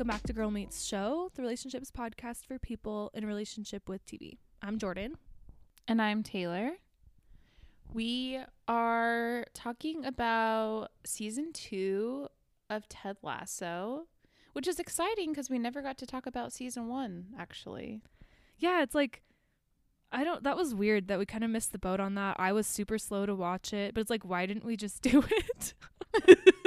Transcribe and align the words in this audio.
welcome 0.00 0.16
back 0.16 0.22
to 0.22 0.32
Girl 0.32 0.50
Meets 0.50 0.82
Show, 0.82 1.30
the 1.34 1.42
relationships 1.42 1.90
podcast 1.90 2.46
for 2.46 2.58
people 2.58 3.10
in 3.12 3.22
a 3.22 3.26
relationship 3.26 3.86
with 3.86 4.06
TV. 4.06 4.38
I'm 4.62 4.78
Jordan. 4.78 5.18
And 5.86 6.00
I'm 6.00 6.22
Taylor. 6.22 6.70
We 7.92 8.40
are 8.66 9.44
talking 9.52 10.06
about 10.06 10.88
season 11.04 11.52
two 11.52 12.28
of 12.70 12.88
Ted 12.88 13.18
Lasso, 13.22 14.06
which 14.54 14.66
is 14.66 14.80
exciting 14.80 15.32
because 15.32 15.50
we 15.50 15.58
never 15.58 15.82
got 15.82 15.98
to 15.98 16.06
talk 16.06 16.24
about 16.24 16.54
season 16.54 16.88
one, 16.88 17.26
actually. 17.38 18.00
Yeah, 18.56 18.82
it's 18.82 18.94
like, 18.94 19.20
I 20.10 20.24
don't, 20.24 20.42
that 20.44 20.56
was 20.56 20.74
weird 20.74 21.08
that 21.08 21.18
we 21.18 21.26
kind 21.26 21.44
of 21.44 21.50
missed 21.50 21.72
the 21.72 21.78
boat 21.78 22.00
on 22.00 22.14
that. 22.14 22.36
I 22.38 22.52
was 22.52 22.66
super 22.66 22.96
slow 22.96 23.26
to 23.26 23.34
watch 23.34 23.74
it, 23.74 23.92
but 23.92 24.00
it's 24.00 24.08
like, 24.08 24.24
why 24.24 24.46
didn't 24.46 24.64
we 24.64 24.78
just 24.78 25.02
do 25.02 25.22
it? 25.28 25.74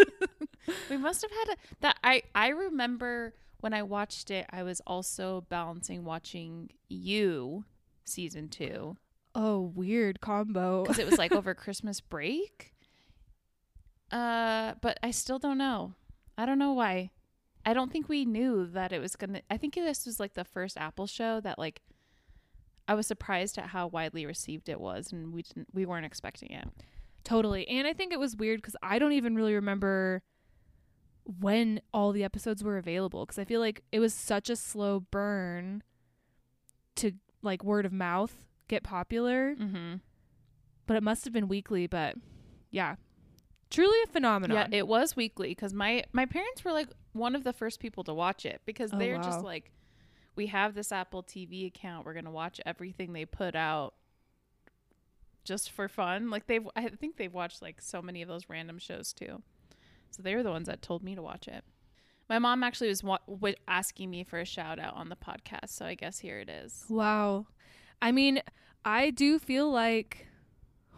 we 0.90 0.98
must 0.98 1.22
have 1.22 1.32
had 1.32 1.56
a, 1.56 1.58
that. 1.82 1.98
I, 2.04 2.24
I 2.34 2.50
remember 2.50 3.34
when 3.60 3.74
I 3.74 3.84
watched 3.84 4.30
it, 4.30 4.46
I 4.50 4.64
was 4.64 4.82
also 4.86 5.46
balancing 5.50 6.04
watching 6.04 6.70
you 6.90 7.66
season 8.04 8.50
two. 8.50 8.98
Oh, 9.36 9.72
weird 9.74 10.22
combo. 10.22 10.84
Because 10.84 11.00
it 11.00 11.10
was 11.10 11.18
like 11.18 11.32
over 11.32 11.54
Christmas 11.56 12.02
break. 12.02 12.74
Uh, 14.12 14.74
but 14.82 15.00
I 15.02 15.12
still 15.12 15.40
don't 15.40 15.58
know. 15.58 15.94
I 16.38 16.46
don't 16.46 16.60
know 16.60 16.74
why. 16.74 17.12
I 17.66 17.74
don't 17.74 17.92
think 17.92 18.10
we 18.10 18.26
knew 18.26 18.68
that 18.68 18.92
it 18.92 19.00
was 19.00 19.16
gonna. 19.16 19.42
I 19.50 19.58
think 19.58 19.76
this 19.76 20.06
was 20.06 20.20
like 20.20 20.34
the 20.34 20.44
first 20.44 20.78
Apple 20.78 21.08
show 21.08 21.40
that 21.40 21.58
like. 21.58 21.82
I 22.86 22.96
was 22.96 23.08
surprised 23.08 23.58
at 23.58 23.68
how 23.68 23.88
widely 23.88 24.26
received 24.26 24.68
it 24.68 24.82
was, 24.82 25.14
and 25.14 25.32
we 25.32 25.44
didn't. 25.44 25.70
We 25.74 25.86
weren't 25.86 26.06
expecting 26.06 26.52
it. 26.52 26.68
Totally, 27.24 27.66
and 27.70 27.88
I 27.88 27.94
think 27.94 28.12
it 28.12 28.20
was 28.20 28.36
weird 28.36 28.62
because 28.62 28.76
I 28.84 29.00
don't 29.00 29.14
even 29.14 29.36
really 29.36 29.56
remember 29.56 30.22
when 31.26 31.82
all 31.94 32.12
the 32.12 32.24
episodes 32.24 32.64
were 32.64 32.78
available 32.78 33.26
because 33.26 33.40
I 33.40 33.46
feel 33.46 33.60
like 33.62 33.84
it 33.92 34.00
was 34.00 34.14
such 34.14 34.50
a 34.50 34.56
slow 34.56 35.00
burn 35.00 35.84
to 36.98 37.14
like 37.42 37.64
word 37.64 37.86
of 37.86 37.94
mouth 37.94 38.46
get 38.68 38.84
popular. 38.84 39.56
Mm-hmm. 39.56 39.96
But 40.86 40.98
it 40.98 41.04
must 41.04 41.24
have 41.24 41.34
been 41.34 41.48
weekly. 41.48 41.88
But 41.88 42.16
yeah, 42.72 42.96
truly 43.70 43.98
a 44.04 44.08
phenomenon. 44.08 44.70
Yeah, 44.72 44.78
it 44.78 44.88
was 44.88 45.16
weekly 45.16 45.50
because 45.50 45.74
my 45.74 46.04
my 46.12 46.26
parents 46.26 46.64
were 46.66 46.72
like 46.74 46.90
one 47.14 47.36
of 47.36 47.44
the 47.44 47.54
first 47.54 47.80
people 47.80 48.04
to 48.06 48.14
watch 48.14 48.46
it 48.46 48.62
because 48.66 48.92
Oh, 48.94 48.98
they're 48.98 49.16
wow. 49.18 49.24
just 49.24 49.42
like, 49.44 49.72
we 50.36 50.48
have 50.48 50.74
this 50.76 50.92
Apple 50.92 51.24
TV 51.24 51.68
account. 51.68 52.06
We're 52.06 52.14
gonna 52.16 52.32
watch 52.32 52.60
everything 52.66 53.14
they 53.14 53.26
put 53.26 53.56
out. 53.56 53.94
Just 55.46 55.72
for 55.72 55.90
fun, 55.90 56.30
like 56.30 56.48
they've, 56.48 56.66
I 56.74 56.88
think 56.88 57.18
they've 57.18 57.34
watched 57.34 57.62
like 57.62 57.82
so 57.82 58.02
many 58.02 58.22
of 58.22 58.30
those 58.30 58.48
random 58.50 58.80
shows 58.80 59.12
too. 59.12 59.42
So 60.14 60.22
they 60.22 60.36
were 60.36 60.44
the 60.44 60.52
ones 60.52 60.68
that 60.68 60.82
told 60.82 61.04
me 61.04 61.16
to 61.16 61.22
watch 61.22 61.48
it. 61.48 61.64
My 62.30 62.40
mom 62.40 62.64
actually 62.64 62.90
was 62.90 63.04
wa- 63.04 63.20
wa- 63.28 63.52
asking 63.68 64.10
me 64.10 64.24
for 64.24 64.40
a 64.40 64.46
shout 64.46 64.80
out 64.80 64.96
on 64.96 65.10
the 65.10 65.16
podcast, 65.16 65.70
so 65.70 65.86
I 65.86 65.96
guess 65.96 66.20
here 66.20 66.40
it 66.40 66.50
is. 66.50 66.86
Wow. 66.90 67.48
I 68.02 68.12
mean, 68.12 68.42
I 68.86 69.10
do 69.10 69.40
feel 69.40 69.70
like 69.72 70.28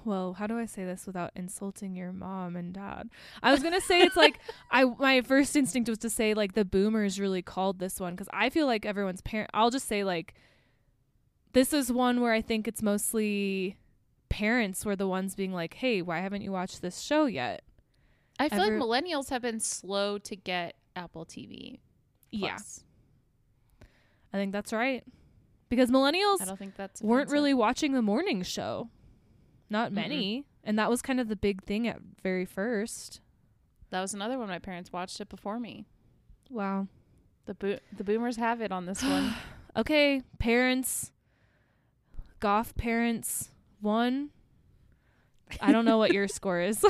well, 0.05 0.33
how 0.33 0.45
do 0.45 0.55
I 0.57 0.67
say 0.67 0.85
this 0.85 1.07
without 1.07 1.31
insulting 1.35 1.95
your 1.95 2.13
mom 2.13 2.55
and 2.55 2.71
dad? 2.71 3.09
I 3.41 3.51
was 3.51 3.61
going 3.61 3.73
to 3.73 3.81
say 3.81 4.01
it's 4.01 4.15
like 4.15 4.39
I 4.71 4.83
my 4.83 5.21
first 5.21 5.55
instinct 5.55 5.89
was 5.89 5.97
to 5.99 6.09
say 6.09 6.33
like 6.35 6.53
the 6.53 6.63
boomers 6.63 7.19
really 7.19 7.41
called 7.41 7.79
this 7.79 7.99
one 7.99 8.15
cuz 8.15 8.27
I 8.31 8.49
feel 8.49 8.67
like 8.67 8.85
everyone's 8.85 9.21
parent 9.21 9.49
I'll 9.53 9.71
just 9.71 9.87
say 9.87 10.03
like 10.03 10.35
this 11.53 11.73
is 11.73 11.91
one 11.91 12.21
where 12.21 12.33
I 12.33 12.41
think 12.41 12.67
it's 12.67 12.83
mostly 12.83 13.77
parents 14.29 14.85
were 14.85 14.95
the 14.95 15.07
ones 15.07 15.35
being 15.35 15.53
like, 15.53 15.75
"Hey, 15.75 16.01
why 16.01 16.19
haven't 16.19 16.41
you 16.41 16.51
watched 16.51 16.81
this 16.81 16.99
show 16.99 17.25
yet?" 17.25 17.63
I 18.39 18.49
feel 18.49 18.61
Ever- 18.61 18.79
like 18.79 19.03
millennials 19.05 19.29
have 19.29 19.41
been 19.41 19.59
slow 19.59 20.17
to 20.19 20.35
get 20.35 20.75
Apple 20.95 21.25
TV. 21.25 21.79
Yeah. 22.31 22.57
I 24.33 24.37
think 24.37 24.51
that's 24.51 24.73
right. 24.73 25.03
Because 25.69 25.89
millennials 25.89 26.41
I 26.41 26.45
don't 26.45 26.59
think 26.59 26.75
that's 26.75 27.01
weren't 27.01 27.29
really 27.31 27.53
watching 27.53 27.93
the 27.93 28.01
morning 28.01 28.43
show. 28.43 28.89
Not 29.69 29.91
many. 29.91 30.45
And 30.63 30.77
that 30.77 30.89
was 30.89 31.01
kind 31.01 31.19
of 31.19 31.27
the 31.27 31.35
big 31.35 31.63
thing 31.63 31.87
at 31.87 31.99
very 32.21 32.45
first. 32.45 33.21
That 33.91 34.01
was 34.01 34.13
another 34.13 34.37
one. 34.37 34.47
My 34.47 34.59
parents 34.59 34.91
watched 34.91 35.19
it 35.21 35.29
before 35.29 35.59
me. 35.59 35.85
Wow. 36.49 36.87
The 37.45 37.53
bo- 37.53 37.79
the 37.95 38.03
boomers 38.03 38.35
have 38.37 38.61
it 38.61 38.71
on 38.71 38.85
this 38.85 39.03
one. 39.03 39.33
Okay, 39.77 40.21
parents, 40.39 41.11
goth 42.39 42.77
parents, 42.77 43.49
one. 43.81 44.29
I 45.61 45.71
don't 45.71 45.85
know 45.85 45.97
what 45.97 46.11
your 46.13 46.27
score 46.27 46.59
is. 46.59 46.83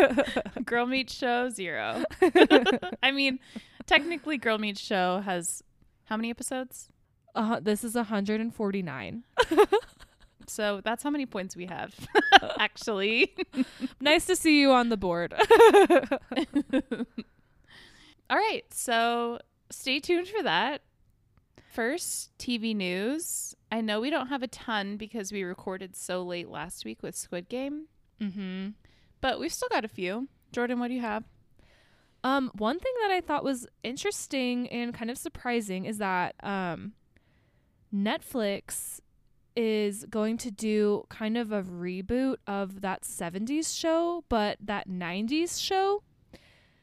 Girl 0.64 0.86
Meets 0.86 1.14
Show 1.14 1.48
zero. 1.50 2.04
I 3.02 3.10
mean, 3.12 3.38
technically, 3.86 4.36
Girl 4.38 4.58
Meets 4.58 4.80
Show 4.80 5.20
has 5.24 5.62
how 6.04 6.16
many 6.16 6.30
episodes? 6.30 6.88
uh, 7.34 7.60
this 7.60 7.82
is 7.84 7.94
149. 7.94 9.24
So 10.48 10.80
that's 10.84 11.04
how 11.04 11.08
many 11.10 11.24
points 11.24 11.54
we 11.56 11.66
have. 11.66 11.94
Actually, 12.58 13.32
Nice 14.00 14.26
to 14.26 14.34
see 14.36 14.60
you 14.60 14.72
on 14.72 14.88
the 14.88 14.96
board. 14.96 15.32
all 18.28 18.36
right. 18.36 18.64
So 18.70 19.38
stay 19.70 20.00
tuned 20.00 20.28
for 20.28 20.42
that. 20.42 20.82
First, 21.72 22.36
TV 22.38 22.74
news. 22.76 23.54
I 23.70 23.80
know 23.80 24.00
we 24.00 24.10
don't 24.10 24.26
have 24.26 24.42
a 24.42 24.48
ton 24.48 24.96
because 24.96 25.32
we 25.32 25.42
recorded 25.42 25.96
so 25.96 26.22
late 26.22 26.48
last 26.50 26.84
week 26.84 27.02
with 27.02 27.14
Squid 27.16 27.48
Game, 27.48 27.86
mm-hmm. 28.22 28.68
but 29.20 29.40
we've 29.40 29.52
still 29.52 29.68
got 29.70 29.84
a 29.84 29.88
few. 29.88 30.28
Jordan, 30.52 30.78
what 30.78 30.88
do 30.88 30.94
you 30.94 31.00
have? 31.00 31.24
Um, 32.24 32.50
one 32.54 32.78
thing 32.78 32.92
that 33.02 33.10
I 33.10 33.20
thought 33.20 33.42
was 33.42 33.66
interesting 33.82 34.68
and 34.68 34.94
kind 34.94 35.10
of 35.10 35.18
surprising 35.18 35.86
is 35.86 35.98
that 35.98 36.34
um, 36.42 36.92
Netflix 37.92 39.00
is 39.56 40.04
going 40.08 40.38
to 40.38 40.50
do 40.50 41.04
kind 41.08 41.36
of 41.36 41.52
a 41.52 41.62
reboot 41.62 42.36
of 42.46 42.80
that 42.80 43.02
70s 43.02 43.76
show, 43.78 44.24
but 44.28 44.56
that 44.60 44.88
90s 44.88 45.60
show. 45.60 46.02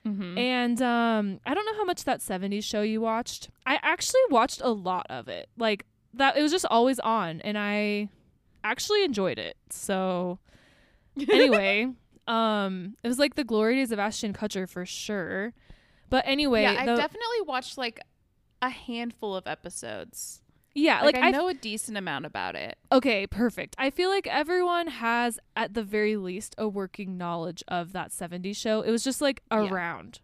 Mm-hmm. 0.06 0.38
And 0.38 0.82
um, 0.82 1.40
I 1.46 1.54
don't 1.54 1.66
know 1.66 1.76
how 1.76 1.86
much 1.86 2.04
that 2.04 2.20
70s 2.20 2.64
show 2.64 2.82
you 2.82 3.02
watched. 3.02 3.50
I 3.66 3.80
actually 3.82 4.22
watched 4.30 4.62
a 4.62 4.70
lot 4.70 5.08
of 5.10 5.28
it. 5.28 5.50
Like 5.58 5.86
that 6.14 6.38
it 6.38 6.42
was 6.42 6.52
just 6.52 6.66
always 6.66 7.00
on 7.00 7.42
and 7.42 7.58
I 7.58 8.10
actually 8.64 9.04
enjoyed 9.04 9.40
it. 9.40 9.58
So 9.70 10.40
anyway, 11.30 11.88
um 12.28 12.96
it 13.04 13.08
was 13.08 13.20
like 13.20 13.36
the 13.36 13.44
glory 13.44 13.76
days 13.76 13.92
of 13.92 14.00
Ashton 14.00 14.34
Kutcher 14.34 14.70
for 14.70 14.86
sure. 14.86 15.54
But 16.10 16.24
anyway, 16.28 16.64
yeah, 16.64 16.76
I 16.80 16.86
the- 16.86 16.96
definitely 16.96 17.42
watched 17.46 17.78
like 17.78 18.00
a 18.62 18.70
handful 18.70 19.36
of 19.36 19.48
episodes. 19.48 20.42
yeah, 20.76 21.02
Like, 21.02 21.16
like, 21.16 21.24
I 21.24 21.32
know 21.32 21.48
a 21.48 21.54
decent 21.54 21.98
amount 21.98 22.26
about 22.26 22.56
it. 22.56 22.78
Okay, 22.92 23.26
perfect. 23.28 23.76
I 23.80 23.90
feel 23.90 24.10
like 24.10 24.28
everyone 24.28 24.88
has, 24.88 25.40
at 25.56 25.74
the 25.76 25.84
very 25.84 26.18
least, 26.18 26.56
a 26.58 26.68
working 26.68 27.18
knowledge 27.18 27.64
of 27.68 27.94
that 27.94 28.12
70s 28.12 28.56
show. 28.58 28.82
It 28.82 28.92
was 28.92 29.04
just 29.04 29.22
like 29.22 29.42
Yeah. 29.52 29.70
around. 29.72 30.20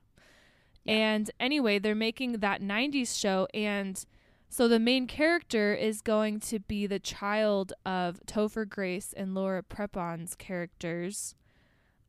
Yeah. 0.83 0.93
And 0.95 1.31
anyway, 1.39 1.79
they're 1.79 1.95
making 1.95 2.33
that 2.39 2.61
90s 2.61 3.17
show. 3.17 3.47
And 3.53 4.03
so 4.55 4.69
the 4.69 4.79
main 4.79 5.05
character 5.05 5.73
is 5.73 5.99
going 5.99 6.39
to 6.39 6.59
be 6.59 6.87
the 6.87 6.97
child 6.97 7.73
of 7.85 8.21
Topher 8.25 8.65
Grace 8.65 9.13
and 9.17 9.35
Laura 9.35 9.61
Prepon's 9.61 10.33
characters, 10.33 11.35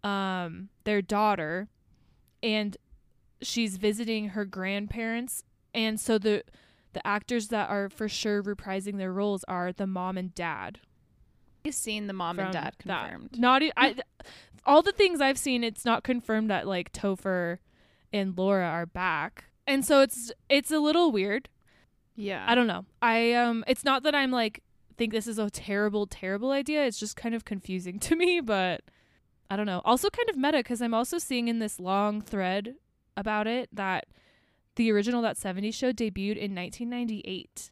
um, 0.05 0.69
their 0.85 1.03
daughter. 1.03 1.67
And 2.45 2.77
she's 3.43 3.79
visiting 3.79 4.29
her 4.29 4.45
grandparents. 4.45 5.43
And 5.75 5.99
so 5.99 6.19
the 6.19 6.45
the 6.93 7.05
actors 7.05 7.49
that 7.49 7.69
are 7.69 7.89
for 7.89 8.09
sure 8.09 8.45
reprising 8.45 8.97
their 8.97 9.13
roles 9.13 9.43
are 9.49 9.73
the 9.73 9.89
mom 9.89 10.17
and 10.17 10.33
dad. 10.33 10.79
I've 11.65 11.75
seen 11.75 12.07
the 12.07 12.13
mom 12.13 12.39
and 12.39 12.53
dad 12.53 12.77
that. 12.85 13.09
confirmed. 13.09 13.41
Not 13.41 13.65
e- 13.65 13.73
I, 13.77 13.97
all 14.65 14.83
the 14.83 14.93
things 14.93 15.21
I've 15.21 15.37
seen, 15.37 15.65
it's 15.65 15.85
not 15.85 16.05
confirmed 16.05 16.51
that 16.51 16.69
like 16.69 16.93
Topher 16.93 17.59
and 18.13 18.39
Laura 18.39 18.69
are 18.69 18.87
back, 18.87 19.47
and 19.67 19.85
so 19.85 20.01
it's 20.01 20.31
it's 20.49 20.71
a 20.71 20.79
little 20.79 21.11
weird. 21.11 21.49
Yeah. 22.17 22.45
I 22.49 22.55
don't 22.55 22.67
know. 22.67 22.85
I 23.03 23.33
um, 23.35 23.65
it's 23.67 23.85
not 23.85 24.03
that 24.03 24.15
I'm 24.15 24.31
like 24.31 24.63
think 24.97 25.13
this 25.13 25.27
is 25.27 25.39
a 25.39 25.51
terrible 25.51 26.07
terrible 26.07 26.51
idea. 26.51 26.85
It's 26.87 26.99
just 26.99 27.17
kind 27.17 27.35
of 27.35 27.45
confusing 27.45 27.99
to 28.07 28.17
me, 28.17 28.41
but 28.41 28.83
I 29.51 29.57
don't 29.57 29.67
know. 29.67 29.83
Also, 29.85 30.11
kind 30.11 30.29
of 30.29 30.37
meta 30.37 30.59
because 30.59 30.83
I'm 30.83 30.95
also 30.95 31.19
seeing 31.19 31.49
in 31.49 31.59
this 31.61 31.79
long 31.79 32.21
thread 32.21 32.75
about 33.17 33.47
it 33.47 33.69
that 33.73 34.07
the 34.75 34.91
original 34.91 35.23
that 35.23 35.37
70s 35.37 35.75
show 35.75 35.93
debuted 35.93 36.37
in 36.37 36.55
1998. 36.55 37.71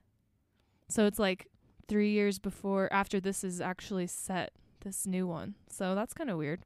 So 0.88 1.06
it's 1.06 1.18
like 1.18 1.48
three 1.88 2.12
years 2.12 2.38
before 2.38 2.90
after 2.92 3.20
this 3.20 3.44
is 3.44 3.60
actually 3.60 4.06
set 4.06 4.52
this 4.80 5.06
new 5.06 5.26
one 5.26 5.54
so 5.68 5.94
that's 5.94 6.14
kind 6.14 6.30
of 6.30 6.36
weird 6.38 6.60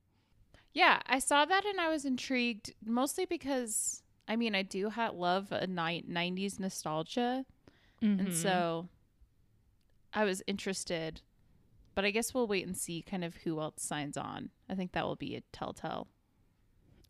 Yeah, 0.72 1.00
I 1.06 1.18
saw 1.18 1.44
that 1.44 1.64
and 1.64 1.80
I 1.80 1.88
was 1.88 2.04
intrigued 2.04 2.74
mostly 2.84 3.24
because 3.26 4.02
I 4.28 4.36
mean, 4.36 4.54
I 4.54 4.62
do 4.62 4.90
ha- 4.90 5.10
love 5.12 5.50
a 5.52 5.66
ni- 5.66 6.02
90s 6.02 6.60
nostalgia. 6.60 7.46
Mm-hmm. 8.02 8.26
And 8.26 8.34
so 8.34 8.88
I 10.14 10.24
was 10.24 10.42
interested. 10.46 11.20
But 11.94 12.04
I 12.04 12.10
guess 12.12 12.32
we'll 12.32 12.46
wait 12.46 12.64
and 12.66 12.76
see 12.76 13.02
kind 13.02 13.24
of 13.24 13.36
who 13.38 13.60
else 13.60 13.82
signs 13.82 14.16
on. 14.16 14.50
I 14.68 14.74
think 14.76 14.92
that 14.92 15.04
will 15.04 15.16
be 15.16 15.34
a 15.36 15.42
telltale. 15.52 16.06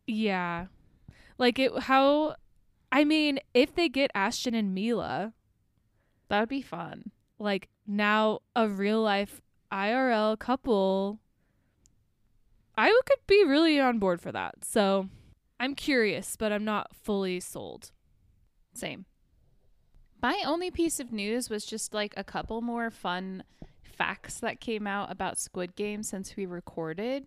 yeah 0.06 0.66
like 1.36 1.58
it 1.58 1.78
how 1.80 2.34
I 2.90 3.04
mean, 3.04 3.38
if 3.52 3.74
they 3.74 3.90
get 3.90 4.10
Ashton 4.14 4.54
and 4.54 4.74
Mila, 4.74 5.34
That 6.28 6.40
would 6.40 6.48
be 6.48 6.62
fun. 6.62 7.10
like 7.38 7.68
now 7.86 8.40
a 8.56 8.66
real 8.66 9.02
life 9.02 9.42
IRL 9.70 10.38
couple, 10.38 11.20
I 12.76 12.90
would- 12.90 13.04
could 13.04 13.26
be 13.26 13.44
really 13.44 13.78
on 13.78 13.98
board 13.98 14.22
for 14.22 14.32
that. 14.32 14.64
So 14.64 15.08
I'm 15.60 15.74
curious, 15.74 16.34
but 16.36 16.50
I'm 16.50 16.64
not 16.64 16.96
fully 16.96 17.40
sold. 17.40 17.90
Same. 18.72 19.04
My 20.22 20.42
only 20.46 20.70
piece 20.70 20.98
of 21.00 21.12
news 21.12 21.48
was 21.48 21.64
just 21.64 21.94
like 21.94 22.14
a 22.16 22.24
couple 22.24 22.60
more 22.60 22.90
fun 22.90 23.44
facts 23.82 24.40
that 24.40 24.60
came 24.60 24.86
out 24.86 25.10
about 25.12 25.38
Squid 25.38 25.76
Game 25.76 26.02
since 26.02 26.36
we 26.36 26.46
recorded. 26.46 27.26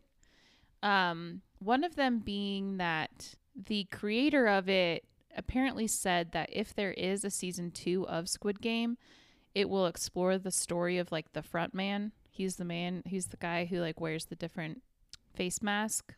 Um, 0.84 1.42
one 1.60 1.84
of 1.84 1.96
them 1.96 2.20
being 2.20 2.78
that 2.78 3.36
the 3.56 3.86
creator 3.92 4.48
of 4.48 4.68
it 4.68 5.06
apparently 5.38 5.88
said 5.88 6.32
that 6.34 6.50
if 6.52 6.74
there 6.74 6.92
is 6.94 7.24
a 7.24 7.30
season 7.30 7.72
two 7.72 8.06
of 8.08 8.28
Squid 8.28 8.62
Game, 8.62 8.98
it 9.54 9.70
will 9.70 9.86
explore 9.86 10.38
the 10.38 10.52
story 10.52 10.98
of 10.98 11.12
like 11.12 11.34
the 11.34 11.44
front 11.44 11.74
man. 11.74 12.12
He's 12.30 12.56
the 12.56 12.66
man, 12.66 13.04
he's 13.06 13.28
the 13.28 13.38
guy 13.38 13.66
who 13.66 13.80
like 13.80 14.00
wears 14.02 14.26
the 14.26 14.36
different 14.36 14.82
face 15.34 15.62
mask, 15.62 16.14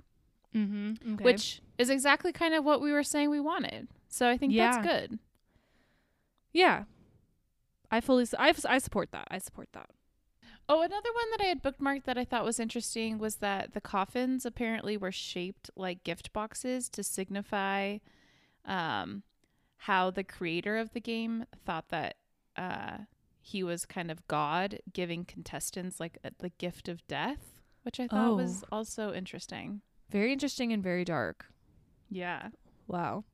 Mm-hmm. 0.56 1.16
which 1.24 1.62
is 1.80 1.90
exactly 1.90 2.32
kind 2.32 2.54
of 2.54 2.64
what 2.64 2.80
we 2.80 2.92
were 2.92 3.02
saying 3.04 3.32
we 3.32 3.40
wanted. 3.40 3.88
So 4.08 4.30
I 4.30 4.38
think 4.38 4.54
Yeah. 4.54 4.72
that's 4.72 4.86
good. 4.88 5.20
Yeah, 6.54 6.84
I 7.92 8.00
fully 8.02 8.24
s- 8.24 8.34
I, 8.40 8.50
f- 8.50 8.66
I 8.68 8.78
support 8.78 9.12
that. 9.12 9.28
I 9.30 9.38
support 9.40 9.70
that. 9.74 9.90
Oh, 10.70 10.82
another 10.82 11.10
one 11.14 11.30
that 11.32 11.42
I 11.42 11.48
had 11.48 11.62
bookmarked 11.62 12.06
that 12.06 12.18
I 12.18 12.24
thought 12.24 12.46
was 12.46 12.60
interesting 12.60 13.18
was 13.18 13.36
that 13.38 13.74
the 13.74 13.82
coffins 13.82 14.46
apparently 14.46 14.96
were 14.96 15.12
shaped 15.12 15.70
like 15.76 16.04
gift 16.06 16.32
boxes 16.32 16.88
to 16.90 17.04
signify 17.04 17.98
um, 18.66 19.24
how 19.78 20.10
the 20.10 20.24
creator 20.24 20.78
of 20.78 20.94
the 20.94 21.02
game 21.02 21.46
thought 21.66 21.90
that 21.90 22.16
uh, 22.56 23.00
he 23.42 23.62
was 23.62 23.86
kind 23.86 24.10
of 24.10 24.26
God, 24.30 24.80
giving 24.94 25.26
contestants 25.26 26.00
like 26.00 26.18
a, 26.24 26.32
the 26.40 26.50
gift 26.50 26.88
of 26.88 27.06
death, 27.08 27.60
which 27.82 28.00
I 28.00 28.08
thought 28.08 28.38
was 28.38 28.64
also 28.72 29.14
interesting. 29.14 29.82
Very 30.10 30.32
interesting 30.32 30.72
and 30.72 30.82
very 30.82 31.04
dark. 31.04 31.48
Yeah. 32.10 32.50
Wow. 32.88 33.26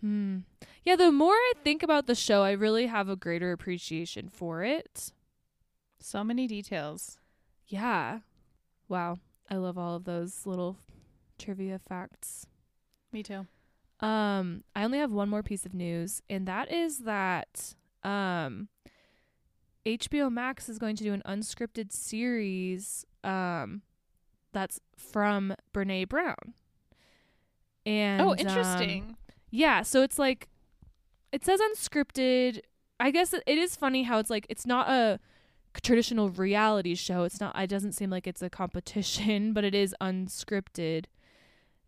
Hmm. 0.00 0.38
Yeah, 0.84 0.96
the 0.96 1.10
more 1.12 1.32
I 1.32 1.52
think 1.62 1.82
about 1.82 2.06
the 2.06 2.14
show, 2.14 2.42
I 2.42 2.52
really 2.52 2.86
have 2.86 3.08
a 3.08 3.16
greater 3.16 3.52
appreciation 3.52 4.28
for 4.28 4.62
it. 4.62 5.12
So 5.98 6.22
many 6.22 6.46
details. 6.46 7.18
Yeah. 7.66 8.20
Wow. 8.88 9.18
I 9.50 9.56
love 9.56 9.78
all 9.78 9.96
of 9.96 10.04
those 10.04 10.46
little 10.46 10.76
trivia 11.38 11.78
facts. 11.78 12.46
Me 13.12 13.22
too. 13.22 13.46
Um, 14.00 14.64
I 14.74 14.84
only 14.84 14.98
have 14.98 15.12
one 15.12 15.28
more 15.28 15.42
piece 15.42 15.64
of 15.64 15.72
news, 15.72 16.20
and 16.28 16.46
that 16.46 16.70
is 16.70 17.00
that 17.00 17.74
um 18.02 18.68
HBO 19.86 20.30
Max 20.30 20.68
is 20.68 20.78
going 20.78 20.96
to 20.96 21.04
do 21.04 21.12
an 21.14 21.22
unscripted 21.26 21.92
series 21.92 23.06
um 23.22 23.82
that's 24.52 24.80
from 24.96 25.54
Brene 25.72 26.08
Brown. 26.08 26.54
And 27.86 28.20
oh, 28.20 28.30
um, 28.32 28.38
interesting. 28.38 29.16
Yeah, 29.54 29.82
so 29.82 30.02
it's 30.02 30.18
like 30.18 30.48
it 31.30 31.44
says 31.44 31.60
unscripted. 31.60 32.60
I 32.98 33.12
guess 33.12 33.32
it 33.32 33.42
is 33.46 33.76
funny 33.76 34.02
how 34.02 34.18
it's 34.18 34.30
like 34.30 34.46
it's 34.48 34.66
not 34.66 34.88
a 34.88 35.20
traditional 35.80 36.28
reality 36.28 36.96
show. 36.96 37.22
It's 37.22 37.40
not 37.40 37.56
it 37.56 37.68
doesn't 37.68 37.92
seem 37.92 38.10
like 38.10 38.26
it's 38.26 38.42
a 38.42 38.50
competition, 38.50 39.52
but 39.54 39.62
it 39.62 39.74
is 39.74 39.94
unscripted. 40.00 41.04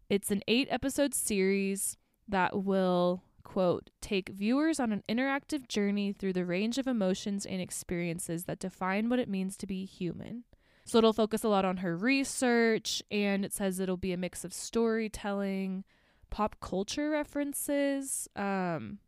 It's 0.08 0.30
an 0.30 0.42
8 0.46 0.68
episode 0.70 1.12
series 1.12 1.96
that 2.28 2.62
will 2.62 3.22
quote 3.42 3.90
take 4.00 4.28
viewers 4.28 4.78
on 4.78 4.92
an 4.92 5.02
interactive 5.08 5.66
journey 5.66 6.12
through 6.12 6.34
the 6.34 6.44
range 6.44 6.78
of 6.78 6.86
emotions 6.86 7.44
and 7.44 7.60
experiences 7.60 8.44
that 8.44 8.60
define 8.60 9.08
what 9.08 9.18
it 9.18 9.28
means 9.28 9.56
to 9.56 9.66
be 9.66 9.84
human. 9.84 10.44
So 10.84 10.98
it'll 10.98 11.12
focus 11.12 11.42
a 11.42 11.48
lot 11.48 11.64
on 11.64 11.78
her 11.78 11.96
research 11.96 13.02
and 13.10 13.44
it 13.44 13.52
says 13.52 13.80
it'll 13.80 13.96
be 13.96 14.12
a 14.12 14.16
mix 14.16 14.44
of 14.44 14.52
storytelling, 14.52 15.84
pop 16.36 16.56
culture 16.60 17.08
references. 17.08 18.28
Um, 18.36 18.98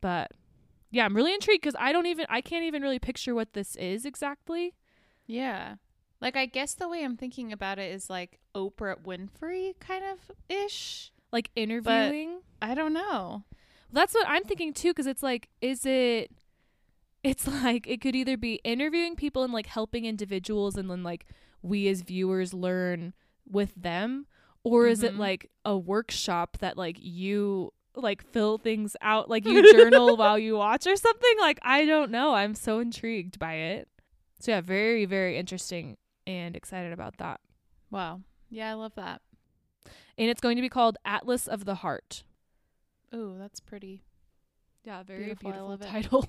but 0.00 0.32
yeah, 0.90 1.04
I'm 1.04 1.14
really 1.14 1.32
intrigued 1.32 1.62
because 1.62 1.76
I 1.78 1.92
don't 1.92 2.06
even 2.06 2.26
I 2.28 2.40
can't 2.40 2.64
even 2.64 2.82
really 2.82 2.98
picture 2.98 3.32
what 3.32 3.52
this 3.52 3.76
is 3.76 4.04
exactly. 4.04 4.74
Yeah. 5.28 5.76
Like 6.20 6.36
I 6.36 6.46
guess 6.46 6.74
the 6.74 6.88
way 6.88 7.04
I'm 7.04 7.16
thinking 7.16 7.52
about 7.52 7.78
it 7.78 7.92
is 7.92 8.10
like 8.10 8.40
Oprah 8.56 9.00
Winfrey 9.04 9.78
kind 9.78 10.02
of 10.04 10.32
ish. 10.48 11.12
Like 11.30 11.52
interviewing. 11.54 12.40
I 12.60 12.74
don't 12.74 12.92
know. 12.92 13.44
That's 13.92 14.12
what 14.12 14.26
I'm 14.26 14.42
thinking 14.42 14.72
too 14.72 14.90
because 14.90 15.06
it's 15.06 15.22
like 15.22 15.48
is 15.60 15.86
it 15.86 16.32
it's 17.22 17.46
like 17.62 17.86
it 17.86 18.00
could 18.00 18.16
either 18.16 18.36
be 18.36 18.54
interviewing 18.64 19.14
people 19.14 19.44
and 19.44 19.52
like 19.52 19.66
helping 19.68 20.04
individuals 20.04 20.74
and 20.74 20.90
then 20.90 21.04
like 21.04 21.24
we 21.62 21.86
as 21.86 22.00
viewers 22.00 22.52
learn 22.52 23.14
with 23.48 23.72
them 23.76 24.26
or 24.70 24.86
is 24.88 25.02
it 25.02 25.14
Mhm. 25.14 25.18
like 25.18 25.50
a 25.64 25.76
workshop 25.78 26.58
that 26.58 26.76
like 26.76 26.96
you 27.00 27.72
like 27.94 28.22
fill 28.32 28.58
things 28.58 28.96
out 29.00 29.30
like 29.30 29.46
you 29.46 29.62
journal 29.76 30.16
while 30.16 30.38
you 30.38 30.56
watch 30.56 30.86
or 30.86 30.96
something 30.96 31.34
like 31.40 31.58
I 31.62 31.84
don't 31.86 32.10
know 32.10 32.34
I'm 32.34 32.54
so 32.54 32.78
intrigued 32.80 33.38
by 33.38 33.54
it 33.54 33.88
so 34.40 34.50
yeah 34.52 34.60
very 34.60 35.04
very 35.06 35.38
interesting 35.38 35.96
and 36.26 36.56
excited 36.56 36.92
about 36.92 37.18
that 37.18 37.40
Wow. 37.90 38.22
Yeah, 38.50 38.70
I 38.70 38.74
love 38.74 38.94
that. 38.96 39.22
and 40.18 40.28
it's 40.30 40.40
going 40.40 40.56
to 40.56 40.62
be 40.62 40.68
called 40.68 40.96
Atlas 41.04 41.46
of 41.46 41.64
the 41.64 41.76
Heart 41.76 42.24
oh 43.12 43.36
that's 43.38 43.60
pretty. 43.60 44.02
yeah 44.84 45.02
very 45.04 45.26
Beautiful, 45.34 45.52
beautiful, 45.52 45.78
title 45.78 46.28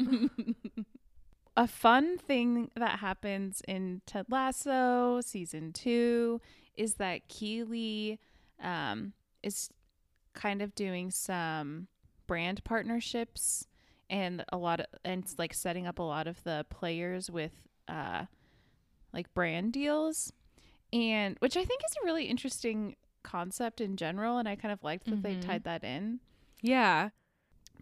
a 1.56 1.66
fun 1.66 2.18
thing 2.18 2.70
that 2.76 2.98
happens 3.00 3.62
in 3.66 4.02
Ted 4.06 4.26
Lasso 4.30 5.20
season 5.20 5.72
two 5.72 6.40
is 6.78 6.94
that 6.94 7.28
Keely 7.28 8.18
um, 8.62 9.12
is 9.42 9.70
kind 10.34 10.62
of 10.62 10.74
doing 10.74 11.10
some 11.10 11.88
brand 12.26 12.62
partnerships 12.64 13.66
and 14.10 14.44
a 14.52 14.56
lot 14.56 14.80
of 14.80 14.86
and 15.04 15.22
it's 15.24 15.38
like 15.38 15.52
setting 15.52 15.86
up 15.86 15.98
a 15.98 16.02
lot 16.02 16.26
of 16.26 16.42
the 16.44 16.64
players 16.70 17.30
with 17.30 17.52
uh 17.88 18.24
like 19.12 19.32
brand 19.34 19.72
deals 19.72 20.32
and 20.92 21.36
which 21.40 21.56
I 21.56 21.64
think 21.64 21.80
is 21.84 21.96
a 22.02 22.04
really 22.04 22.24
interesting 22.26 22.96
concept 23.22 23.80
in 23.80 23.96
general 23.96 24.38
and 24.38 24.48
I 24.48 24.56
kind 24.56 24.72
of 24.72 24.82
liked 24.84 25.06
that 25.06 25.22
they 25.22 25.34
Mhm. 25.34 25.40
tied 25.46 25.64
that 25.64 25.82
in 25.84 26.20
yeah 26.62 27.08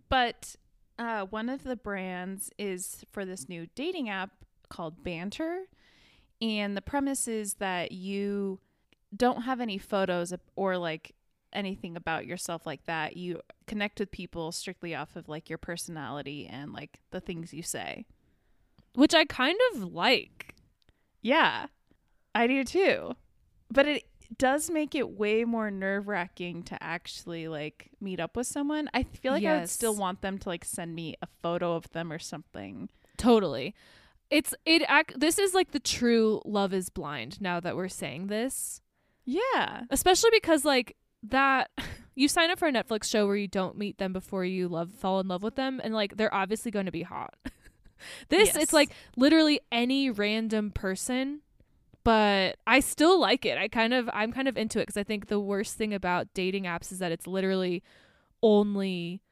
but 0.08 0.56
uh, 0.98 1.26
one 1.26 1.48
of 1.48 1.62
the 1.64 1.76
brands 1.76 2.50
is 2.58 3.04
for 3.12 3.24
this 3.24 3.48
new 3.48 3.66
dating 3.74 4.08
app 4.08 4.30
called 4.70 5.02
Banter. 5.04 5.64
And 6.40 6.76
the 6.76 6.80
premise 6.82 7.28
is 7.28 7.54
that 7.54 7.92
you 7.92 8.60
don't 9.14 9.42
have 9.42 9.60
any 9.60 9.78
photos 9.78 10.32
or 10.54 10.78
like 10.78 11.14
anything 11.52 11.96
about 11.96 12.26
yourself 12.26 12.66
like 12.66 12.84
that. 12.84 13.16
You 13.16 13.40
connect 13.66 14.00
with 14.00 14.10
people 14.10 14.52
strictly 14.52 14.94
off 14.94 15.16
of 15.16 15.28
like 15.28 15.48
your 15.48 15.58
personality 15.58 16.46
and 16.50 16.72
like 16.72 17.00
the 17.10 17.20
things 17.20 17.54
you 17.54 17.62
say. 17.62 18.06
which 18.94 19.14
I 19.14 19.24
kind 19.24 19.58
of 19.72 19.92
like 19.92 20.54
Yeah, 21.22 21.66
I 22.34 22.46
do 22.46 22.64
too. 22.64 23.14
But 23.70 23.86
it 23.86 24.04
does 24.38 24.70
make 24.70 24.94
it 24.94 25.10
way 25.10 25.44
more 25.44 25.70
nerve 25.70 26.08
wracking 26.08 26.62
to 26.64 26.82
actually 26.82 27.48
like 27.48 27.90
meet 28.00 28.20
up 28.20 28.36
with 28.36 28.46
someone. 28.46 28.88
I 28.92 29.04
feel 29.04 29.32
like 29.32 29.44
I 29.44 29.60
would 29.60 29.70
still 29.70 29.96
want 29.96 30.20
them 30.20 30.38
to 30.38 30.48
like 30.48 30.64
send 30.64 30.94
me 30.94 31.14
a 31.22 31.28
photo 31.42 31.74
of 31.74 31.90
them 31.92 32.12
or 32.12 32.18
something. 32.18 32.88
Totally. 33.16 33.74
It's 34.30 34.52
it 34.64 34.82
ac- 34.90 35.16
this 35.16 35.38
is 35.38 35.54
like 35.54 35.70
the 35.70 35.80
true 35.80 36.42
love 36.44 36.74
is 36.74 36.90
blind 36.90 37.40
now 37.40 37.60
that 37.60 37.76
we're 37.76 37.88
saying 37.88 38.26
this. 38.26 38.80
Yeah. 39.26 39.82
Especially 39.90 40.30
because 40.32 40.64
like 40.64 40.96
that 41.24 41.70
you 42.14 42.28
sign 42.28 42.50
up 42.50 42.58
for 42.58 42.68
a 42.68 42.72
Netflix 42.72 43.04
show 43.04 43.26
where 43.26 43.36
you 43.36 43.48
don't 43.48 43.76
meet 43.76 43.98
them 43.98 44.12
before 44.12 44.44
you 44.44 44.68
love 44.68 44.92
fall 44.92 45.20
in 45.20 45.28
love 45.28 45.42
with 45.42 45.56
them 45.56 45.80
and 45.84 45.92
like 45.92 46.16
they're 46.16 46.32
obviously 46.32 46.70
going 46.70 46.86
to 46.86 46.92
be 46.92 47.02
hot. 47.02 47.34
this 48.28 48.48
Yes. 48.48 48.56
it's 48.56 48.72
like 48.72 48.90
literally 49.16 49.60
any 49.70 50.10
random 50.10 50.70
person 50.70 51.40
but 52.04 52.56
I 52.68 52.78
still 52.78 53.20
like 53.20 53.44
it. 53.44 53.58
I 53.58 53.66
kind 53.66 53.92
of 53.92 54.08
I'm 54.12 54.32
kind 54.32 54.46
of 54.46 54.56
into 54.56 54.78
it 54.80 54.86
cuz 54.86 54.96
I 54.96 55.02
think 55.02 55.26
the 55.26 55.40
worst 55.40 55.76
thing 55.76 55.92
about 55.92 56.32
dating 56.34 56.62
apps 56.64 56.92
is 56.92 57.00
that 57.00 57.10
it's 57.10 57.26
literally 57.26 57.82
only 58.42 59.22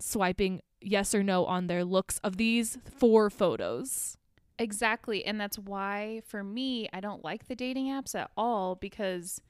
swiping 0.00 0.62
yes 0.80 1.14
or 1.14 1.22
no 1.22 1.44
on 1.44 1.66
their 1.66 1.84
looks 1.84 2.18
of 2.20 2.38
these 2.38 2.78
four 2.98 3.28
photos. 3.28 4.16
Exactly. 4.58 5.24
And 5.24 5.40
that's 5.40 5.58
why 5.58 6.22
for 6.26 6.44
me, 6.44 6.88
I 6.92 7.00
don't 7.00 7.24
like 7.24 7.48
the 7.48 7.56
dating 7.56 7.86
apps 7.86 8.14
at 8.14 8.30
all 8.36 8.76
because 8.76 9.40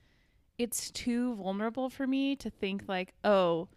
it's 0.58 0.90
too 0.90 1.34
vulnerable 1.34 1.90
for 1.90 2.06
me 2.06 2.36
to 2.36 2.48
think 2.50 2.84
like, 2.88 3.14
oh, 3.24 3.68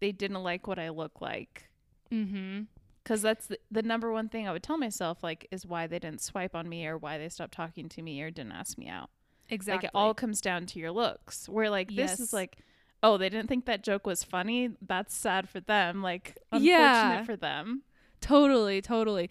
they 0.00 0.12
didn't 0.12 0.42
like 0.42 0.66
what 0.66 0.78
I 0.78 0.90
look 0.90 1.20
like. 1.20 1.70
Mm 2.12 2.30
hmm. 2.30 2.60
Because 3.02 3.22
that's 3.22 3.46
the, 3.46 3.58
the 3.70 3.82
number 3.82 4.10
one 4.10 4.28
thing 4.28 4.48
I 4.48 4.52
would 4.52 4.64
tell 4.64 4.76
myself, 4.78 5.22
like, 5.22 5.46
is 5.52 5.64
why 5.64 5.86
they 5.86 6.00
didn't 6.00 6.20
swipe 6.20 6.56
on 6.56 6.68
me 6.68 6.88
or 6.88 6.98
why 6.98 7.18
they 7.18 7.28
stopped 7.28 7.54
talking 7.54 7.88
to 7.90 8.02
me 8.02 8.20
or 8.20 8.32
didn't 8.32 8.50
ask 8.50 8.76
me 8.76 8.88
out. 8.88 9.10
Exactly. 9.48 9.76
Like, 9.76 9.84
it 9.84 9.90
all 9.94 10.12
comes 10.12 10.40
down 10.40 10.66
to 10.66 10.80
your 10.80 10.90
looks. 10.90 11.48
Where, 11.48 11.70
like, 11.70 11.90
this 11.90 12.10
Yes. 12.10 12.18
is 12.20 12.32
like, 12.32 12.56
oh, 13.04 13.16
they 13.16 13.28
didn't 13.28 13.46
think 13.46 13.66
that 13.66 13.84
joke 13.84 14.08
was 14.08 14.24
funny. 14.24 14.70
That's 14.84 15.14
sad 15.14 15.48
for 15.48 15.60
them. 15.60 16.02
Like, 16.02 16.36
unfortunate 16.50 16.68
Yeah. 16.68 17.22
for 17.22 17.36
them. 17.36 17.82
Totally, 18.20 18.82
totally. 18.82 19.30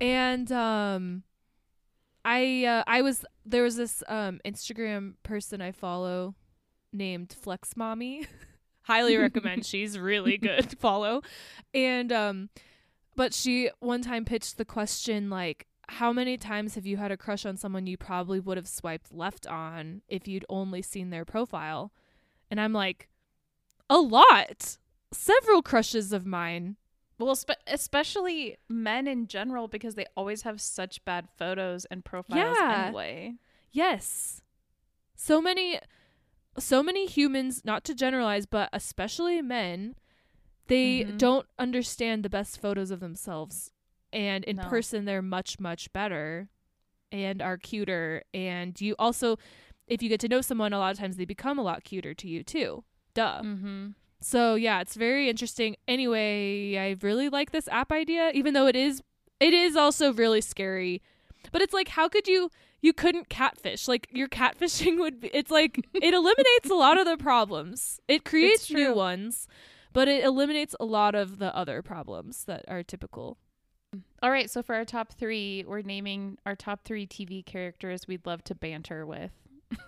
And 0.00 0.50
um 0.52 1.22
I 2.24 2.64
uh, 2.64 2.84
I 2.86 3.02
was 3.02 3.24
there 3.44 3.62
was 3.62 3.76
this 3.76 4.02
um 4.08 4.40
Instagram 4.44 5.14
person 5.22 5.60
I 5.60 5.72
follow 5.72 6.34
named 6.92 7.34
FlexMami. 7.44 8.26
Highly 8.82 9.16
recommend. 9.16 9.64
She's 9.66 9.98
really 9.98 10.38
good 10.38 10.70
to 10.70 10.76
follow. 10.80 11.22
And 11.72 12.12
um 12.12 12.50
but 13.14 13.32
she 13.32 13.70
one 13.80 14.02
time 14.02 14.24
pitched 14.24 14.58
the 14.58 14.64
question 14.64 15.30
like 15.30 15.66
how 15.88 16.12
many 16.12 16.36
times 16.36 16.74
have 16.74 16.84
you 16.84 16.96
had 16.96 17.12
a 17.12 17.16
crush 17.16 17.46
on 17.46 17.56
someone 17.56 17.86
you 17.86 17.96
probably 17.96 18.40
would 18.40 18.56
have 18.56 18.66
swiped 18.66 19.14
left 19.14 19.46
on 19.46 20.02
if 20.08 20.26
you'd 20.26 20.44
only 20.48 20.82
seen 20.82 21.10
their 21.10 21.24
profile? 21.24 21.92
And 22.50 22.60
I'm 22.60 22.72
like 22.72 23.08
a 23.88 23.98
lot. 23.98 24.78
Several 25.12 25.62
crushes 25.62 26.12
of 26.12 26.26
mine 26.26 26.76
Well, 27.18 27.34
spe- 27.36 27.52
especially 27.66 28.56
men 28.68 29.06
in 29.06 29.26
general, 29.26 29.68
because 29.68 29.94
they 29.94 30.06
always 30.16 30.42
have 30.42 30.60
such 30.60 31.04
bad 31.04 31.28
photos 31.38 31.84
and 31.86 32.04
profiles 32.04 32.56
Yeah. 32.60 32.84
anyway. 32.86 33.34
Yes. 33.72 34.42
So 35.14 35.40
many 35.40 35.78
so 36.58 36.82
many 36.82 37.04
humans, 37.06 37.66
not 37.66 37.84
to 37.84 37.94
generalize, 37.94 38.46
but 38.46 38.70
especially 38.72 39.42
men, 39.42 39.94
they 40.68 41.04
Mhm. 41.04 41.18
don't 41.18 41.46
understand 41.58 42.22
the 42.22 42.30
best 42.30 42.58
photos 42.60 42.90
of 42.90 43.00
themselves. 43.00 43.72
And 44.10 44.42
in 44.44 44.56
No. 44.56 44.68
person 44.68 45.04
they're 45.04 45.20
much 45.20 45.60
much 45.60 45.92
better 45.92 46.48
and 47.12 47.42
are 47.42 47.58
cuter 47.58 48.24
and 48.34 48.80
you 48.80 48.94
also 48.98 49.36
if 49.86 50.02
you 50.02 50.08
get 50.08 50.18
to 50.20 50.28
know 50.28 50.40
someone 50.40 50.72
a 50.72 50.78
lot 50.78 50.90
of 50.92 50.98
times 50.98 51.16
they 51.16 51.24
become 51.26 51.58
a 51.58 51.62
lot 51.62 51.84
cuter 51.84 52.14
to 52.14 52.26
you 52.28 52.42
too. 52.42 52.84
Duh. 53.14 53.40
Mm-hmm. 53.42 53.90
So 54.20 54.54
yeah, 54.54 54.80
it's 54.80 54.94
very 54.94 55.28
interesting. 55.28 55.76
Anyway, 55.86 56.76
I 56.76 56.96
really 57.02 57.28
like 57.28 57.52
this 57.52 57.68
app 57.68 57.92
idea, 57.92 58.30
even 58.34 58.54
though 58.54 58.66
it 58.66 58.76
is 58.76 59.02
it 59.40 59.52
is 59.52 59.76
also 59.76 60.12
really 60.12 60.40
scary. 60.40 61.02
But 61.52 61.62
it's 61.62 61.74
like 61.74 61.88
how 61.88 62.08
could 62.08 62.26
you 62.26 62.50
you 62.80 62.92
couldn't 62.92 63.28
catfish. 63.28 63.88
Like 63.88 64.08
your 64.12 64.28
catfishing 64.28 64.98
would 65.00 65.20
be 65.20 65.28
it's 65.28 65.50
like 65.50 65.78
it 65.94 66.14
eliminates 66.14 66.70
a 66.70 66.74
lot 66.74 66.98
of 66.98 67.06
the 67.06 67.16
problems. 67.16 68.00
It 68.08 68.24
creates 68.24 68.70
new 68.70 68.94
ones, 68.94 69.46
but 69.92 70.08
it 70.08 70.24
eliminates 70.24 70.74
a 70.80 70.84
lot 70.84 71.14
of 71.14 71.38
the 71.38 71.54
other 71.54 71.82
problems 71.82 72.44
that 72.44 72.64
are 72.68 72.82
typical. 72.82 73.38
All 74.22 74.30
right, 74.30 74.50
so 74.50 74.62
for 74.62 74.74
our 74.74 74.84
top 74.84 75.12
three, 75.12 75.64
we're 75.66 75.80
naming 75.82 76.36
our 76.44 76.54
top 76.56 76.84
three 76.84 77.06
TV 77.06 77.44
characters 77.44 78.06
we'd 78.08 78.26
love 78.26 78.42
to 78.44 78.54
banter 78.54 79.06
with 79.06 79.30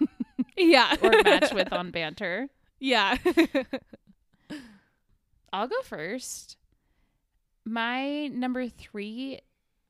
Yeah. 0.56 0.94
or 1.02 1.10
match 1.24 1.52
with 1.52 1.72
on 1.72 1.90
banter. 1.90 2.48
yeah. 2.80 3.16
I'll 5.52 5.68
go 5.68 5.80
first. 5.82 6.56
My 7.64 8.28
number 8.28 8.68
three, 8.68 9.40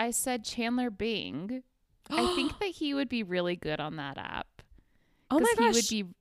I 0.00 0.10
said 0.10 0.44
Chandler 0.44 0.90
Bing. 0.90 1.62
I 2.10 2.34
think 2.34 2.58
that 2.60 2.66
he 2.70 2.94
would 2.94 3.08
be 3.08 3.22
really 3.22 3.56
good 3.56 3.80
on 3.80 3.96
that 3.96 4.18
app. 4.18 4.46
Oh 5.30 5.38
my 5.40 5.52
gosh. 5.56 5.88
he 5.90 6.02
would 6.02 6.10
be 6.10 6.14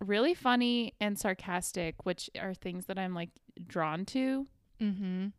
really 0.00 0.34
funny 0.34 0.94
and 1.00 1.18
sarcastic, 1.18 2.04
which 2.06 2.30
are 2.40 2.54
things 2.54 2.86
that 2.86 2.98
I'm 2.98 3.14
like 3.14 3.30
drawn 3.66 4.04
to. 4.06 4.46
mhm. 4.80 5.32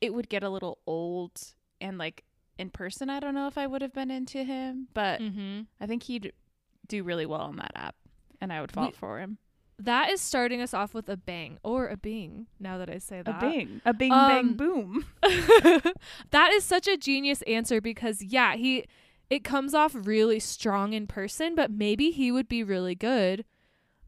It 0.00 0.12
would 0.12 0.28
get 0.28 0.42
a 0.42 0.50
little 0.50 0.78
old 0.86 1.40
and 1.80 1.96
like 1.96 2.24
in 2.58 2.70
person, 2.70 3.08
I 3.10 3.20
don't 3.20 3.34
know 3.34 3.46
if 3.48 3.56
I 3.58 3.66
would 3.66 3.82
have 3.82 3.92
been 3.92 4.10
into 4.10 4.42
him, 4.42 4.88
but 4.94 5.20
Mhm. 5.20 5.66
I 5.80 5.86
think 5.86 6.02
he'd 6.04 6.32
do 6.88 7.02
really 7.02 7.26
well 7.26 7.42
on 7.42 7.56
that 7.56 7.72
app, 7.74 7.94
and 8.40 8.50
I 8.52 8.60
would 8.62 8.72
fall 8.72 8.86
We- 8.86 8.92
for 8.92 9.20
him. 9.20 9.38
That 9.78 10.10
is 10.10 10.20
starting 10.20 10.62
us 10.62 10.72
off 10.72 10.94
with 10.94 11.08
a 11.08 11.16
bang 11.16 11.58
or 11.62 11.88
a 11.88 11.96
bing. 11.96 12.46
Now 12.58 12.78
that 12.78 12.88
I 12.88 12.98
say 12.98 13.20
that, 13.22 13.42
a 13.42 13.46
bing, 13.46 13.80
a 13.84 13.92
bing, 13.92 14.12
Um, 14.12 14.54
boom. 14.54 15.04
that 15.22 16.50
is 16.52 16.64
such 16.64 16.88
a 16.88 16.96
genius 16.96 17.42
answer 17.42 17.80
because 17.80 18.22
yeah, 18.22 18.56
he 18.56 18.86
it 19.28 19.44
comes 19.44 19.74
off 19.74 19.92
really 19.94 20.40
strong 20.40 20.92
in 20.92 21.06
person, 21.06 21.54
but 21.54 21.70
maybe 21.70 22.10
he 22.10 22.32
would 22.32 22.48
be 22.48 22.62
really 22.62 22.94
good 22.94 23.44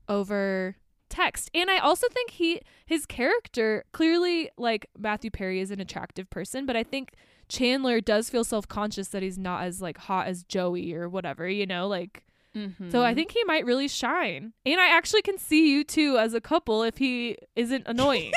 over 0.08 0.76
text. 1.08 1.50
And 1.54 1.70
I 1.70 1.78
also 1.78 2.06
think 2.08 2.30
he 2.30 2.60
his 2.86 3.04
character 3.06 3.84
clearly 3.92 4.50
like 4.56 4.88
Matthew 4.98 5.30
Perry 5.30 5.60
is 5.60 5.70
an 5.70 5.80
attractive 5.80 6.30
person, 6.30 6.66
but 6.66 6.76
I 6.76 6.82
think 6.82 7.12
Chandler 7.48 8.00
does 8.00 8.28
feel 8.28 8.44
self-conscious 8.44 9.08
that 9.08 9.22
he's 9.22 9.38
not 9.38 9.64
as 9.64 9.80
like 9.80 9.98
hot 9.98 10.26
as 10.26 10.44
Joey 10.44 10.94
or 10.94 11.08
whatever, 11.08 11.48
you 11.48 11.66
know, 11.66 11.88
like 11.88 12.24
Mm-hmm. 12.56 12.90
so 12.90 13.02
I 13.04 13.14
think 13.14 13.30
he 13.32 13.44
might 13.44 13.64
really 13.66 13.88
shine. 13.88 14.52
And 14.66 14.80
I 14.80 14.88
actually 14.88 15.22
can 15.22 15.38
see 15.38 15.70
you 15.70 15.84
two 15.84 16.18
as 16.18 16.34
a 16.34 16.40
couple 16.40 16.82
if 16.82 16.98
he 16.98 17.36
isn't 17.54 17.84
annoying. 17.86 18.32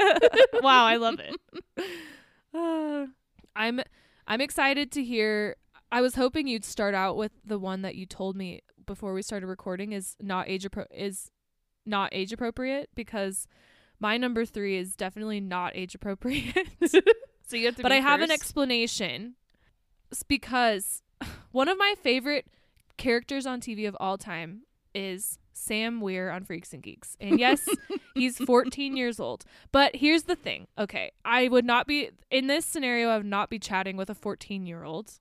wow, 0.54 0.84
I 0.84 0.96
love 0.96 1.18
it. 1.20 1.34
Uh, 2.54 3.06
I'm 3.54 3.80
I'm 4.26 4.40
excited 4.40 4.90
to 4.92 5.04
hear 5.04 5.56
I 5.92 6.00
was 6.00 6.14
hoping 6.14 6.46
you'd 6.46 6.64
start 6.64 6.94
out 6.94 7.16
with 7.18 7.32
the 7.44 7.58
one 7.58 7.82
that 7.82 7.96
you 7.96 8.06
told 8.06 8.34
me 8.34 8.62
before 8.86 9.12
we 9.12 9.20
started 9.20 9.46
recording 9.46 9.92
is 9.92 10.16
not 10.22 10.48
age 10.48 10.64
appro- 10.64 10.86
is 10.90 11.30
not 11.84 12.08
age 12.12 12.32
appropriate 12.32 12.88
because 12.94 13.46
my 14.00 14.16
number 14.16 14.46
3 14.46 14.76
is 14.78 14.96
definitely 14.96 15.38
not 15.40 15.72
age 15.76 15.94
appropriate. 15.94 16.66
so 16.86 17.56
you 17.56 17.66
have 17.66 17.76
to. 17.76 17.82
but 17.82 17.92
I 17.92 17.96
have 18.00 18.20
an 18.22 18.30
explanation. 18.30 19.34
It's 20.10 20.22
because 20.22 21.02
one 21.52 21.68
of 21.68 21.76
my 21.76 21.94
favorite 22.02 22.46
characters 22.96 23.46
on 23.46 23.60
TV 23.60 23.86
of 23.86 23.96
all 24.00 24.18
time 24.18 24.62
is 24.94 25.38
Sam 25.52 26.00
Weir 26.00 26.30
on 26.30 26.44
Freaks 26.44 26.72
and 26.72 26.82
Geeks. 26.82 27.16
And 27.20 27.38
yes, 27.38 27.68
he's 28.14 28.38
14 28.38 28.96
years 28.96 29.20
old. 29.20 29.44
But 29.72 29.96
here's 29.96 30.24
the 30.24 30.36
thing. 30.36 30.66
Okay, 30.78 31.12
I 31.24 31.48
would 31.48 31.64
not 31.64 31.86
be 31.86 32.10
in 32.30 32.46
this 32.46 32.64
scenario 32.64 33.08
I 33.08 33.16
would 33.18 33.26
not 33.26 33.50
be 33.50 33.58
chatting 33.58 33.96
with 33.96 34.10
a 34.10 34.14
14-year-old. 34.14 35.12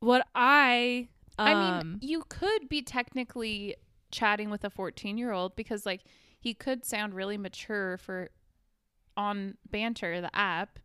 What 0.00 0.26
I 0.34 1.08
um, 1.38 1.48
I 1.48 1.82
mean, 1.82 1.98
you 2.00 2.24
could 2.28 2.68
be 2.68 2.82
technically 2.82 3.76
chatting 4.10 4.50
with 4.50 4.64
a 4.64 4.70
14 4.70 5.16
year 5.18 5.32
old 5.32 5.56
because, 5.56 5.86
like, 5.86 6.02
he 6.38 6.54
could 6.54 6.84
sound 6.84 7.14
really 7.14 7.38
mature 7.38 7.96
for 7.98 8.30
on 9.16 9.56
banter, 9.70 10.20
the 10.20 10.34
app, 10.34 10.78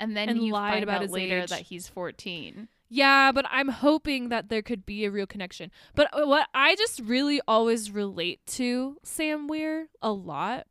and 0.00 0.16
then 0.16 0.28
And 0.28 0.42
you 0.42 0.52
lied 0.52 0.72
find 0.72 0.82
about 0.84 0.96
out 0.96 1.02
his 1.02 1.10
later 1.10 1.40
age. 1.40 1.50
that 1.50 1.62
he's 1.62 1.88
14. 1.88 2.68
Yeah, 2.94 3.32
but 3.32 3.46
I'm 3.50 3.68
hoping 3.68 4.28
that 4.28 4.50
there 4.50 4.60
could 4.60 4.84
be 4.84 5.06
a 5.06 5.10
real 5.10 5.26
connection. 5.26 5.70
But 5.94 6.10
uh, 6.12 6.26
what 6.26 6.46
I 6.52 6.76
just 6.76 7.00
really 7.00 7.40
always 7.48 7.90
relate 7.90 8.44
to 8.48 8.98
Sam 9.02 9.48
Weir 9.48 9.88
a 10.02 10.12
lot. 10.12 10.66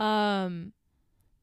Um 0.00 0.72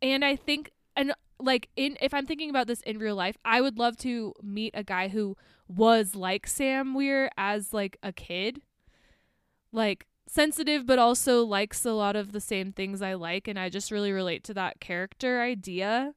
and 0.01 0.25
I 0.25 0.35
think 0.35 0.71
and 0.97 1.13
like 1.39 1.69
in 1.77 1.97
if 2.01 2.13
I'm 2.13 2.25
thinking 2.25 2.49
about 2.49 2.67
this 2.67 2.81
in 2.81 2.97
real 2.97 3.15
life, 3.15 3.37
I 3.45 3.61
would 3.61 3.77
love 3.79 3.95
to 3.99 4.33
meet 4.43 4.73
a 4.75 4.83
guy 4.83 5.07
who 5.07 5.37
was 5.69 6.15
like 6.15 6.47
Sam 6.47 6.93
Weir 6.93 7.31
as 7.37 7.71
like 7.73 7.95
a 8.03 8.11
kid. 8.11 8.61
Like 9.71 10.05
sensitive 10.27 10.85
but 10.85 10.99
also 10.99 11.45
likes 11.45 11.85
a 11.85 11.93
lot 11.93 12.17
of 12.17 12.33
the 12.33 12.41
same 12.41 12.73
things 12.73 13.01
I 13.01 13.13
like 13.13 13.47
and 13.47 13.57
I 13.57 13.69
just 13.69 13.89
really 13.89 14.11
relate 14.11 14.43
to 14.45 14.53
that 14.55 14.81
character 14.81 15.41
idea. 15.41 16.13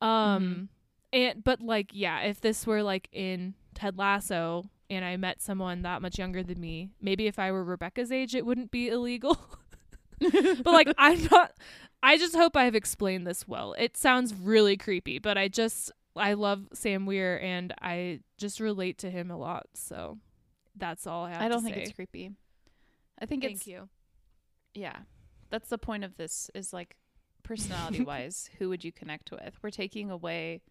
Um 0.00 0.68
and 1.14 1.44
but 1.44 1.60
like 1.60 1.90
yeah, 1.92 2.20
if 2.22 2.40
this 2.40 2.66
were 2.66 2.82
like 2.82 3.08
in 3.12 3.54
Ted 3.74 3.96
Lasso 3.96 4.64
and 4.90 5.04
I 5.04 5.16
met 5.16 5.40
someone 5.40 5.82
that 5.82 6.02
much 6.02 6.18
younger 6.18 6.42
than 6.42 6.60
me, 6.60 6.90
maybe 7.00 7.26
if 7.26 7.38
I 7.38 7.52
were 7.52 7.64
Rebecca's 7.64 8.12
age 8.12 8.34
it 8.34 8.44
wouldn't 8.44 8.70
be 8.70 8.88
illegal. 8.88 9.38
but 10.20 10.66
like 10.66 10.92
I'm 10.98 11.26
not 11.30 11.52
I 12.02 12.18
just 12.18 12.34
hope 12.34 12.56
I've 12.56 12.74
explained 12.74 13.26
this 13.26 13.48
well. 13.48 13.74
It 13.78 13.96
sounds 13.96 14.34
really 14.34 14.76
creepy, 14.76 15.18
but 15.18 15.38
I 15.38 15.48
just 15.48 15.92
I 16.16 16.34
love 16.34 16.68
Sam 16.72 17.06
Weir 17.06 17.40
and 17.40 17.72
I 17.80 18.20
just 18.36 18.60
relate 18.60 18.98
to 18.98 19.10
him 19.10 19.30
a 19.30 19.38
lot. 19.38 19.66
So 19.74 20.18
that's 20.76 21.06
all 21.06 21.24
I 21.24 21.30
have. 21.30 21.42
I 21.42 21.48
don't 21.48 21.62
think 21.62 21.76
say. 21.76 21.82
it's 21.82 21.92
creepy. 21.92 22.32
I 23.18 23.26
think 23.26 23.42
Thank 23.42 23.56
it's 23.56 23.66
you. 23.66 23.88
yeah. 24.74 24.96
That's 25.50 25.68
the 25.68 25.78
point 25.78 26.02
of 26.02 26.16
this 26.16 26.50
is 26.54 26.72
like 26.72 26.96
personality 27.44 28.02
wise, 28.02 28.50
who 28.58 28.68
would 28.70 28.82
you 28.82 28.90
connect 28.90 29.30
with? 29.30 29.56
We're 29.62 29.70
taking 29.70 30.10
away 30.10 30.62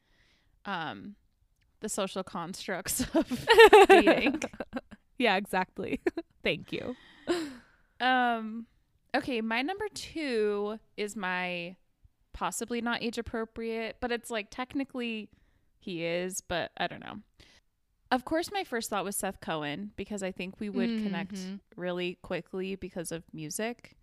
um 0.65 1.15
the 1.82 1.89
social 1.89 2.24
constructs 2.24 3.05
of 3.13 3.48
dating. 3.89 4.41
yeah, 5.17 5.36
exactly. 5.36 6.00
Thank 6.43 6.72
you. 6.72 6.96
Um 8.00 8.67
okay, 9.15 9.41
my 9.41 9.62
number 9.62 9.86
2 9.93 10.79
is 10.98 11.15
my 11.15 11.75
possibly 12.34 12.82
not 12.82 13.03
age 13.03 13.17
appropriate, 13.17 13.98
but 14.00 14.12
it's 14.12 14.29
like 14.32 14.48
technically 14.50 15.29
he 15.79 16.03
is, 16.05 16.41
but 16.41 16.72
I 16.77 16.88
don't 16.88 17.03
know. 17.03 17.20
Of 18.12 18.25
course, 18.25 18.51
my 18.51 18.63
first 18.63 18.89
thought 18.89 19.03
was 19.03 19.15
Seth 19.15 19.39
Cohen 19.41 19.91
because 19.96 20.24
I 20.24 20.32
think 20.32 20.60
we 20.60 20.70
would 20.70 21.01
connect 21.03 21.34
Mhm. 21.36 21.60
really 21.75 22.17
quickly 22.22 22.75
because 22.75 23.12
of 23.12 23.24
music. 23.34 23.96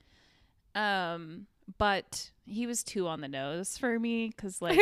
Um, 0.74 1.46
but 1.78 2.30
he 2.46 2.66
was 2.66 2.82
too 2.82 3.06
on 3.06 3.20
the 3.20 3.28
nose 3.28 3.76
for 3.78 3.98
me 3.98 4.28
because 4.28 4.60
like 4.62 4.78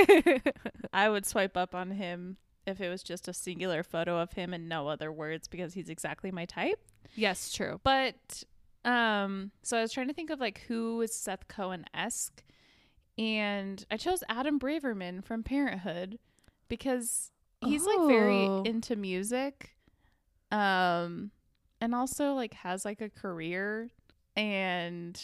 I 0.93 1.09
would 1.09 1.27
swipe 1.27 1.57
up 1.57 1.75
on 1.75 1.91
him 1.91 2.37
if 2.67 2.81
it 2.81 2.89
was 2.89 3.03
just 3.03 3.29
a 3.29 3.33
singular 3.33 3.83
photo 3.83 4.19
of 4.21 4.33
him 4.33 4.53
and 4.55 4.69
no 4.69 4.89
other 4.89 5.11
words 5.13 5.49
because 5.49 5.75
he's 5.75 5.89
exactly 5.89 6.31
my 6.31 6.45
type. 6.45 6.81
yes, 7.15 7.53
true. 7.53 7.81
But 7.83 8.43
Um, 8.85 9.51
so 9.63 9.77
I 9.79 9.83
was 9.83 9.93
trying 9.93 10.09
to 10.09 10.15
think 10.15 10.31
of 10.31 10.39
like 10.41 10.61
who 10.69 11.01
is 11.03 11.15
Seth 11.15 11.49
Cohen 11.49 11.85
esque, 11.95 12.43
and 13.19 13.85
I 13.91 13.97
chose 13.97 14.23
Adam 14.29 14.59
Braverman 14.59 15.25
from 15.25 15.43
Parenthood 15.43 16.19
because 16.69 17.31
he's 17.65 17.85
like 17.85 18.07
very 18.07 18.47
Oh. 18.49 18.63
into 18.65 18.95
music, 18.97 19.75
um, 20.51 21.31
and 21.81 21.95
also 21.95 22.35
like 22.35 22.55
has 22.55 22.85
like 22.85 23.01
a 23.01 23.09
career 23.11 23.91
and 24.37 25.21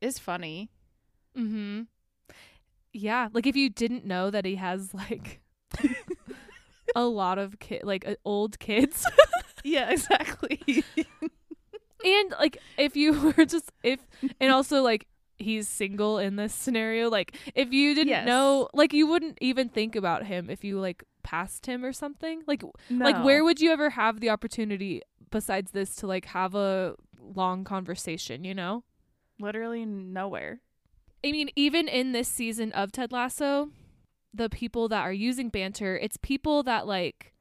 is 0.00 0.18
funny. 0.18 0.70
Mm-hmm. 1.36 1.82
Yeah, 2.92 3.28
like 3.32 3.46
if 3.46 3.56
you 3.56 3.70
didn't 3.70 4.04
know 4.04 4.30
that 4.30 4.44
he 4.44 4.54
has 4.56 4.94
like 4.94 5.40
a 6.96 7.04
lot 7.04 7.38
of 7.38 7.58
kid, 7.58 7.82
like 7.84 8.06
uh, 8.06 8.14
old 8.24 8.58
kids, 8.58 9.04
Yeah, 9.64 9.90
exactly. 9.90 10.84
and 12.04 12.34
like 12.38 12.58
if 12.78 12.94
you 12.96 13.32
were 13.36 13.44
just 13.44 13.72
if, 13.82 13.98
and 14.40 14.52
also 14.52 14.82
like 14.82 15.06
he's 15.38 15.68
single 15.68 16.18
in 16.18 16.36
this 16.36 16.54
scenario, 16.54 17.10
like 17.10 17.36
if 17.54 17.72
you 17.72 17.94
didn't 17.94 18.10
Yes. 18.10 18.26
know, 18.26 18.68
like 18.74 18.92
you 18.92 19.06
wouldn't 19.08 19.38
even 19.40 19.68
think 19.68 19.96
about 19.96 20.26
him 20.26 20.48
if 20.50 20.62
you 20.62 20.78
like 20.78 21.02
passed 21.24 21.66
him 21.66 21.84
or 21.84 21.92
something. 21.92 22.42
Like 22.46 22.62
like 22.90 23.18
where 23.24 23.42
would 23.42 23.60
you 23.60 23.72
ever 23.72 23.90
have 23.90 24.20
the 24.20 24.30
opportunity 24.30 25.02
besides 25.30 25.72
this 25.72 25.96
to 25.96 26.06
like 26.06 26.26
have 26.26 26.54
a 26.54 26.94
long 27.18 27.64
conversation? 27.64 28.44
You 28.44 28.54
know. 28.54 28.84
literally 29.40 29.84
nowhere. 29.84 30.60
I 31.24 31.32
mean, 31.32 31.50
even 31.56 31.88
in 31.88 32.12
this 32.12 32.28
season 32.28 32.70
of 32.72 32.92
Ted 32.92 33.10
Lasso, 33.12 33.70
the 34.32 34.50
people 34.50 34.88
that 34.88 35.02
are 35.02 35.12
using 35.12 35.48
banter, 35.48 35.96
it's 35.96 36.16
people 36.18 36.62
that 36.64 36.86
like 36.86 37.32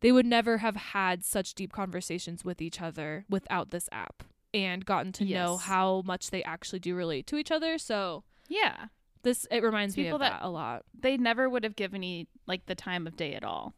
they 0.00 0.12
would 0.12 0.26
never 0.26 0.58
have 0.58 0.76
had 0.76 1.24
such 1.24 1.54
deep 1.54 1.72
conversations 1.72 2.44
with 2.44 2.62
each 2.62 2.80
other 2.80 3.24
without 3.28 3.70
this 3.70 3.88
app 3.92 4.22
and 4.54 4.84
gotten 4.86 5.12
to 5.12 5.24
know 5.24 5.56
how 5.56 6.02
much 6.06 6.30
they 6.30 6.42
actually 6.44 6.78
do 6.78 6.94
relate 6.94 7.26
to 7.26 7.36
each 7.36 7.50
other. 7.50 7.78
So 7.78 8.24
Yeah, 8.48 8.86
this 9.22 9.46
it 9.50 9.62
reminds 9.62 9.96
me 9.96 10.04
People 10.04 10.16
of 10.16 10.20
that, 10.20 10.40
that- 10.40 10.46
a 10.46 10.48
lot. 10.48 10.84
they 10.98 11.16
never 11.16 11.48
would 11.50 11.64
have 11.64 11.76
given 11.76 12.00
me 12.00 12.28
like 12.46 12.66
the 12.66 12.74
time 12.74 13.06
of 13.06 13.16
day 13.16 13.34
at 13.34 13.44
all. 13.44 13.74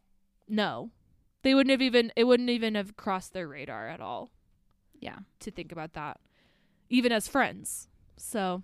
No. 0.47 0.91
They 1.41 1.53
wouldn't 1.53 1.71
have 1.71 1.81
even 1.81 2.11
it 2.15 2.23
wouldn't 2.25 2.49
even 2.49 2.75
have 2.75 2.95
crossed 2.97 3.33
their 3.33 3.47
radar 3.47 3.87
at 3.89 3.99
all 3.99 4.31
Yeah. 4.99 5.19
to 5.39 5.49
think 5.51 5.71
about 5.71 5.93
that. 5.93 6.19
Even 6.89 7.11
as 7.11 7.27
friends. 7.27 7.89
So 8.17 8.63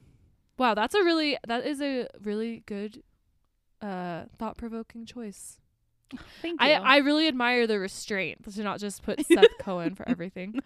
wow, 0.60 0.74
that's 0.76 0.94
a 0.94 1.04
really 1.04 1.38
that 1.48 1.66
is 1.66 1.82
a 1.82 2.08
really 2.22 2.64
good 2.66 3.02
uh 3.82 4.26
thought 4.38 4.58
provoking 4.58 5.06
choice. 5.06 5.60
Thank 6.42 6.62
I, 6.62 6.72
you. 6.74 6.76
I 6.76 6.98
really 6.98 7.28
admire 7.28 7.68
the 7.68 7.80
restraint 7.80 8.52
to 8.54 8.64
not 8.64 8.80
just 8.80 9.04
put 9.04 9.26
Seth 9.32 9.58
Cohen 9.60 9.96
for 9.96 10.08
everything. 10.10 10.60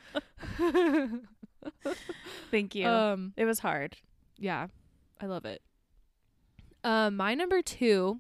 Thank 2.52 2.76
you. 2.76 2.88
um, 2.88 3.34
it 3.36 3.46
was 3.46 3.60
hard. 3.60 3.98
yeah, 4.38 4.68
I 5.20 5.26
love 5.26 5.46
it. 5.46 5.62
Um, 6.84 7.16
my 7.18 7.36
number 7.36 7.62
two. 7.62 8.20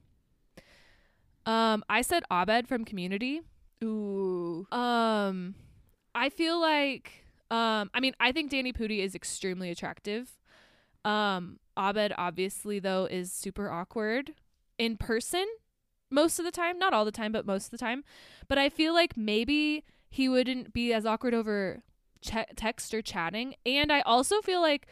Um, 1.45 1.83
I 1.89 2.01
said 2.01 2.23
Abed 2.31 2.67
from 2.67 2.85
Community. 2.85 3.41
Ooh. 3.83 4.65
Um, 4.71 5.55
I 6.15 6.29
feel 6.29 6.59
like, 6.59 7.25
um, 7.51 7.89
I 7.93 7.99
mean, 7.99 8.13
I 8.19 8.31
think 8.31 8.49
Danny 8.49 8.71
Pudi 8.71 8.99
is 8.99 9.13
extremely 9.13 9.69
attractive. 9.69 10.31
Um, 11.03 11.59
Abed 11.77 12.13
obviously 12.17 12.79
though 12.79 13.05
is 13.05 13.31
super 13.31 13.69
awkward 13.69 14.33
in 14.77 14.97
person 14.97 15.47
most 16.09 16.37
of 16.37 16.45
the 16.45 16.51
time, 16.51 16.77
not 16.77 16.93
all 16.93 17.05
the 17.05 17.11
time, 17.11 17.31
but 17.31 17.45
most 17.45 17.65
of 17.65 17.71
the 17.71 17.77
time. 17.77 18.03
But 18.47 18.57
I 18.57 18.69
feel 18.69 18.93
like 18.93 19.17
maybe 19.17 19.83
he 20.09 20.29
wouldn't 20.29 20.71
be 20.71 20.93
as 20.93 21.05
awkward 21.05 21.33
over 21.33 21.81
ch- 22.21 22.45
text 22.55 22.93
or 22.93 23.01
chatting. 23.01 23.55
And 23.65 23.91
I 23.91 24.01
also 24.01 24.41
feel 24.41 24.61
like 24.61 24.87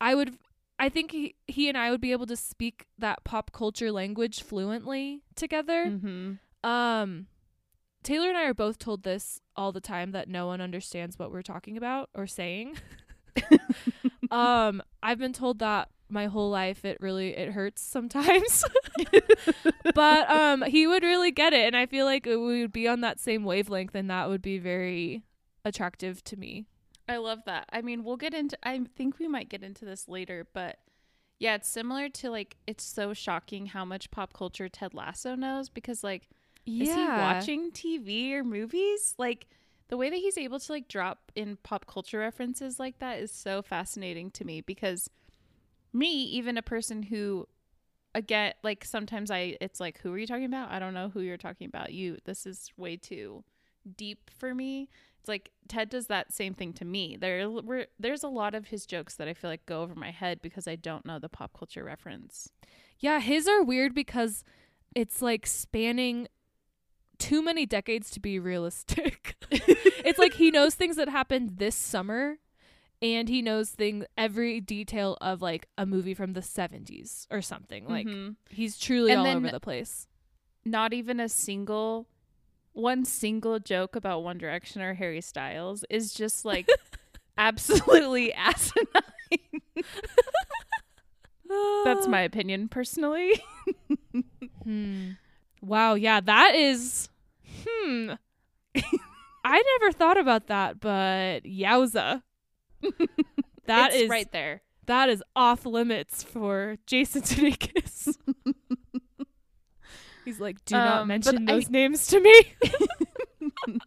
I 0.00 0.14
would 0.14 0.38
I 0.78 0.88
think 0.88 1.12
he, 1.12 1.34
he 1.46 1.68
and 1.68 1.76
I 1.76 1.90
would 1.90 2.00
be 2.00 2.12
able 2.12 2.24
to 2.26 2.36
speak 2.36 2.86
that 2.96 3.22
pop 3.22 3.52
culture 3.52 3.92
language 3.92 4.42
fluently 4.42 5.20
together. 5.36 5.86
Mm-hmm. 5.88 6.68
Um, 6.68 7.26
Taylor 8.02 8.28
and 8.28 8.38
I 8.38 8.44
are 8.44 8.54
both 8.54 8.78
told 8.78 9.02
this 9.02 9.42
all 9.54 9.72
the 9.72 9.80
time 9.82 10.12
that 10.12 10.26
no 10.26 10.46
one 10.46 10.62
understands 10.62 11.18
what 11.18 11.30
we're 11.30 11.42
talking 11.42 11.76
about 11.76 12.08
or 12.14 12.26
saying. 12.26 12.78
um, 14.30 14.82
I've 15.02 15.18
been 15.18 15.34
told 15.34 15.58
that 15.58 15.90
my 16.10 16.26
whole 16.26 16.50
life. 16.50 16.84
It 16.84 16.98
really 17.00 17.36
it 17.36 17.52
hurts 17.52 17.82
sometimes, 17.82 18.64
but 19.94 20.30
um, 20.30 20.62
he 20.62 20.86
would 20.86 21.02
really 21.02 21.30
get 21.30 21.52
it, 21.52 21.66
and 21.66 21.76
I 21.76 21.86
feel 21.86 22.06
like 22.06 22.26
we 22.26 22.36
would 22.60 22.72
be 22.72 22.88
on 22.88 23.00
that 23.00 23.20
same 23.20 23.44
wavelength, 23.44 23.94
and 23.94 24.10
that 24.10 24.28
would 24.28 24.42
be 24.42 24.58
very 24.58 25.22
attractive 25.64 26.22
to 26.24 26.36
me. 26.36 26.66
I 27.08 27.16
love 27.16 27.40
that. 27.46 27.68
I 27.72 27.82
mean, 27.82 28.04
we'll 28.04 28.16
get 28.16 28.34
into 28.34 28.56
I 28.62 28.80
think 28.96 29.18
we 29.18 29.28
might 29.28 29.48
get 29.48 29.62
into 29.62 29.84
this 29.84 30.08
later, 30.08 30.46
but 30.52 30.78
yeah, 31.38 31.54
it's 31.54 31.68
similar 31.68 32.08
to 32.08 32.30
like 32.30 32.56
it's 32.66 32.84
so 32.84 33.12
shocking 33.12 33.66
how 33.66 33.84
much 33.84 34.10
pop 34.10 34.32
culture 34.32 34.68
Ted 34.68 34.94
Lasso 34.94 35.34
knows 35.34 35.68
because 35.68 36.04
like 36.04 36.28
is 36.66 36.94
he 36.94 37.04
watching 37.04 37.72
TV 37.72 38.32
or 38.32 38.44
movies? 38.44 39.14
Like 39.18 39.48
the 39.88 39.96
way 39.96 40.08
that 40.08 40.16
he's 40.16 40.38
able 40.38 40.60
to 40.60 40.72
like 40.72 40.86
drop 40.86 41.32
in 41.34 41.56
pop 41.62 41.86
culture 41.86 42.18
references 42.18 42.78
like 42.78 42.98
that 43.00 43.18
is 43.18 43.32
so 43.32 43.60
fascinating 43.60 44.30
to 44.32 44.44
me 44.44 44.60
because 44.60 45.10
me, 45.92 46.08
even 46.24 46.56
a 46.56 46.62
person 46.62 47.02
who 47.04 47.46
again 48.14 48.52
like 48.64 48.84
sometimes 48.84 49.30
I 49.30 49.56
it's 49.60 49.78
like 49.78 50.00
who 50.00 50.12
are 50.12 50.18
you 50.18 50.26
talking 50.26 50.44
about? 50.44 50.70
I 50.70 50.78
don't 50.78 50.94
know 50.94 51.08
who 51.08 51.20
you're 51.20 51.36
talking 51.36 51.66
about. 51.66 51.92
You 51.92 52.18
this 52.24 52.46
is 52.46 52.70
way 52.76 52.96
too 52.96 53.44
deep 53.96 54.30
for 54.36 54.54
me. 54.54 54.88
It's 55.18 55.28
like 55.28 55.50
Ted 55.68 55.90
does 55.90 56.06
that 56.06 56.32
same 56.32 56.54
thing 56.54 56.72
to 56.74 56.84
me. 56.84 57.16
There 57.20 57.46
there's 57.98 58.22
a 58.22 58.28
lot 58.28 58.54
of 58.54 58.68
his 58.68 58.86
jokes 58.86 59.16
that 59.16 59.28
I 59.28 59.34
feel 59.34 59.50
like 59.50 59.66
go 59.66 59.82
over 59.82 59.94
my 59.94 60.10
head 60.10 60.40
because 60.42 60.66
I 60.66 60.76
don't 60.76 61.06
know 61.06 61.18
the 61.18 61.28
pop 61.28 61.56
culture 61.56 61.84
reference. 61.84 62.50
Yeah, 62.98 63.20
his 63.20 63.46
are 63.46 63.62
weird 63.62 63.94
because 63.94 64.44
it's 64.94 65.22
like 65.22 65.46
spanning 65.46 66.28
too 67.18 67.42
many 67.42 67.66
decades 67.66 68.10
to 68.12 68.20
be 68.20 68.38
realistic. 68.38 69.36
it's 69.50 70.18
like 70.18 70.34
he 70.34 70.50
knows 70.50 70.74
things 70.74 70.96
that 70.96 71.08
happened 71.08 71.58
this 71.58 71.76
summer 71.76 72.38
and 73.02 73.28
he 73.28 73.40
knows 73.42 73.70
thing 73.70 74.04
every 74.18 74.60
detail 74.60 75.16
of 75.20 75.40
like 75.42 75.66
a 75.78 75.86
movie 75.86 76.14
from 76.14 76.32
the 76.34 76.42
70s 76.42 77.26
or 77.30 77.40
something. 77.42 77.86
Like 77.86 78.06
Mhm. 78.06 78.36
he's 78.50 78.78
truly 78.78 79.12
And 79.12 79.20
all 79.20 79.26
over 79.36 79.48
the 79.50 79.60
place. 79.60 80.06
not 80.64 80.92
even 80.92 81.18
a 81.20 81.28
single 81.28 82.06
one 82.72 83.04
single 83.04 83.58
joke 83.58 83.96
about 83.96 84.22
One 84.22 84.38
Direction 84.38 84.80
or 84.80 84.94
Harry 84.94 85.20
Styles 85.20 85.84
is 85.90 86.14
just 86.14 86.44
like 86.44 86.68
absolutely 87.38 88.32
asinine. 88.34 88.84
That's 91.84 92.06
my 92.06 92.20
opinion 92.22 92.68
personally. 92.68 93.42
Hmm. 94.64 95.12
Wow, 95.62 95.94
yeah, 95.94 96.20
that 96.20 96.54
is 96.54 97.08
hmm. 97.66 98.10
I 99.44 99.78
never 99.80 99.90
thought 99.92 100.18
about 100.18 100.48
that, 100.48 100.80
but 100.80 101.44
yowza. 101.44 102.22
That 103.66 103.94
is 103.94 104.08
right 104.08 104.30
there. 104.32 104.62
that 104.86 105.08
is 105.08 105.22
off 105.36 105.64
limits 105.64 106.22
for 106.24 106.76
Jason 106.86 107.22
Sudeikis. 107.30 108.16
He's 110.24 110.40
like, 110.40 110.64
do 110.64 110.74
not 110.74 111.02
Um, 111.02 111.08
mention 111.08 111.44
but 111.44 111.52
I- 111.52 111.56
those 111.56 111.70
names 111.70 112.06
to 112.08 112.20
me. 112.20 112.42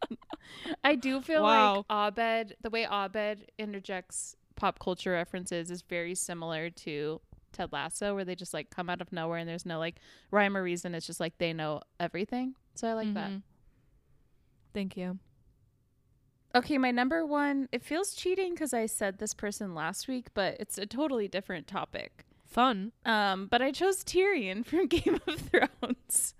I 0.83 0.95
do 0.95 1.21
feel 1.21 1.43
Wow. 1.43 1.77
like 1.77 1.85
Abed, 1.89 2.55
the 2.61 2.69
way 2.69 2.85
Abed 2.85 3.51
interjects 3.57 4.35
pop 4.55 4.79
culture 4.79 5.11
references 5.11 5.69
is 5.71 5.81
very 5.81 6.15
similar 6.15 6.69
to 6.69 7.19
Ted 7.51 7.71
Lasso, 7.73 8.15
where 8.15 8.23
they 8.25 8.35
just 8.35 8.53
like 8.53 8.69
come 8.69 8.89
out 8.89 9.01
of 9.01 9.11
nowhere 9.11 9.37
and 9.39 9.49
there's 9.49 9.65
no 9.65 9.79
like 9.79 9.95
rhyme 10.31 10.55
or 10.55 10.63
reason. 10.63 10.95
It's 10.95 11.05
just 11.07 11.19
like 11.19 11.37
they 11.37 11.53
know 11.53 11.81
everything. 11.99 12.55
So 12.75 12.87
I 12.87 12.93
like 12.93 13.13
that. 13.15 13.31
Mhm. 13.31 13.41
Thank 14.73 14.95
you. 14.97 15.19
Okay, 16.55 16.77
my 16.77 16.91
number 16.91 17.25
one, 17.25 17.67
it 17.71 17.83
feels 17.83 18.13
cheating 18.13 18.53
because 18.53 18.73
I 18.73 18.85
said 18.85 19.17
this 19.17 19.33
person 19.33 19.73
last 19.73 20.07
week, 20.07 20.27
but 20.33 20.55
it's 20.59 20.77
a 20.77 20.85
totally 20.85 21.27
different 21.27 21.65
topic. 21.65 22.25
Fun. 22.45 22.91
Um, 23.05 23.47
but 23.47 23.61
I 23.61 23.71
chose 23.71 24.03
Tyrion 24.03 24.63
from 24.65 24.87
Game 24.87 25.19
of 25.27 25.39
Thrones. 25.39 26.35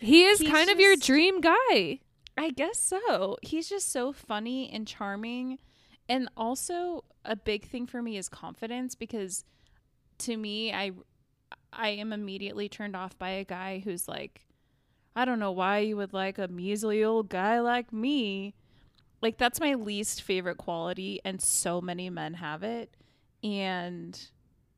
He 0.00 0.24
is 0.24 0.38
He's 0.38 0.50
kind 0.50 0.70
of 0.70 0.80
your 0.80 0.96
dream 0.96 1.40
guy. 1.40 2.00
I 2.36 2.50
guess 2.50 2.78
so. 2.78 3.36
He's 3.42 3.68
just 3.68 3.92
so 3.92 4.12
funny 4.12 4.70
and 4.72 4.86
charming. 4.86 5.58
And 6.08 6.28
also 6.36 7.04
a 7.24 7.36
big 7.36 7.66
thing 7.66 7.86
for 7.86 8.02
me 8.02 8.16
is 8.16 8.28
confidence 8.28 8.94
because 8.94 9.44
to 10.18 10.36
me 10.36 10.72
I 10.72 10.92
I 11.72 11.88
am 11.90 12.12
immediately 12.12 12.68
turned 12.68 12.94
off 12.96 13.18
by 13.18 13.30
a 13.30 13.44
guy 13.44 13.80
who's 13.84 14.06
like 14.08 14.46
I 15.16 15.24
don't 15.24 15.38
know 15.38 15.52
why 15.52 15.78
you 15.78 15.96
would 15.96 16.12
like 16.12 16.38
a 16.38 16.48
measly 16.48 17.04
old 17.04 17.28
guy 17.28 17.60
like 17.60 17.92
me. 17.92 18.54
Like 19.24 19.38
that's 19.38 19.58
my 19.58 19.72
least 19.72 20.20
favorite 20.20 20.58
quality 20.58 21.18
and 21.24 21.40
so 21.40 21.80
many 21.80 22.10
men 22.10 22.34
have 22.34 22.62
it 22.62 22.94
and 23.42 24.20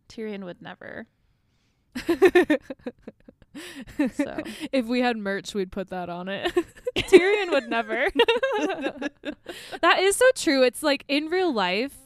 Tyrion 0.08 0.44
would 0.44 0.62
never. 0.62 1.08
So 4.12 4.36
if 4.70 4.84
we 4.84 5.00
had 5.00 5.16
merch, 5.16 5.54
we'd 5.54 5.72
put 5.72 5.88
that 5.88 6.10
on 6.10 6.28
it. 6.28 6.52
Tyrion 6.94 7.50
would 7.52 7.70
never. 7.70 8.06
that 9.80 9.98
is 10.00 10.16
so 10.16 10.30
true. 10.34 10.62
It's 10.62 10.82
like 10.82 11.06
in 11.08 11.28
real 11.28 11.50
life, 11.52 11.96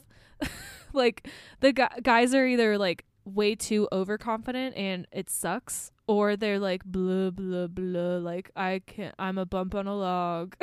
like 0.93 1.29
the 1.59 1.73
gu- 1.73 2.01
guys 2.05 2.35
are 2.35 2.47
either 2.47 2.79
like 2.79 3.05
way 3.25 3.57
too 3.57 3.89
overconfident 3.91 4.77
and 4.77 5.09
it 5.11 5.29
sucks, 5.29 5.91
or 6.07 6.37
they're 6.37 6.61
like 6.61 6.85
blah 6.85 7.31
blah 7.31 7.67
blah. 7.67 8.19
Like 8.19 8.53
I 8.55 8.83
can't. 8.87 9.17
I'm 9.19 9.37
a 9.37 9.45
bump 9.45 9.75
on 9.75 9.89
a 9.89 9.97
log. 9.97 10.55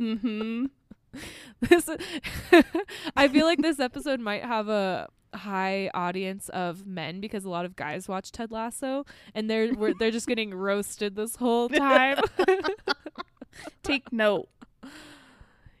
mm-hmm. 0.00 0.64
this 1.60 1.88
I 3.16 3.28
feel 3.28 3.46
like 3.46 3.62
this 3.62 3.80
episode 3.80 4.20
might 4.20 4.44
have 4.44 4.68
a 4.68 5.08
high 5.34 5.90
audience 5.94 6.48
of 6.50 6.86
men 6.86 7.20
because 7.20 7.44
a 7.44 7.48
lot 7.50 7.64
of 7.64 7.74
guys 7.74 8.08
watch 8.08 8.32
Ted 8.32 8.50
Lasso 8.50 9.06
and 9.34 9.48
they're 9.48 9.74
we're, 9.74 9.94
they're 9.94 10.10
just 10.10 10.26
getting 10.26 10.54
roasted 10.54 11.16
this 11.16 11.36
whole 11.36 11.68
time. 11.68 12.18
Take 13.82 14.12
note. 14.12 14.48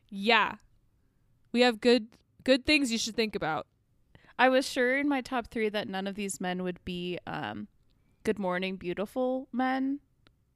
yeah. 0.08 0.54
We 1.52 1.60
have 1.60 1.80
good 1.80 2.08
good 2.44 2.64
things 2.64 2.90
you 2.90 2.98
should 2.98 3.16
think 3.16 3.34
about. 3.34 3.66
I 4.38 4.48
was 4.48 4.68
sure 4.68 4.98
in 4.98 5.08
my 5.08 5.20
top 5.20 5.48
three 5.48 5.68
that 5.68 5.88
none 5.88 6.06
of 6.06 6.14
these 6.14 6.40
men 6.40 6.62
would 6.62 6.82
be 6.84 7.18
um, 7.26 7.68
good 8.24 8.38
morning, 8.38 8.76
beautiful 8.76 9.48
men. 9.52 10.00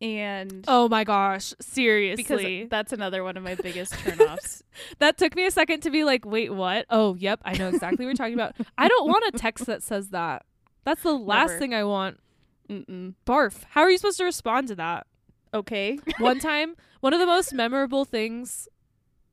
And 0.01 0.65
Oh 0.69 0.89
my 0.89 1.05
gosh, 1.05 1.55
seriously. 1.61 2.23
because 2.63 2.71
that's 2.71 2.93
another 2.93 3.25
one 3.25 3.37
of 3.37 3.43
my 3.43 3.55
biggest 3.55 3.93
turnoffs. 4.05 4.63
that 4.99 5.17
took 5.17 5.35
me 5.35 5.47
a 5.47 5.51
second 5.51 5.81
to 5.81 5.91
be 5.91 6.05
like, 6.05 6.25
"Wait, 6.27 6.53
what?" 6.53 6.85
Oh, 6.91 7.15
yep, 7.15 7.41
I 7.45 7.55
know 7.57 7.69
exactly 7.69 8.05
what 8.05 8.11
you're 8.11 8.15
talking 8.15 8.35
about. 8.35 8.55
I 8.77 8.89
don't 8.89 9.09
want 9.09 9.25
a 9.35 9.39
text 9.39 9.65
that 9.67 9.83
says 9.83 10.11
that. 10.11 10.45
That's 10.85 11.03
the 11.03 11.15
last 11.15 11.49
Never. 11.51 11.59
thing 11.59 11.75
I 11.75 11.85
want. 11.85 12.21
Mm-mm. 12.69 13.15
Barf. 13.27 13.63
How 13.71 13.83
are 13.83 13.91
you 13.91 13.97
supposed 13.97 14.19
to 14.19 14.25
respond 14.25 14.69
to 14.69 14.75
that? 14.75 15.07
Okay. 15.55 15.99
one 16.19 16.39
time 16.51 16.77
one 17.01 17.15
of 17.15 17.21
the 17.21 17.27
most 17.27 17.53
memorable 17.55 18.05
things 18.05 18.69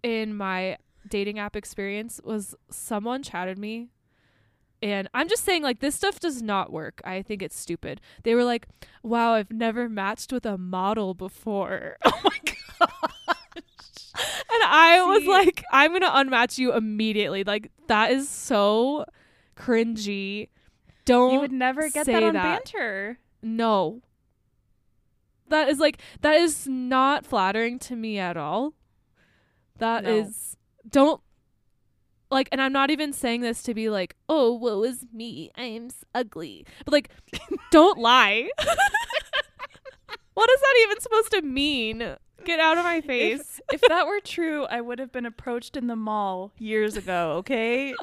in 0.01 0.35
my 0.35 0.77
dating 1.09 1.39
app 1.39 1.55
experience 1.55 2.21
was 2.23 2.55
someone 2.69 3.21
chatted 3.23 3.57
me 3.57 3.89
and 4.83 5.07
i'm 5.13 5.27
just 5.29 5.43
saying 5.43 5.63
like 5.63 5.79
this 5.79 5.95
stuff 5.95 6.19
does 6.19 6.41
not 6.41 6.71
work 6.71 7.01
i 7.05 7.21
think 7.21 7.41
it's 7.41 7.57
stupid 7.57 7.99
they 8.23 8.35
were 8.35 8.43
like 8.43 8.67
wow 9.01 9.33
i've 9.33 9.51
never 9.51 9.87
matched 9.89 10.31
with 10.31 10.45
a 10.45 10.57
model 10.57 11.13
before 11.13 11.97
oh 12.05 12.19
my 12.23 12.37
god. 12.79 12.89
and 14.15 14.63
i 14.65 15.03
was 15.07 15.25
like 15.25 15.63
i'm 15.71 15.91
gonna 15.93 16.09
unmatch 16.09 16.57
you 16.57 16.73
immediately 16.73 17.43
like 17.43 17.71
that 17.87 18.11
is 18.11 18.27
so 18.29 19.05
cringy 19.55 20.49
don't 21.05 21.33
You 21.33 21.39
would 21.41 21.51
never 21.51 21.89
get 21.89 22.05
that 22.05 22.23
on 22.23 22.33
that. 22.33 22.43
banter. 22.63 23.19
no. 23.41 24.01
That 25.49 25.67
is 25.67 25.77
like 25.77 25.97
that 26.21 26.35
is 26.37 26.65
not 26.65 27.25
flattering 27.25 27.77
to 27.79 27.95
me 27.97 28.17
at 28.17 28.37
all. 28.37 28.73
That 29.79 30.05
is 30.05 30.55
No. 30.85 30.89
don't 30.89 31.21
like 32.33 32.49
and 32.51 32.61
I'm 32.61 32.73
not 32.73 32.91
even 32.91 33.13
saying 33.13 33.41
this 33.41 33.63
to 33.63 33.73
be 33.73 33.89
like, 33.89 34.15
"Oh, 34.27 34.53
woe 34.53 34.83
is 34.83 35.05
me. 35.13 35.51
I 35.55 35.63
am 35.63 35.89
ugly." 36.13 36.65
But 36.85 36.93
like 36.93 37.09
don't 37.71 37.97
lie. 37.97 38.49
what 40.33 40.49
is 40.49 40.59
that 40.61 40.75
even 40.83 40.99
supposed 40.99 41.31
to 41.31 41.41
mean? 41.41 42.15
Get 42.43 42.59
out 42.59 42.77
of 42.77 42.83
my 42.83 42.99
face. 43.01 43.61
If 43.71 43.81
that 43.87 44.05
were 44.05 44.19
true, 44.19 44.65
I 44.65 44.81
would 44.81 44.99
have 44.99 45.11
been 45.11 45.25
approached 45.25 45.77
in 45.77 45.87
the 45.87 45.95
mall 45.95 46.51
years 46.57 46.97
ago, 46.97 47.35
okay? 47.37 47.93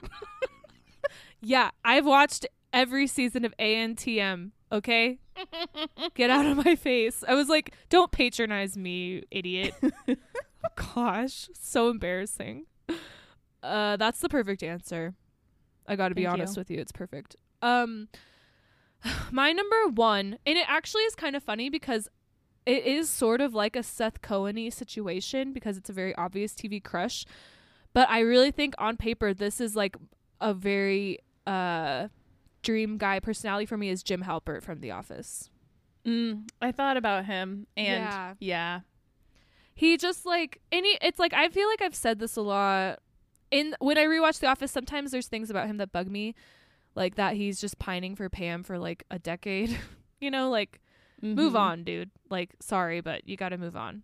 yeah, 1.43 1.71
I've 1.85 2.07
watched 2.07 2.47
every 2.73 3.07
season 3.07 3.45
of 3.45 3.55
ANTM, 3.59 4.53
okay? 4.73 5.19
Get 6.15 6.31
out 6.31 6.47
of 6.47 6.65
my 6.65 6.75
face. 6.75 7.23
I 7.27 7.35
was 7.35 7.49
like, 7.49 7.75
don't 7.91 8.11
patronize 8.11 8.77
me, 8.77 9.25
idiot. 9.31 9.75
Gosh, 10.95 11.51
so 11.53 11.91
embarrassing. 11.91 12.65
Uh 13.63 13.97
that's 13.97 14.21
the 14.21 14.29
perfect 14.29 14.63
answer. 14.63 15.15
I 15.87 15.97
got 15.97 16.09
to 16.11 16.15
be 16.15 16.23
Thank 16.25 16.35
honest 16.35 16.57
you. 16.57 16.61
with 16.61 16.71
you, 16.71 16.79
it's 16.79 16.93
perfect. 16.93 17.37
Um 17.63 18.09
my 19.31 19.53
number 19.53 19.89
1, 19.89 20.39
and 20.47 20.59
it 20.59 20.65
actually 20.69 21.03
is 21.05 21.15
kind 21.15 21.35
of 21.35 21.43
funny 21.43 21.71
because 21.71 22.09
it 22.67 22.85
is 22.85 23.09
sort 23.09 23.41
of 23.41 23.55
like 23.55 23.75
a 23.75 23.83
Seth 23.83 24.21
Cohen 24.21 24.71
situation 24.71 25.53
because 25.53 25.77
it's 25.79 25.89
a 25.89 25.93
very 25.95 26.15
obvious 26.17 26.53
TV 26.53 26.83
crush. 26.83 27.25
But 27.93 28.09
I 28.11 28.21
really 28.21 28.51
think 28.51 28.75
on 28.79 28.97
paper 28.97 29.33
this 29.35 29.61
is 29.61 29.75
like 29.75 29.97
a 30.41 30.55
very 30.55 31.19
uh 31.47 32.09
dream 32.63 32.99
guy 32.99 33.19
personality 33.21 33.65
for 33.67 33.77
me 33.79 33.89
is 33.89 34.03
Jim 34.03 34.23
Halpert 34.23 34.63
from 34.63 34.81
The 34.81 34.91
Office. 34.91 35.51
Mm, 36.05 36.49
I 36.63 36.73
thought 36.73 36.97
about 36.97 37.25
him 37.27 37.67
and 37.77 38.05
Yeah. 38.05 38.35
yeah. 38.39 38.81
He 39.75 39.97
just 39.97 40.27
like 40.27 40.61
any 40.71 40.99
it's 41.01 41.19
like 41.19 41.33
I 41.33 41.49
feel 41.49 41.69
like 41.69 41.81
I've 41.83 41.95
said 41.95 42.19
this 42.19 42.37
a 42.37 42.43
lot 42.43 43.01
in 43.51 43.75
when 43.81 43.99
I 43.99 44.05
rewatch 44.05 44.39
The 44.41 44.47
Office 44.47 44.71
sometimes 44.71 45.11
there's 45.11 45.29
things 45.29 45.51
about 45.51 45.67
him 45.67 45.77
that 45.79 45.93
bug 45.93 46.09
me 46.09 46.35
like 46.95 47.15
that 47.17 47.35
he's 47.37 47.61
just 47.61 47.79
pining 47.79 48.17
for 48.17 48.29
Pam 48.29 48.63
for 48.63 48.79
like 48.79 49.05
a 49.11 49.19
decade. 49.19 49.79
you 50.21 50.31
know, 50.31 50.51
like 50.51 50.81
move 51.23 51.53
Mhm. 51.55 51.59
on, 51.59 51.85
dude. 51.85 52.11
Like 52.29 52.55
sorry, 52.61 53.01
but 53.01 53.29
you 53.29 53.37
got 53.37 53.51
to 53.51 53.59
move 53.59 53.77
on. 53.77 54.03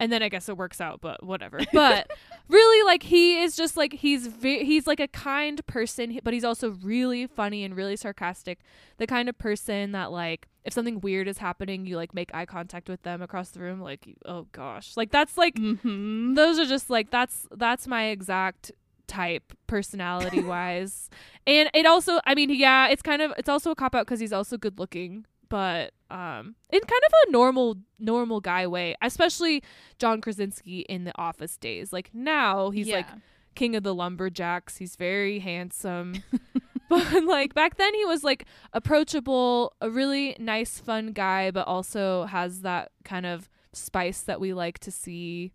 And 0.00 0.12
then 0.12 0.22
I 0.22 0.28
guess 0.28 0.48
it 0.48 0.56
works 0.56 0.80
out, 0.80 1.00
but 1.00 1.24
whatever. 1.24 1.58
But 1.72 2.08
really 2.48 2.84
like 2.86 3.02
he 3.02 3.40
is 3.42 3.56
just 3.56 3.76
like 3.76 3.92
he's 3.94 4.28
ve- 4.28 4.64
he's 4.64 4.86
like 4.86 5.00
a 5.00 5.08
kind 5.08 5.64
person, 5.66 6.20
but 6.22 6.32
he's 6.32 6.44
also 6.44 6.70
really 6.82 7.26
funny 7.26 7.64
and 7.64 7.74
really 7.74 7.96
sarcastic. 7.96 8.60
The 8.98 9.06
kind 9.08 9.28
of 9.28 9.36
person 9.38 9.92
that 9.92 10.12
like 10.12 10.46
if 10.64 10.72
something 10.72 11.00
weird 11.00 11.26
is 11.26 11.38
happening, 11.38 11.84
you 11.86 11.96
like 11.96 12.14
make 12.14 12.32
eye 12.32 12.46
contact 12.46 12.88
with 12.88 13.02
them 13.02 13.22
across 13.22 13.50
the 13.50 13.60
room 13.60 13.80
like 13.80 14.06
oh 14.24 14.46
gosh. 14.52 14.96
Like 14.96 15.10
that's 15.10 15.36
like 15.36 15.56
Mhm. 15.56 16.36
those 16.36 16.58
are 16.60 16.66
just 16.66 16.90
like 16.90 17.10
that's 17.10 17.48
that's 17.56 17.88
my 17.88 18.04
exact 18.06 18.70
type 19.08 19.54
personality 19.66 20.42
wise 20.42 21.08
and 21.46 21.70
it 21.72 21.86
also 21.86 22.20
i 22.26 22.34
mean 22.34 22.50
yeah 22.50 22.88
it's 22.88 23.00
kind 23.00 23.22
of 23.22 23.32
it's 23.38 23.48
also 23.48 23.70
a 23.70 23.74
cop 23.74 23.94
out 23.94 24.04
because 24.04 24.20
he's 24.20 24.34
also 24.34 24.58
good 24.58 24.78
looking 24.78 25.24
but 25.48 25.92
um 26.10 26.54
in 26.70 26.80
kind 26.80 27.02
of 27.06 27.12
a 27.28 27.30
normal 27.30 27.76
normal 27.98 28.40
guy 28.40 28.66
way 28.66 28.94
especially 29.02 29.62
john 29.98 30.20
krasinski 30.20 30.80
in 30.88 31.04
the 31.04 31.12
office 31.18 31.56
days 31.56 31.92
like 31.92 32.10
now 32.14 32.70
he's 32.70 32.88
like 32.90 33.06
king 33.54 33.74
of 33.76 33.82
the 33.82 33.94
lumberjacks 33.94 34.76
he's 34.76 34.96
very 34.96 35.38
handsome 35.40 36.14
but 36.88 37.24
like 37.24 37.54
back 37.54 37.76
then 37.76 37.92
he 37.94 38.04
was 38.06 38.24
like 38.24 38.46
approachable 38.72 39.74
a 39.80 39.90
really 39.90 40.34
nice 40.38 40.78
fun 40.78 41.12
guy 41.12 41.50
but 41.50 41.66
also 41.66 42.24
has 42.24 42.62
that 42.62 42.90
kind 43.04 43.26
of 43.26 43.48
spice 43.74 44.22
that 44.22 44.40
we 44.40 44.52
like 44.54 44.78
to 44.78 44.90
see 44.90 45.52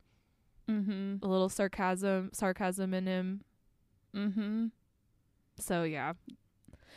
Mhm. 0.69 1.21
a 1.21 1.27
little 1.27 1.49
sarcasm 1.49 2.29
sarcasm 2.31 2.93
in 2.93 3.05
him. 3.05 3.43
Mhm. 4.15 4.71
So 5.59 5.83
yeah. 5.83 6.13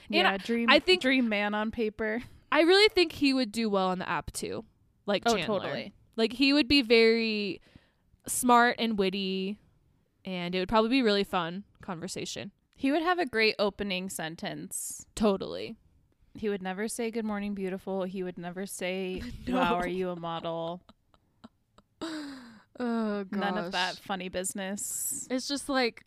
Yeah, 0.09 0.37
dream 0.37 0.69
I 0.71 0.79
think- 0.79 1.03
dream 1.03 1.29
man 1.29 1.53
on 1.53 1.73
paper. 1.73 2.23
I 2.57 2.61
really 2.63 2.89
think 2.89 3.13
he 3.13 3.35
would 3.35 3.53
do 3.53 3.69
well 3.69 3.89
on 3.89 3.99
the 3.99 4.09
app 4.09 4.33
too. 4.33 4.65
Like 5.05 5.25
Oh, 5.27 5.37
Chandler. 5.37 5.61
totally. 5.61 5.93
Like 6.17 6.33
he 6.33 6.55
would 6.55 6.69
be 6.69 6.81
very 6.81 7.61
smart 8.27 8.77
and 8.79 8.99
witty 8.99 9.59
and 10.25 10.55
it 10.55 10.59
would 10.59 10.69
probably 10.69 10.89
be 10.91 11.03
really 11.03 11.23
fun 11.23 11.65
conversation. 11.83 12.53
He 12.75 12.91
would 12.93 13.03
have 13.03 13.19
a 13.19 13.27
great 13.27 13.57
opening 13.59 14.09
sentence. 14.09 15.05
Totally. 15.15 15.77
He 16.35 16.49
would 16.49 16.63
never 16.63 16.89
say 16.89 17.11
good 17.11 17.27
morning 17.27 17.55
beautiful. 17.55 18.05
He 18.05 18.23
would 18.23 18.39
never 18.39 18.65
say 18.65 19.23
No. 19.47 19.57
wow 19.57 19.75
are 19.75 19.87
you 19.89 20.09
a 20.11 20.17
model. 20.17 20.81
Oh 22.79 23.25
None 23.31 23.57
of 23.59 23.73
that 23.73 23.97
funny 23.97 24.29
business. 24.29 25.27
It's 25.31 25.49
just 25.49 25.69
like 25.69 26.05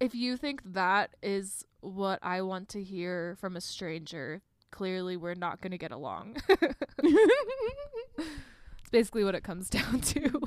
if 0.00 0.14
you 0.14 0.36
think 0.38 0.62
that 0.72 1.16
is 1.22 1.64
what 1.80 2.18
I 2.22 2.40
want 2.42 2.68
to 2.70 2.82
hear 2.82 3.36
from 3.40 3.56
a 3.56 3.60
stranger, 3.60 4.40
clearly 4.70 5.16
we're 5.16 5.34
not 5.34 5.60
going 5.60 5.72
to 5.72 5.78
get 5.78 5.92
along. 5.92 6.36
it's 8.18 8.90
basically 8.90 9.24
what 9.24 9.34
it 9.34 9.44
comes 9.44 9.68
down 9.70 10.00
to. 10.00 10.40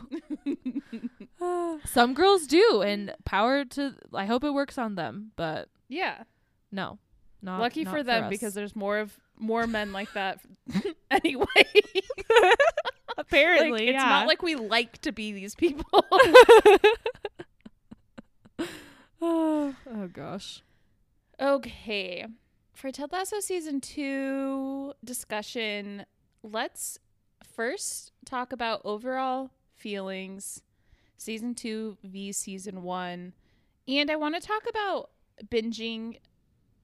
Some 1.85 2.13
girls 2.13 2.47
do 2.47 2.81
and 2.85 3.13
power 3.25 3.65
to 3.65 3.95
I 4.13 4.25
hope 4.25 4.43
it 4.43 4.51
works 4.51 4.77
on 4.77 4.95
them, 4.95 5.31
but 5.35 5.69
yeah. 5.89 6.23
no. 6.71 6.99
Not 7.41 7.59
Lucky 7.59 7.83
not 7.83 7.93
for 7.93 8.03
them 8.03 8.25
us. 8.25 8.29
because 8.29 8.53
there's 8.53 8.73
more 8.73 8.99
of 8.99 9.19
more 9.37 9.67
men 9.67 9.91
like 9.91 10.13
that 10.13 10.39
anyway. 11.11 11.45
apparently 13.17 13.71
like, 13.71 13.81
it's 13.81 13.91
yeah. 13.91 14.05
not 14.05 14.27
like 14.27 14.41
we 14.41 14.55
like 14.55 14.99
to 14.99 15.11
be 15.11 15.33
these 15.33 15.53
people. 15.53 16.05
oh, 19.21 19.75
oh 19.91 20.07
gosh. 20.13 20.63
okay. 21.37 22.27
For 22.73 22.91
Ted 22.91 23.11
Lasso 23.11 23.39
season 23.39 23.79
2 23.79 24.93
discussion, 25.05 26.05
let's 26.41 26.97
first 27.55 28.11
talk 28.25 28.51
about 28.51 28.81
overall 28.83 29.51
feelings 29.75 30.63
season 31.17 31.55
2 31.55 31.97
v 32.03 32.31
season 32.31 32.83
1. 32.83 33.33
And 33.87 34.11
I 34.11 34.15
want 34.15 34.35
to 34.35 34.45
talk 34.45 34.63
about 34.67 35.11
binging 35.45 36.17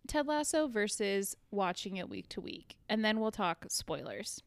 Ted 0.07 0.27
Lasso 0.27 0.67
versus 0.67 1.35
watching 1.51 1.97
it 1.97 2.07
week 2.07 2.29
to 2.29 2.41
week. 2.41 2.77
And 2.87 3.03
then 3.03 3.19
we'll 3.19 3.31
talk 3.31 3.65
spoilers. 3.69 4.41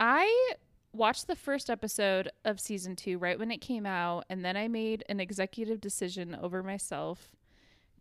I 0.00 0.54
watched 0.92 1.28
the 1.28 1.36
first 1.36 1.70
episode 1.70 2.30
of 2.44 2.60
season 2.60 2.96
two 2.96 3.18
right 3.18 3.38
when 3.38 3.50
it 3.50 3.60
came 3.60 3.86
out, 3.86 4.24
and 4.28 4.44
then 4.44 4.56
I 4.56 4.68
made 4.68 5.04
an 5.08 5.20
executive 5.20 5.80
decision 5.80 6.36
over 6.40 6.62
myself 6.62 7.30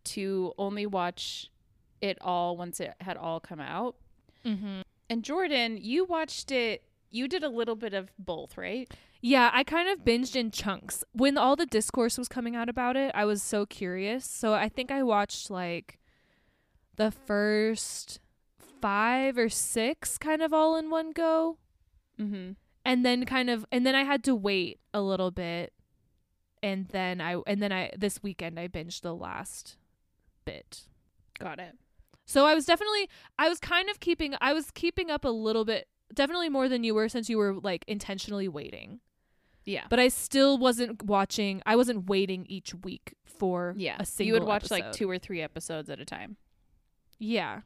to 0.05 0.53
only 0.57 0.85
watch 0.85 1.49
it 2.03 2.17
all 2.19 2.57
once 2.57 2.81
it 2.81 2.93
had 2.99 3.15
all 3.15 3.39
come 3.39 3.61
out. 3.61 3.95
Mm-hmm. 4.45 4.81
And 5.09 5.23
Jordan, 5.23 5.77
you 5.81 6.03
watched 6.03 6.51
it. 6.51 6.83
You 7.09 7.27
did 7.29 7.43
a 7.43 7.49
little 7.49 7.75
bit 7.75 7.93
of 7.93 8.11
both, 8.19 8.57
right? 8.57 8.91
Yeah, 9.21 9.51
I 9.53 9.63
kind 9.63 9.87
of 9.87 10.03
binged 10.03 10.35
in 10.35 10.51
chunks. 10.51 11.05
When 11.13 11.37
all 11.37 11.55
the 11.55 11.65
discourse 11.65 12.17
was 12.17 12.27
coming 12.27 12.57
out 12.57 12.67
about 12.67 12.97
it, 12.97 13.11
I 13.15 13.23
was 13.23 13.41
so 13.41 13.65
curious. 13.65 14.25
So 14.25 14.53
I 14.53 14.67
think 14.67 14.91
I 14.91 15.01
watched 15.01 15.49
like 15.49 15.97
the 16.97 17.09
first 17.09 18.19
five 18.81 19.37
or 19.37 19.47
six 19.47 20.17
kind 20.17 20.41
of 20.41 20.51
all 20.51 20.75
in 20.75 20.89
one 20.89 21.11
go. 21.11 21.57
Mm-hmm. 22.19 22.51
And 22.83 23.05
then 23.05 23.25
kind 23.25 23.49
of 23.49 23.65
and 23.71 23.85
then 23.85 23.95
I 23.95 24.03
had 24.03 24.25
to 24.25 24.35
wait 24.35 24.81
a 24.93 25.01
little 25.01 25.31
bit. 25.31 25.71
And 26.61 26.89
then 26.89 27.21
I 27.21 27.37
and 27.47 27.63
then 27.63 27.71
I 27.71 27.91
this 27.97 28.21
weekend 28.21 28.59
I 28.59 28.67
binged 28.67 29.01
the 29.01 29.15
last 29.15 29.77
bit. 30.43 30.81
Got 31.39 31.59
it. 31.59 31.75
So 32.25 32.45
I 32.45 32.53
was 32.53 32.65
definitely 32.65 33.09
I 33.37 33.49
was 33.49 33.59
kind 33.59 33.89
of 33.89 33.99
keeping 33.99 34.35
I 34.41 34.53
was 34.53 34.71
keeping 34.71 35.09
up 35.09 35.25
a 35.25 35.29
little 35.29 35.65
bit 35.65 35.87
definitely 36.13 36.49
more 36.49 36.69
than 36.69 36.83
you 36.83 36.93
were 36.93 37.09
since 37.09 37.29
you 37.29 37.37
were 37.37 37.55
like 37.55 37.83
intentionally 37.87 38.47
waiting. 38.47 38.99
Yeah. 39.65 39.85
But 39.89 39.99
I 39.99 40.07
still 40.09 40.57
wasn't 40.57 41.03
watching 41.03 41.61
I 41.65 41.75
wasn't 41.75 42.07
waiting 42.09 42.45
each 42.47 42.73
week 42.73 43.15
for 43.25 43.73
yeah. 43.77 43.97
a 43.99 44.05
single 44.05 44.27
you 44.27 44.33
would 44.33 44.47
watch 44.47 44.71
like 44.71 44.91
two 44.91 45.09
or 45.09 45.17
three 45.17 45.41
episodes 45.41 45.89
at 45.89 45.99
a 45.99 46.05
time. 46.05 46.37
Yeah. 47.19 47.61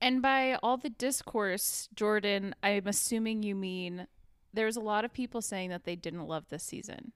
And 0.00 0.20
by 0.20 0.58
all 0.62 0.76
the 0.76 0.90
discourse, 0.90 1.88
Jordan, 1.94 2.54
I'm 2.62 2.86
assuming 2.86 3.42
you 3.42 3.54
mean 3.54 4.06
there's 4.52 4.76
a 4.76 4.80
lot 4.80 5.04
of 5.04 5.12
people 5.12 5.40
saying 5.40 5.70
that 5.70 5.84
they 5.84 5.96
didn't 5.96 6.26
love 6.26 6.44
this 6.48 6.62
season. 6.62 7.12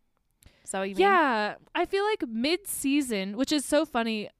So 0.65 0.83
you 0.83 0.95
mean? 0.95 1.03
Yeah, 1.03 1.57
I 1.75 1.85
feel 1.85 2.05
like 2.05 2.23
mid-season, 2.29 3.37
which 3.37 3.53
is 3.53 3.65
so 3.65 3.85
funny 3.85 4.31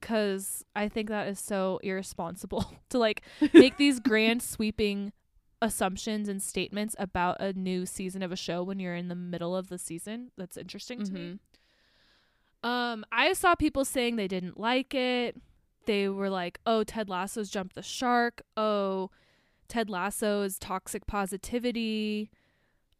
cuz 0.00 0.64
I 0.74 0.88
think 0.88 1.08
that 1.08 1.28
is 1.28 1.38
so 1.38 1.78
irresponsible 1.82 2.72
to 2.90 2.98
like 2.98 3.22
make 3.54 3.76
these 3.76 4.00
grand 4.00 4.42
sweeping 4.42 5.12
assumptions 5.60 6.28
and 6.28 6.40
statements 6.42 6.94
about 6.98 7.40
a 7.40 7.52
new 7.52 7.84
season 7.84 8.22
of 8.22 8.30
a 8.30 8.36
show 8.36 8.62
when 8.62 8.78
you're 8.78 8.94
in 8.94 9.08
the 9.08 9.14
middle 9.16 9.56
of 9.56 9.68
the 9.68 9.78
season. 9.78 10.30
That's 10.36 10.56
interesting 10.56 11.04
to 11.04 11.12
me. 11.12 11.20
Mhm. 11.20 12.68
Um, 12.68 13.04
I 13.12 13.32
saw 13.32 13.54
people 13.54 13.84
saying 13.84 14.16
they 14.16 14.28
didn't 14.28 14.58
like 14.58 14.94
it. 14.94 15.36
They 15.86 16.08
were 16.08 16.28
like, 16.30 16.58
"Oh, 16.66 16.84
Ted 16.84 17.08
Lasso's 17.08 17.50
jumped 17.50 17.74
the 17.76 17.82
shark. 17.82 18.42
Oh, 18.56 19.10
Ted 19.68 19.88
Lasso's 19.88 20.58
toxic 20.58 21.06
positivity." 21.06 22.30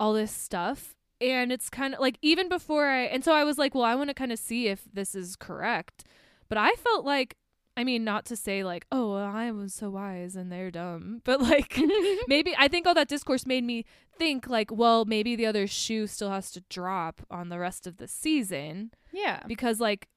All 0.01 0.13
this 0.13 0.31
stuff. 0.33 0.95
And 1.21 1.51
it's 1.51 1.69
kind 1.69 1.95
of 1.95 2.01
like 2.01 2.19
even 2.23 2.49
before 2.49 2.87
I 2.87 3.03
and 3.03 3.25
so 3.25 3.33
I 3.35 3.43
was 3.45 3.59
like, 3.59 3.75
"Well, 3.75 3.83
I 3.85 3.97
want 3.97 4.11
to 4.11 4.15
kind 4.15 4.31
of 4.33 4.39
see 4.39 4.69
if 4.69 4.85
this 4.93 5.15
is 5.15 5.35
correct." 5.37 6.05
But 6.49 6.59
I 6.59 6.73
felt 6.73 7.05
like 7.05 7.37
I 7.77 7.85
mean, 7.85 8.03
not 8.03 8.25
to 8.27 8.35
say 8.35 8.65
like, 8.65 8.87
"Oh, 8.91 9.13
well, 9.15 9.25
I 9.25 9.53
was 9.53 9.73
so 9.73 9.89
wise 9.91 10.35
and 10.35 10.51
they're 10.51 10.71
dumb." 10.73 11.21
But 11.25 11.41
like 11.41 11.79
maybe 12.27 12.55
I 12.59 12.67
think 12.69 12.87
all 12.87 12.95
that 12.95 13.07
discourse 13.09 13.47
made 13.47 13.63
me 13.65 13.85
think 14.19 14.49
like, 14.49 14.71
"Well, 14.73 15.05
maybe 15.05 15.37
the 15.37 15.47
other 15.47 15.67
shoe 15.69 16.07
still 16.09 16.31
has 16.31 16.51
to 16.53 16.63
drop 16.69 17.23
on 17.31 17.51
the 17.51 17.59
rest 17.59 17.87
of 17.87 17.99
the 17.99 18.09
season." 18.09 18.91
Yeah. 19.13 19.43
because 19.47 19.79
like 19.81 20.09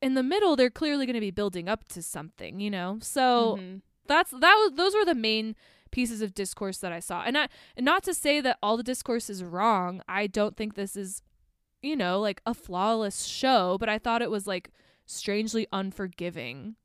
in 0.00 0.14
the 0.14 0.22
middle 0.22 0.56
they're 0.56 0.70
clearly 0.70 1.06
going 1.06 1.14
to 1.14 1.20
be 1.20 1.30
building 1.30 1.68
up 1.68 1.86
to 1.88 2.02
something 2.02 2.58
you 2.60 2.70
know 2.70 2.98
so 3.00 3.56
Mhm. 3.60 3.82
that's 4.06 4.30
that 4.30 4.54
was 4.56 4.72
those 4.74 4.94
were 4.94 5.04
the 5.04 5.14
main 5.14 5.54
pieces 5.90 6.22
of 6.22 6.34
discourse 6.34 6.78
that 6.78 6.92
i 6.92 7.00
saw 7.00 7.22
and, 7.22 7.36
I, 7.38 7.48
and 7.76 7.84
not 7.84 8.02
to 8.04 8.14
say 8.14 8.40
that 8.40 8.58
all 8.62 8.76
the 8.76 8.82
discourse 8.82 9.28
is 9.30 9.44
wrong 9.44 10.02
i 10.08 10.26
don't 10.26 10.56
think 10.56 10.74
this 10.74 10.96
is 10.96 11.22
you 11.82 11.94
know 11.96 12.18
like 12.20 12.40
a 12.46 12.54
flawless 12.54 13.24
show 13.24 13.76
but 13.78 13.88
i 13.88 13.98
thought 13.98 14.22
it 14.22 14.30
was 14.30 14.46
like 14.46 14.70
strangely 15.06 15.66
unforgiving 15.72 16.76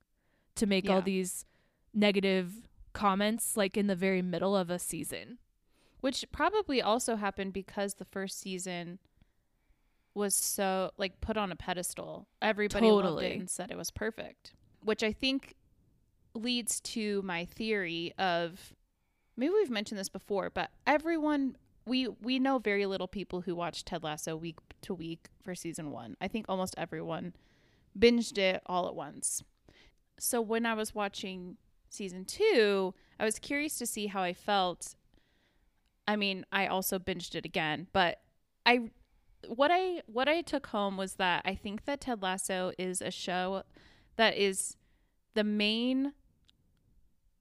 to 0.56 0.66
make 0.66 0.86
Yeah. 0.86 0.96
all 0.96 1.02
these 1.02 1.46
negative 1.94 2.68
comments 2.94 3.56
like 3.58 3.78
in 3.78 3.88
the 3.88 3.96
very 3.96 4.22
middle 4.22 4.56
of 4.56 4.70
a 4.70 4.80
season 4.80 5.38
Which 6.00 6.26
probably 6.32 6.80
also 6.82 7.16
happened 7.16 7.54
because 7.54 7.96
the 7.96 8.06
first 8.06 8.40
season 8.40 9.00
was 10.14 10.36
so 10.36 10.92
like 10.98 11.22
put 11.22 11.38
on 11.38 11.52
a 11.52 11.56
pedestal. 11.56 12.28
Everybody 12.42 12.90
loved 12.90 13.04
Totally. 13.06 13.26
it 13.28 13.40
and 13.40 13.50
said 13.50 13.72
it 13.72 13.78
was 13.78 13.90
perfect. 13.92 14.54
Which 14.84 15.02
I 15.04 15.12
think 15.12 15.56
leads 16.36 16.80
to 16.82 17.22
my 17.24 17.46
theory 17.46 18.14
of 18.18 18.74
maybe 19.36 19.54
we've 19.54 19.70
mentioned 19.72 20.00
this 20.00 20.10
before, 20.10 20.50
but 20.52 20.70
everyone 20.86 21.58
we 21.86 22.08
we 22.08 22.38
know 22.40 22.60
very 22.60 22.86
little 22.86 23.08
people 23.08 23.42
who 23.42 23.56
watch 23.56 23.84
Ted 23.86 24.04
Lasso 24.04 24.36
week 24.36 24.58
to 24.82 24.94
week 24.94 25.30
for 25.44 25.56
season 25.56 25.90
1. 25.92 26.16
I 26.22 26.28
think 26.28 26.46
almost 26.50 26.76
everyone 26.78 27.34
binged 27.98 28.38
it 28.38 28.62
all 28.66 28.88
at 28.88 28.96
once. 28.96 29.44
So 30.20 30.42
when 30.42 30.66
I 30.66 30.74
was 30.74 30.96
watching 30.96 31.58
season 31.90 32.26
2, 32.26 32.94
I 33.20 33.26
was 33.26 33.40
curious 33.40 33.78
to 33.78 33.86
see 33.86 34.08
how 34.08 34.22
I 34.22 34.34
felt. 34.34 34.96
I 36.08 36.16
mean, 36.16 36.46
I 36.52 36.68
also 36.68 37.00
binged 37.00 37.36
it 37.36 37.46
again, 37.46 37.88
but 37.94 38.20
I 38.66 38.92
what 39.48 39.72
I 39.72 40.02
what 40.08 40.28
I 40.28 40.42
took 40.42 40.68
home 40.68 40.98
was 40.98 41.14
that 41.14 41.44
I 41.46 41.56
think 41.56 41.86
that 41.86 42.02
Ted 42.02 42.22
Lasso 42.22 42.72
is 42.78 43.02
a 43.02 43.12
show 43.12 43.64
that 44.16 44.36
is 44.36 44.76
the 45.36 45.44
main 45.44 46.14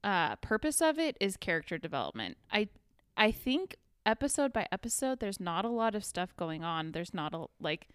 uh 0.03 0.35
purpose 0.37 0.79
of 0.81 0.99
it 0.99 1.17
is 1.19 1.37
character 1.37 1.77
development. 1.77 2.37
I 2.51 2.69
I 3.15 3.31
think 3.31 3.77
episode 4.05 4.53
by 4.53 4.67
episode 4.71 5.19
there's 5.19 5.39
not 5.39 5.65
a 5.65 5.69
lot 5.69 5.95
of 5.95 6.05
stuff 6.05 6.35
going 6.37 6.63
on. 6.63 6.91
There's 6.91 7.13
not 7.13 7.33
a 7.33 7.45
like 7.59 7.89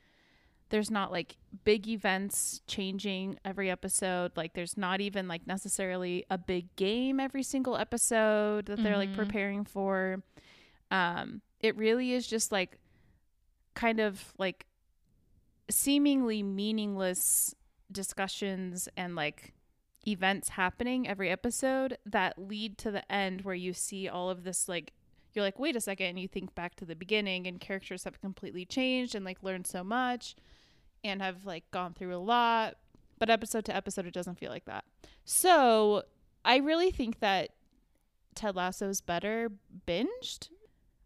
there's 0.73 0.91
not 0.91 1.13
like 1.13 1.37
big 1.65 1.87
events 1.87 2.61
changing 2.67 3.39
every 3.45 3.71
episode. 3.71 4.33
Like 4.37 4.55
there's 4.55 4.77
not 4.77 5.01
even 5.01 5.29
like 5.29 5.47
necessarily 5.47 6.25
a 6.31 6.37
big 6.39 6.75
game 6.77 7.21
every 7.21 7.45
single 7.45 7.77
episode 7.77 8.67
that 8.67 8.83
they're 8.83 8.97
like 8.97 9.11
Mhm. 9.11 9.17
preparing 9.17 9.65
for. 9.65 10.23
Um 10.91 11.43
it 11.61 11.77
really 11.77 12.13
is 12.13 12.27
just 12.27 12.51
like 12.51 12.79
kind 13.75 14.01
of 14.01 14.33
like 14.39 14.67
seemingly 15.71 16.43
meaningless 16.43 17.55
discussions 17.91 18.89
and 18.97 19.15
like 19.15 19.53
events 20.07 20.49
happening 20.51 21.07
every 21.07 21.31
episode 21.31 21.97
that 22.05 22.37
lead 22.39 22.77
to 22.79 22.91
the 22.91 23.13
end 23.13 23.43
where 23.43 23.55
you 23.55 23.73
see 23.73 24.09
all 24.09 24.29
of 24.31 24.43
this 24.43 24.69
like 24.69 24.93
you're 25.33 25.45
like 25.45 25.59
wait 25.59 25.77
a 25.77 25.81
second 25.81 26.07
and 26.07 26.19
you 26.19 26.27
think 26.27 26.55
back 26.55 26.75
to 26.75 26.85
the 26.85 26.97
beginning 26.97 27.47
and 27.47 27.61
characters 27.61 28.05
have 28.05 28.21
completely 28.21 28.65
changed 28.65 29.15
and 29.15 29.25
like 29.25 29.43
learned 29.43 29.67
so 29.67 29.85
much 29.85 30.35
and 31.05 31.21
have 31.23 31.45
like 31.45 31.69
gone 31.71 31.93
through 31.95 32.15
a 32.15 32.19
lot 32.19 32.77
but 33.19 33.29
episode 33.31 33.65
to 33.65 33.75
episode 33.75 34.07
it 34.07 34.15
doesn't 34.15 34.39
feel 34.39 34.51
like 34.51 34.65
that 34.65 34.85
so 35.25 36.03
i 36.45 36.57
really 36.57 36.91
think 36.91 37.21
that 37.21 37.51
ted 38.35 38.55
lasso's 38.57 39.01
better 39.01 39.51
binged 39.87 40.49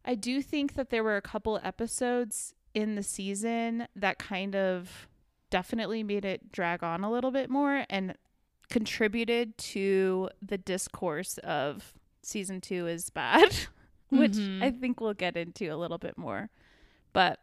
i 0.05 0.15
do 0.15 0.41
think 0.43 0.75
that 0.75 0.91
there 0.91 1.03
were 1.05 1.17
a 1.17 1.23
couple 1.23 1.59
episodes 1.63 2.55
in 2.75 2.95
the 2.95 3.03
season 3.03 3.87
that 3.97 4.19
kind 4.19 4.55
of 4.55 5.09
definitely 5.51 6.03
made 6.03 6.25
it 6.25 6.53
drag 6.53 6.83
on 6.83 7.03
a 7.05 7.11
little 7.11 7.31
bit 7.31 7.49
more 7.49 7.85
and 7.89 8.15
contributed 8.69 9.57
to 9.57 10.29
the 10.43 10.59
discourse 10.59 11.39
of 11.39 11.95
season 12.23 12.61
two 12.61 12.87
is 12.89 13.09
bad, 13.11 13.55
which 14.11 14.33
Mhm. 14.33 14.63
I 14.63 14.73
think 14.73 15.01
we'll 15.01 15.15
get 15.15 15.37
into 15.37 15.69
a 15.73 15.77
little 15.77 15.99
bit 15.99 16.19
more. 16.19 16.51
But 17.13 17.41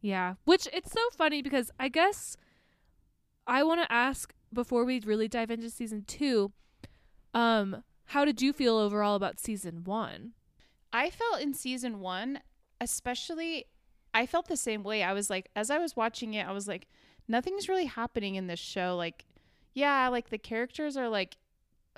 Yeah, 0.00 0.34
which 0.44 0.68
it's 0.72 0.92
so 0.92 1.00
funny 1.16 1.42
because 1.42 1.70
I 1.80 1.88
guess 1.88 2.36
I 3.46 3.62
want 3.62 3.82
to 3.82 3.92
ask 3.92 4.34
before 4.52 4.84
we 4.84 5.00
really 5.00 5.28
dive 5.28 5.50
into 5.50 5.70
season 5.70 6.04
2, 6.06 6.52
um 7.34 7.82
how 8.10 8.24
did 8.24 8.40
you 8.40 8.52
feel 8.52 8.76
overall 8.76 9.16
about 9.16 9.40
season 9.40 9.82
1? 9.82 10.32
I 10.92 11.10
felt 11.10 11.40
in 11.40 11.52
season 11.52 12.00
one, 12.00 12.40
especially, 12.80 13.66
I 14.14 14.26
felt 14.26 14.48
the 14.48 14.56
same 14.56 14.82
way. 14.82 15.02
I 15.02 15.12
was 15.12 15.28
like, 15.28 15.50
as 15.54 15.70
I 15.70 15.78
was 15.78 15.96
watching 15.96 16.34
it, 16.34 16.46
I 16.46 16.52
was 16.52 16.68
like, 16.68 16.86
nothing's 17.28 17.68
really 17.68 17.86
happening 17.86 18.36
in 18.36 18.46
this 18.46 18.60
show. 18.60 18.96
Like, 18.96 19.26
yeah, 19.74 20.08
like 20.08 20.30
the 20.30 20.38
characters 20.38 20.96
are 20.96 21.08
like 21.08 21.36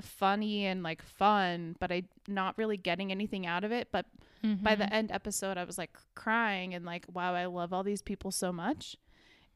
funny 0.01 0.67
and 0.67 0.83
like 0.83 1.03
fun, 1.03 1.77
but 1.79 1.93
I 1.93 2.05
not 2.27 2.59
really 2.59 2.77
getting 2.77 3.13
anything 3.13 3.47
out 3.47 3.65
of 3.65 3.71
it. 3.71 3.89
But 3.93 4.07
by 4.43 4.49
Mm-hmm. 4.49 4.81
the 4.81 4.93
end 4.95 5.11
episode, 5.13 5.57
I 5.59 5.65
was 5.65 5.79
like 5.79 5.97
crying 6.15 6.75
and 6.75 6.85
like, 6.85 7.07
wow, 7.13 7.35
I 7.35 7.47
love 7.47 7.73
all 7.73 7.83
these 7.83 8.03
people 8.03 8.31
so 8.31 8.53
much. 8.53 8.97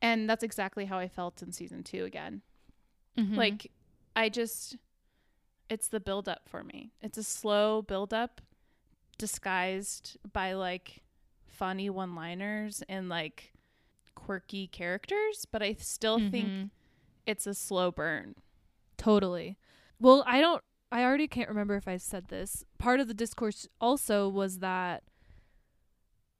And 0.01 0.29
that's 0.29 0.43
exactly 0.43 0.87
how 0.87 0.99
I 0.99 1.09
felt 1.09 1.41
in 1.43 1.53
season 1.53 1.83
two 1.85 2.05
again. 2.05 2.43
Mhm. 3.17 3.37
Like, 3.37 3.71
I 4.17 4.29
just, 4.29 4.77
it's 5.69 5.87
the 5.89 6.01
build 6.01 6.29
up 6.29 6.49
for 6.49 6.65
me. 6.65 6.91
It's 7.01 7.17
a 7.19 7.23
slow 7.23 7.83
build 7.83 8.13
up 8.13 8.41
disguised 9.19 10.17
by 10.33 10.53
like 10.55 11.03
funny 11.47 11.89
one 11.89 12.15
liners 12.15 12.83
and 12.89 13.09
like 13.09 13.53
quirky 14.15 14.67
characters, 14.67 15.47
but 15.51 15.63
I 15.63 15.75
still 15.75 16.19
think 16.19 16.49
Mhm. 16.49 16.71
it's 17.27 17.47
a 17.47 17.55
slow 17.55 17.91
burn. 17.91 18.35
totally. 18.99 19.57
Well, 19.99 20.23
I 20.27 20.41
don't 20.41 20.63
I 20.93 21.03
already 21.05 21.27
can't 21.27 21.49
remember 21.49 21.75
if 21.77 21.89
I 21.89 21.97
said 21.97 22.29
this. 22.29 22.65
Part 22.79 23.01
of 23.01 23.09
the 23.09 23.15
discourse 23.15 23.67
also 23.81 24.29
was 24.29 24.59
that 24.59 25.03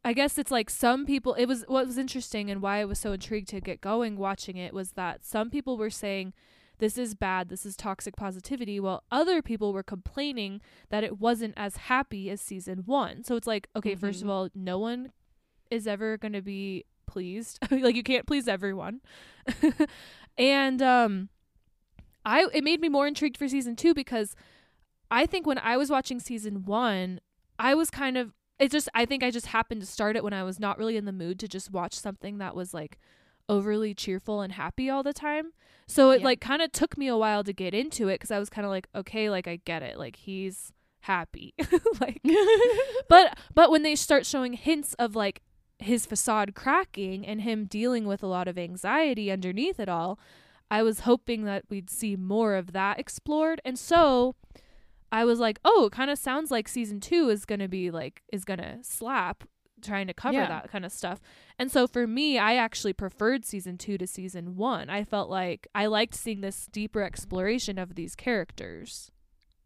I 0.05 0.13
guess 0.13 0.37
it's 0.37 0.51
like 0.51 0.69
some 0.69 1.07
people 1.07 1.35
it 1.35 1.47
was 1.47 1.65
what 1.69 1.87
was 1.87 1.97
interesting 1.97 2.51
and 2.51 2.61
why 2.61 2.81
I 2.81 2.85
was 2.85 2.99
so 2.99 3.13
intrigued 3.13 3.49
to 3.49 3.61
get 3.61 3.81
going 3.81 4.17
watching 4.17 4.57
it 4.57 4.75
was 4.75 4.93
that 4.93 5.25
some 5.25 5.49
people 5.49 5.77
were 5.79 5.91
saying 5.91 6.35
this 6.79 6.99
is 6.99 7.15
bad, 7.15 7.49
this 7.49 7.65
is 7.65 7.77
toxic 7.77 8.17
positivity, 8.17 8.81
while 8.81 9.05
other 9.13 9.41
people 9.41 9.73
were 9.73 9.85
complaining 9.85 10.61
that 10.91 11.05
it 11.05 11.21
wasn't 11.21 11.55
as 11.57 11.77
happy 11.77 12.29
as 12.29 12.41
season 12.41 12.83
1. 12.87 13.23
So 13.23 13.37
it's 13.37 13.47
like, 13.47 13.69
okay, 13.77 13.95
first 13.95 14.21
of 14.21 14.27
Mhm. 14.27 14.31
all, 14.33 14.49
no 14.55 14.79
one 14.81 15.13
is 15.71 15.87
ever 15.87 16.19
going 16.19 16.33
to 16.33 16.43
be 16.43 16.85
pleased. 17.07 17.59
like 17.71 17.95
you 17.95 18.03
can't 18.03 18.27
please 18.27 18.49
everyone. 18.49 19.01
and 20.37 20.83
um 20.83 21.29
I 22.25 22.47
it 22.53 22.65
made 22.65 22.81
me 22.81 22.89
more 22.89 23.07
intrigued 23.07 23.37
for 23.37 23.49
season 23.49 23.77
2 23.77 23.95
because 23.95 24.35
I 25.11 25.27
think 25.27 25.47
when 25.47 25.59
I 25.59 25.77
was 25.77 25.91
watching 25.91 26.21
season 26.21 26.65
1, 26.65 27.21
I 27.59 27.75
was 27.75 27.91
kind 27.91 28.17
of 28.17 28.33
it 28.59 28.71
just 28.71 28.89
I 28.95 29.05
think 29.05 29.23
I 29.23 29.31
just 29.31 29.47
happened 29.47 29.81
to 29.81 29.87
start 29.87 30.17
it 30.17 30.25
when 30.25 30.33
I 30.33 30.43
was 30.45 30.61
not 30.61 30.79
really 30.79 30.97
in 30.97 31.05
the 31.05 31.13
mood 31.13 31.39
to 31.41 31.49
just 31.49 31.71
watch 31.71 31.95
something 31.95 32.39
that 32.39 32.55
was 32.55 32.73
like 32.73 32.99
overly 33.49 33.93
cheerful 33.95 34.41
and 34.41 34.53
happy 34.53 34.89
all 34.89 35.03
the 35.03 35.13
time. 35.13 35.53
So 35.89 36.11
it 36.11 36.21
Yeah. 36.21 36.27
like 36.27 36.41
kind 36.41 36.63
of 36.63 36.71
took 36.73 36.97
me 36.97 37.09
a 37.09 37.17
while 37.17 37.43
to 37.45 37.53
get 37.53 37.75
into 37.75 38.09
it 38.09 38.19
cuz 38.21 38.31
I 38.31 38.39
was 38.39 38.49
kind 38.51 38.65
of 38.65 38.71
like 38.71 38.89
okay, 38.95 39.29
like 39.31 39.47
I 39.49 39.57
get 39.57 39.83
it. 39.83 39.99
Like 39.99 40.17
he's 40.17 40.73
happy. 41.01 41.55
like 42.01 42.23
but 43.09 43.37
but 43.55 43.71
when 43.71 43.83
they 43.83 43.95
start 43.97 44.25
showing 44.27 44.53
hints 44.53 44.95
of 44.95 45.17
like 45.17 45.43
his 45.79 46.07
facade 46.07 46.55
cracking 46.55 47.27
and 47.27 47.41
him 47.41 47.65
dealing 47.65 48.07
with 48.07 48.23
a 48.23 48.27
lot 48.29 48.47
of 48.47 48.57
anxiety 48.57 49.33
underneath 49.33 49.81
it 49.81 49.89
all, 49.89 50.19
I 50.73 50.83
was 50.83 51.01
hoping 51.01 51.45
that 51.45 51.65
we'd 51.69 51.91
see 51.91 52.17
more 52.17 52.55
of 52.55 52.73
that 52.73 52.99
explored. 52.99 53.61
And 53.63 53.79
so 53.79 54.35
I 55.13 55.25
was 55.27 55.39
like, 55.39 55.59
oh, 55.65 55.87
it 55.87 55.93
kind 55.93 56.11
of 56.11 56.19
sounds 56.19 56.51
like 56.51 56.67
season 56.67 56.99
2 56.99 57.29
is 57.29 57.45
going 57.45 57.61
to 57.61 57.69
be 57.69 57.91
like 57.91 58.23
is 58.33 58.45
going 58.47 58.59
to 58.61 58.79
slap 58.83 59.45
trying 59.83 60.07
to 60.07 60.15
cover 60.15 60.39
Yeah. 60.39 60.49
that 60.49 60.71
kind 60.71 60.87
of 60.87 60.93
stuff. 60.93 61.21
And 61.59 61.71
so 61.71 61.87
for 61.87 62.07
me, 62.07 62.39
I 62.39 62.55
actually 62.55 62.95
preferred 62.95 63.45
season 63.45 63.77
2 63.77 63.99
to 63.99 64.07
season 64.07 64.57
1. 64.57 64.89
I 64.89 65.05
felt 65.05 65.29
like 65.29 65.67
I 65.75 65.87
liked 65.87 66.15
seeing 66.15 66.41
this 66.41 66.67
deeper 66.73 67.03
exploration 67.03 67.79
of 67.79 67.95
these 67.95 68.15
characters. 68.17 69.11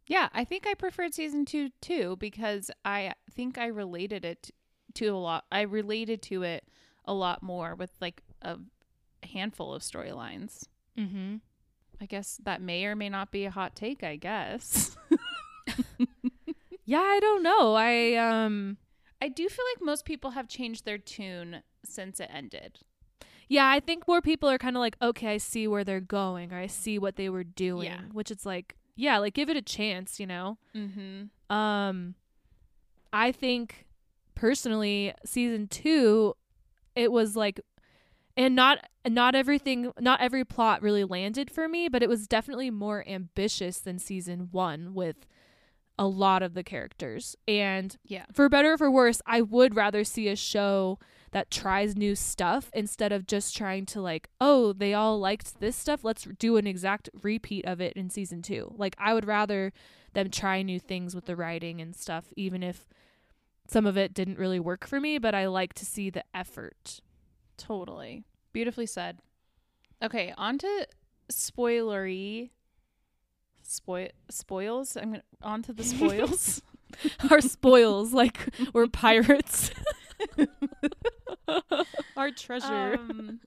Yeah, 0.09 0.29
I 0.33 0.45
think 0.45 0.67
I 0.67 0.75
preferred 0.75 1.15
season 1.15 1.45
two 1.45 1.71
too 1.81 2.17
because 2.19 2.71
I 2.85 3.15
think 3.31 3.59
I 3.59 3.67
related 3.67 4.25
it 4.25 4.51
to 4.95 5.07
a 5.09 5.17
lot. 5.19 5.45
I 5.53 5.63
related 5.63 6.23
to 6.23 6.43
it 6.43 6.65
a 7.05 7.13
lot 7.13 7.43
more 7.43 7.75
with 7.75 7.91
like 8.01 8.23
a 8.43 8.57
handful 9.25 9.75
of 9.75 9.83
storylines. 9.83 10.65
Mhm. 10.99 11.41
I 12.01 12.07
guess 12.07 12.39
that 12.45 12.61
may 12.61 12.85
or 12.85 12.95
may 12.95 13.09
not 13.09 13.31
be 13.31 13.45
a 13.47 13.51
hot 13.51 13.75
take. 13.77 14.03
I 14.03 14.17
guess. 14.17 14.97
Yeah, 16.89 17.01
I 17.01 17.19
don't 17.21 17.43
know. 17.43 17.75
I 17.75 18.15
um 18.15 18.77
I 19.21 19.29
do 19.29 19.49
feel 19.49 19.65
like 19.75 19.85
most 19.85 20.05
people 20.05 20.31
have 20.31 20.47
changed 20.47 20.85
their 20.85 20.99
tune 20.99 21.63
since 21.85 22.21
it 22.21 22.31
ended. 22.33 22.79
Yeah, 23.49 23.69
I 23.69 23.81
think 23.81 24.07
more 24.07 24.21
people 24.21 24.49
are 24.49 24.59
kind 24.59 24.77
of 24.77 24.81
like, 24.81 24.97
okay, 25.03 25.29
I 25.35 25.39
see 25.39 25.67
where 25.67 25.83
they're 25.83 26.01
going, 26.01 26.53
or 26.53 26.59
I 26.59 26.69
see 26.69 26.99
what 26.99 27.17
they 27.17 27.29
were 27.29 27.43
doing, 27.45 27.87
Yeah. 27.87 28.01
which 28.13 28.31
it's 28.31 28.47
like, 28.47 28.77
yeah, 28.95 29.19
like 29.19 29.35
give 29.35 29.49
it 29.49 29.57
a 29.57 29.63
chance, 29.63 30.21
you 30.21 30.27
know. 30.29 30.59
Mm-hmm. 30.77 31.55
Um, 31.55 32.15
I 33.13 33.33
think 33.33 33.87
personally, 34.37 35.13
season 35.25 35.67
two, 35.69 36.35
it 36.95 37.11
was 37.11 37.35
like, 37.37 37.61
and 38.37 38.55
not 38.55 38.79
not 39.09 39.35
everything, 39.35 39.93
not 40.01 40.21
every 40.21 40.45
plot 40.45 40.83
really 40.83 41.05
landed 41.05 41.51
for 41.51 41.69
me, 41.69 41.89
but 41.89 42.03
it 42.03 42.09
was 42.09 42.27
definitely 42.27 42.71
more 42.71 43.05
ambitious 43.09 43.79
than 43.79 43.99
season 43.99 44.49
one 44.51 44.95
with 44.95 45.27
a 45.99 46.07
lot 46.07 46.43
of 46.43 46.53
the 46.55 46.63
characters, 46.65 47.37
and 47.49 47.97
Yeah. 48.05 48.27
for 48.33 48.49
better 48.51 48.73
or 48.75 48.79
for 48.79 48.91
worse, 48.91 49.23
I 49.27 49.41
would 49.41 49.75
rather 49.75 50.05
see 50.05 50.29
a 50.29 50.37
show 50.37 50.99
that 51.31 51.51
tries 51.51 51.97
new 51.97 52.15
stuff 52.15 52.71
instead 52.75 53.13
of 53.13 53.27
just 53.27 53.57
trying 53.57 53.87
to 53.87 54.03
like, 54.03 54.29
oh, 54.41 54.73
they 54.75 54.93
all 54.93 55.19
liked 55.19 55.59
this 55.61 55.75
stuff. 55.77 56.05
Let's 56.05 56.25
do 56.39 56.57
an 56.59 56.67
exact 56.67 57.09
repeat 57.23 57.65
of 57.65 57.81
it 57.81 57.95
in 57.95 58.11
season 58.11 58.43
two. 58.43 58.75
Like, 58.77 58.95
I 58.99 59.15
would 59.15 59.25
rather 59.27 59.73
them 60.13 60.29
try 60.31 60.63
new 60.63 60.79
things 60.79 61.15
with 61.15 61.25
the 61.25 61.37
writing 61.37 61.81
and 61.81 61.97
stuff, 61.97 62.27
even 62.37 62.63
if 62.63 62.89
some 63.69 63.87
of 63.87 63.97
it 63.97 64.13
didn't 64.15 64.39
really 64.39 64.61
work 64.61 64.87
for 64.87 65.01
me, 65.01 65.17
but 65.19 65.35
I 65.35 65.47
like 65.47 65.73
to 65.75 65.87
see 65.87 66.11
the 66.11 66.25
effort. 66.35 67.01
Totally. 67.57 68.25
Beautifully 68.53 68.87
said. 68.87 69.19
Okay, 70.03 70.33
on 70.37 70.59
to 70.59 70.87
spoilery. 71.31 72.51
Spoil 73.63 74.09
spoils. 74.31 74.97
I'm 74.97 75.13
gonna 75.13 75.23
on 75.43 75.63
to 75.65 75.73
the 75.73 75.85
spoils. 75.93 76.63
Our 77.31 77.41
spoils, 77.41 78.13
like 78.13 78.39
we're 78.73 78.87
pirates. 78.87 79.71
Our 82.17 82.31
treasure. 82.31 82.95
Um, 82.95 83.41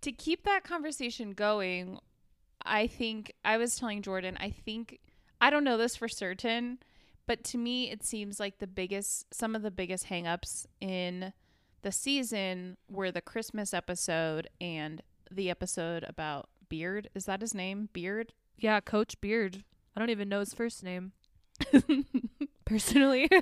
to 0.00 0.12
keep 0.12 0.44
that 0.44 0.64
conversation 0.64 1.32
going, 1.32 1.98
I 2.64 2.86
think 2.86 3.32
I 3.44 3.56
was 3.56 3.76
telling 3.76 4.02
Jordan, 4.02 4.36
I 4.40 4.50
think 4.50 5.00
I 5.40 5.50
don't 5.50 5.64
know 5.64 5.76
this 5.76 5.96
for 5.96 6.08
certain, 6.08 6.78
but 7.26 7.44
to 7.44 7.58
me 7.58 7.90
it 7.90 8.02
seems 8.02 8.40
like 8.40 8.58
the 8.58 8.66
biggest 8.66 9.32
some 9.32 9.54
of 9.54 9.62
the 9.62 9.70
biggest 9.70 10.06
hangups 10.06 10.66
in 10.80 11.32
the 11.86 11.92
season 11.92 12.76
were 12.90 13.12
the 13.12 13.20
Christmas 13.20 13.72
episode 13.72 14.48
and 14.60 15.02
the 15.30 15.48
episode 15.48 16.04
about 16.08 16.48
Beard. 16.68 17.08
Is 17.14 17.26
that 17.26 17.40
his 17.40 17.54
name? 17.54 17.90
Beard? 17.92 18.32
yeah, 18.58 18.80
Coach 18.80 19.20
Beard. 19.20 19.62
I 19.94 20.00
don't 20.00 20.10
even 20.10 20.28
know 20.28 20.40
his 20.40 20.52
first 20.52 20.82
name 20.82 21.12
personally. 22.64 23.30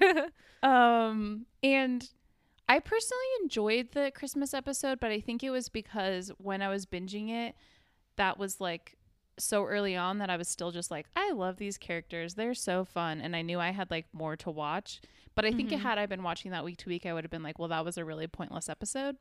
Um, 0.63 1.45
and 1.63 2.09
I 2.71 2.79
personally 2.79 3.27
enjoyed 3.43 3.93
the 3.93 4.11
Christmas 4.15 4.55
episode, 4.55 4.99
but 4.99 5.11
I 5.11 5.21
think 5.21 5.45
it 5.45 5.51
was 5.51 5.69
because 5.69 6.33
when 6.39 6.63
I 6.63 6.71
was 6.71 6.87
binging 6.87 7.29
it, 7.29 7.55
that 8.17 8.39
was 8.39 8.63
like 8.63 8.97
so 9.39 9.65
early 9.65 9.97
on 9.97 10.19
that 10.19 10.31
I 10.31 10.37
was 10.37 10.49
still 10.49 10.71
just 10.71 10.91
like, 10.91 11.07
I 11.17 11.33
love 11.33 11.57
these 11.57 11.77
characters. 11.79 12.35
They're 12.35 12.55
so 12.55 12.85
fun. 12.85 13.21
And 13.21 13.35
I 13.35 13.43
knew 13.43 13.59
I 13.61 13.71
had 13.71 13.91
like 13.91 14.07
more 14.13 14.37
to 14.37 14.51
watch. 14.51 15.01
But 15.35 15.45
I 15.45 15.51
think 15.53 15.71
Mhm. 15.71 15.81
had 15.81 15.99
I 15.99 16.07
been 16.07 16.23
watching 16.23 16.53
that 16.53 16.65
week 16.65 16.77
to 16.79 16.89
week, 16.89 17.05
I 17.07 17.13
would 17.13 17.25
have 17.25 17.31
been 17.31 17.43
like, 17.43 17.59
well, 17.59 17.69
that 17.69 17.85
was 17.85 17.99
a 17.99 18.05
really 18.05 18.27
pointless 18.29 18.69
episode. 18.69 19.17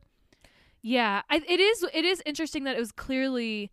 Yeah, 0.82 1.22
I, 1.30 1.36
it 1.48 1.60
is. 1.60 1.84
It 1.92 2.04
is 2.04 2.22
interesting 2.26 2.64
that 2.64 2.76
it 2.76 2.78
was 2.78 2.92
clearly, 2.92 3.72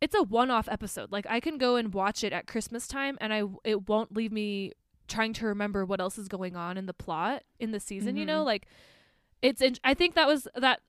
it's 0.00 0.14
a 0.14 0.22
one-off 0.22 0.68
episode. 0.68 1.10
Like 1.10 1.26
I 1.28 1.40
can 1.40 1.58
go 1.58 1.76
and 1.76 1.92
watch 1.94 2.22
it 2.22 2.32
at 2.32 2.46
Christmas 2.46 2.86
time, 2.86 3.16
and 3.20 3.32
I 3.32 3.42
it 3.64 3.88
won't 3.88 4.14
leave 4.14 4.30
me 4.32 4.72
trying 5.08 5.32
to 5.34 5.46
remember 5.46 5.84
what 5.84 6.00
else 6.00 6.18
is 6.18 6.28
going 6.28 6.54
on 6.54 6.76
in 6.76 6.86
the 6.86 6.92
plot 6.94 7.42
in 7.58 7.70
the 7.72 7.80
season. 7.80 8.16
You 8.16 8.26
know, 8.26 8.42
Mhm. 8.42 8.46
like 8.46 8.66
it's. 9.42 9.60
In, 9.62 9.76
I 9.82 9.94
think 9.94 10.14
that 10.14 10.26
was 10.28 10.46
that. 10.54 10.80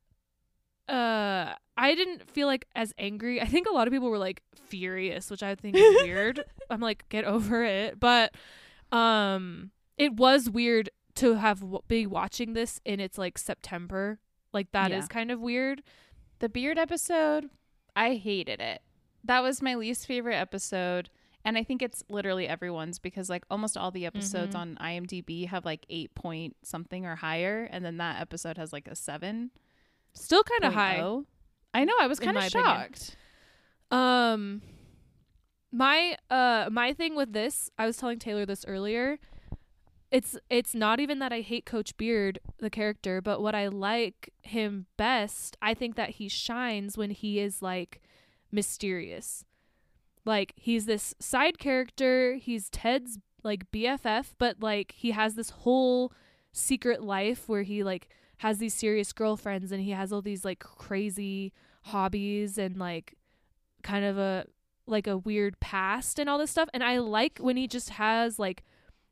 Uh, 0.89 1.54
I 1.78 1.95
didn't 1.95 2.30
feel 2.32 2.47
like 2.47 2.65
as 2.76 2.93
angry. 2.97 3.41
I 3.41 3.45
think 3.45 3.67
a 3.67 3.73
lot 3.73 3.88
of 3.88 3.93
people 3.93 4.10
were 4.10 4.17
like 4.17 4.41
furious, 4.56 5.30
which 5.30 5.43
I 5.43 5.56
think 5.56 5.76
is 5.76 5.95
weird. 6.04 6.43
I'm 6.69 6.82
like, 6.82 7.08
get 7.10 7.23
over 7.26 7.63
it. 7.63 8.00
But, 8.00 8.34
um, 8.91 9.71
it 9.97 10.13
was 10.13 10.50
weird 10.50 10.89
to 11.15 11.36
have 11.36 11.60
w- 11.62 11.82
be 11.88 12.06
watching 12.06 12.54
this 12.54 12.80
in 12.86 13.00
its 13.00 13.17
like 13.17 13.38
September. 13.38 14.19
Like 14.54 14.71
that 14.71 14.91
is 14.91 15.04
Yeah. 15.06 15.08
kind 15.08 15.32
of 15.32 15.39
weird. 15.39 15.84
The 16.39 16.50
Beard 16.50 16.78
episode, 16.78 17.50
I 17.95 18.15
hated 18.15 18.62
it. 18.62 18.82
That 19.23 19.41
was 19.43 19.62
my 19.62 19.76
least 19.76 20.06
favorite 20.08 20.36
episode. 20.36 21.10
And 21.43 21.58
I 21.58 21.63
think 21.63 21.82
it's 21.82 22.04
literally 22.10 22.47
everyone's 22.47 23.00
because 23.00 23.30
like 23.30 23.43
almost 23.50 23.78
all 23.78 23.89
the 23.91 24.06
episodes 24.06 24.56
Mhm. 24.56 24.60
on 24.60 24.78
IMDb 24.82 25.47
have 25.47 25.65
like 25.65 25.86
eight 25.89 26.13
point 26.13 26.56
something 26.63 27.06
or 27.06 27.15
higher, 27.15 27.67
and 27.71 27.84
then 27.86 27.97
that 27.97 28.21
episode 28.21 28.58
has 28.58 28.71
like 28.73 28.88
a 28.88 28.95
seven 28.95 29.52
Still 30.17 30.43
kind 30.43 30.63
of 30.65 30.73
high. 30.73 31.01
I 31.73 31.84
know. 31.86 31.93
I 31.99 32.08
was 32.08 32.19
kind 32.19 32.36
of 32.36 32.41
my 32.41 32.47
opinion. 32.47 32.75
shocked. 32.75 33.15
Um 33.91 34.62
my 35.71 36.18
uh 36.30 36.70
my 36.72 36.93
thing 36.93 37.15
with 37.15 37.34
this, 37.34 37.70
I 37.78 37.86
was 37.86 37.97
telling 37.97 38.20
Taylor 38.20 38.45
this 38.45 38.65
earlier. 38.68 39.20
It's 40.09 40.38
it's 40.49 40.74
not 40.74 40.99
even 40.99 41.20
that 41.20 41.34
I 41.34 41.41
hate 41.41 41.65
Coach 41.65 41.95
Beard 41.97 42.39
the 42.59 42.70
character, 42.70 43.22
but 43.22 43.41
what 43.41 43.55
I 43.55 43.68
like 43.68 44.34
him 44.41 44.88
best, 44.97 45.57
I 45.61 45.74
think 45.74 45.95
that 45.95 46.11
he 46.11 46.30
shines 46.30 46.97
when 46.97 47.11
he 47.11 47.39
is 47.39 47.61
like 47.61 48.01
mysterious. 48.51 49.43
Like 50.26 50.53
he's 50.55 50.86
this 50.86 51.13
side 51.20 51.59
character, 51.59 52.36
he's 52.36 52.70
Ted's 52.70 53.20
like 53.43 53.70
BFF, 53.72 54.34
but 54.38 54.61
like 54.61 54.93
he 54.93 55.11
has 55.11 55.36
this 55.36 55.49
whole 55.51 56.11
secret 56.51 57.03
life 57.03 57.47
where 57.47 57.63
he 57.63 57.84
like 57.84 58.09
has 58.39 58.57
these 58.57 58.73
serious 58.73 59.13
girlfriends 59.13 59.71
and 59.71 59.81
he 59.81 59.91
has 59.91 60.13
all 60.13 60.21
these 60.21 60.45
like 60.45 60.59
crazy 60.59 61.53
hobbies 61.83 62.57
and 62.57 62.77
like 62.77 63.15
kind 63.83 64.05
of 64.05 64.17
a 64.17 64.45
like 64.85 65.07
a 65.07 65.17
weird 65.17 65.59
past 65.59 66.19
and 66.19 66.29
all 66.29 66.38
this 66.38 66.51
stuff 66.51 66.69
and 66.73 66.83
I 66.83 66.97
like 66.97 67.39
when 67.39 67.57
he 67.57 67.67
just 67.67 67.91
has 67.91 68.39
like 68.39 68.63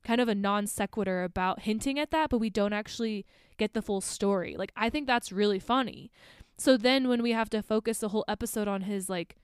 kind 0.03 0.21
of 0.21 0.27
a 0.27 0.35
non 0.35 0.67
sequitur 0.67 1.23
about 1.23 1.61
hinting 1.61 1.99
at 1.99 2.11
that 2.11 2.29
but 2.29 2.37
we 2.37 2.49
don't 2.49 2.73
actually 2.73 3.25
get 3.57 3.73
the 3.73 3.81
full 3.81 4.01
story. 4.01 4.55
Like 4.57 4.71
I 4.75 4.89
think 4.89 5.07
that's 5.07 5.31
really 5.31 5.59
funny. 5.59 6.11
So 6.57 6.77
then 6.77 7.07
when 7.07 7.21
we 7.21 7.31
have 7.31 7.49
to 7.49 7.61
focus 7.61 7.99
the 7.99 8.09
whole 8.09 8.25
episode 8.27 8.67
on 8.67 8.81
his 8.81 9.09
like 9.09 9.35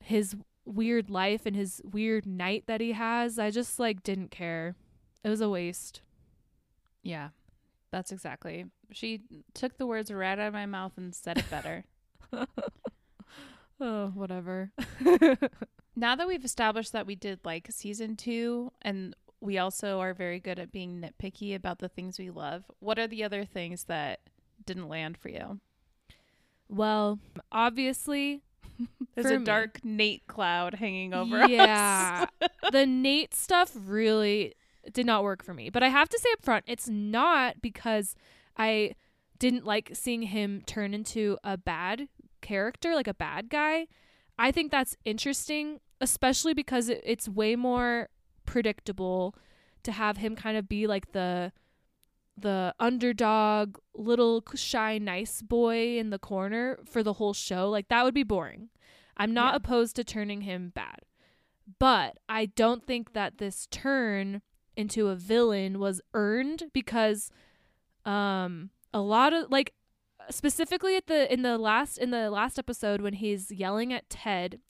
his 0.00 0.36
weird 0.68 1.10
life 1.10 1.46
and 1.46 1.56
his 1.56 1.80
weird 1.84 2.26
night 2.26 2.64
that 2.66 2.80
he 2.80 2.92
has. 2.92 3.38
I 3.38 3.50
just 3.50 3.78
like 3.78 4.02
didn't 4.02 4.30
care. 4.30 4.76
It 5.24 5.28
was 5.30 5.40
a 5.40 5.48
waste. 5.48 6.02
Yeah. 7.02 7.30
That's 7.90 8.12
exactly. 8.12 8.66
She 8.92 9.22
took 9.54 9.78
the 9.78 9.86
words 9.86 10.10
right 10.10 10.38
out 10.38 10.48
of 10.48 10.52
my 10.52 10.66
mouth 10.66 10.92
and 10.96 11.14
said 11.14 11.38
it 11.38 11.50
better. 11.50 11.84
oh, 13.80 14.08
whatever. 14.14 14.72
now 15.96 16.14
that 16.14 16.28
we've 16.28 16.44
established 16.44 16.92
that 16.92 17.06
we 17.06 17.14
did 17.14 17.40
like 17.44 17.68
season 17.70 18.16
2 18.16 18.72
and 18.82 19.14
we 19.40 19.58
also 19.58 20.00
are 20.00 20.14
very 20.14 20.40
good 20.40 20.58
at 20.58 20.72
being 20.72 21.00
nitpicky 21.00 21.54
about 21.54 21.78
the 21.78 21.88
things 21.88 22.18
we 22.18 22.30
love, 22.30 22.64
what 22.80 22.98
are 22.98 23.06
the 23.06 23.24
other 23.24 23.44
things 23.44 23.84
that 23.84 24.20
didn't 24.66 24.88
land 24.88 25.16
for 25.16 25.28
you? 25.28 25.60
Well, 26.68 27.18
obviously, 27.50 28.42
there's 29.14 29.30
a 29.30 29.38
me- 29.38 29.44
dark 29.44 29.80
Nate 29.84 30.26
cloud 30.26 30.74
hanging 30.74 31.14
over 31.14 31.40
us. 31.40 31.48
yeah, 31.48 32.26
the 32.70 32.84
Nate 32.84 33.34
stuff 33.34 33.72
really 33.74 34.54
did 34.92 35.06
not 35.06 35.22
work 35.22 35.42
for 35.44 35.54
me. 35.54 35.70
But 35.70 35.82
I 35.82 35.88
have 35.88 36.08
to 36.08 36.18
say 36.18 36.28
up 36.32 36.42
front, 36.42 36.64
it's 36.66 36.88
not 36.88 37.60
because 37.62 38.14
I 38.56 38.94
didn't 39.38 39.64
like 39.64 39.90
seeing 39.94 40.22
him 40.22 40.62
turn 40.66 40.94
into 40.94 41.38
a 41.44 41.56
bad 41.56 42.08
character, 42.40 42.94
like 42.94 43.06
a 43.08 43.14
bad 43.14 43.48
guy. 43.48 43.86
I 44.38 44.50
think 44.52 44.70
that's 44.70 44.96
interesting, 45.04 45.80
especially 46.00 46.54
because 46.54 46.88
it, 46.88 47.00
it's 47.04 47.28
way 47.28 47.56
more 47.56 48.08
predictable 48.46 49.34
to 49.82 49.92
have 49.92 50.16
him 50.16 50.34
kind 50.34 50.56
of 50.56 50.68
be 50.68 50.86
like 50.86 51.12
the 51.12 51.52
the 52.40 52.72
underdog 52.78 53.78
little 53.94 54.44
shy 54.54 54.96
nice 54.96 55.42
boy 55.42 55.98
in 55.98 56.10
the 56.10 56.18
corner 56.20 56.78
for 56.84 57.02
the 57.02 57.14
whole 57.14 57.34
show 57.34 57.68
like 57.68 57.88
that 57.88 58.04
would 58.04 58.14
be 58.14 58.22
boring 58.22 58.68
i'm 59.16 59.34
not 59.34 59.52
Yeah. 59.52 59.56
opposed 59.56 59.96
to 59.96 60.04
turning 60.04 60.42
him 60.42 60.70
bad 60.72 61.00
but 61.80 62.18
i 62.28 62.46
don't 62.46 62.86
think 62.86 63.12
that 63.12 63.38
this 63.38 63.66
turn 63.72 64.40
into 64.78 65.08
a 65.08 65.16
villain 65.16 65.78
was 65.78 66.00
earned 66.14 66.70
because 66.72 67.30
um 68.06 68.70
a 68.94 69.00
lot 69.00 69.34
of 69.34 69.50
like 69.50 69.74
specifically 70.30 70.96
at 70.96 71.06
the 71.06 71.30
in 71.32 71.42
the 71.42 71.58
last 71.58 71.98
in 71.98 72.10
the 72.10 72.30
last 72.30 72.58
episode 72.58 73.00
when 73.00 73.14
he's 73.14 73.50
yelling 73.50 73.92
at 73.92 74.08
ted 74.08 74.60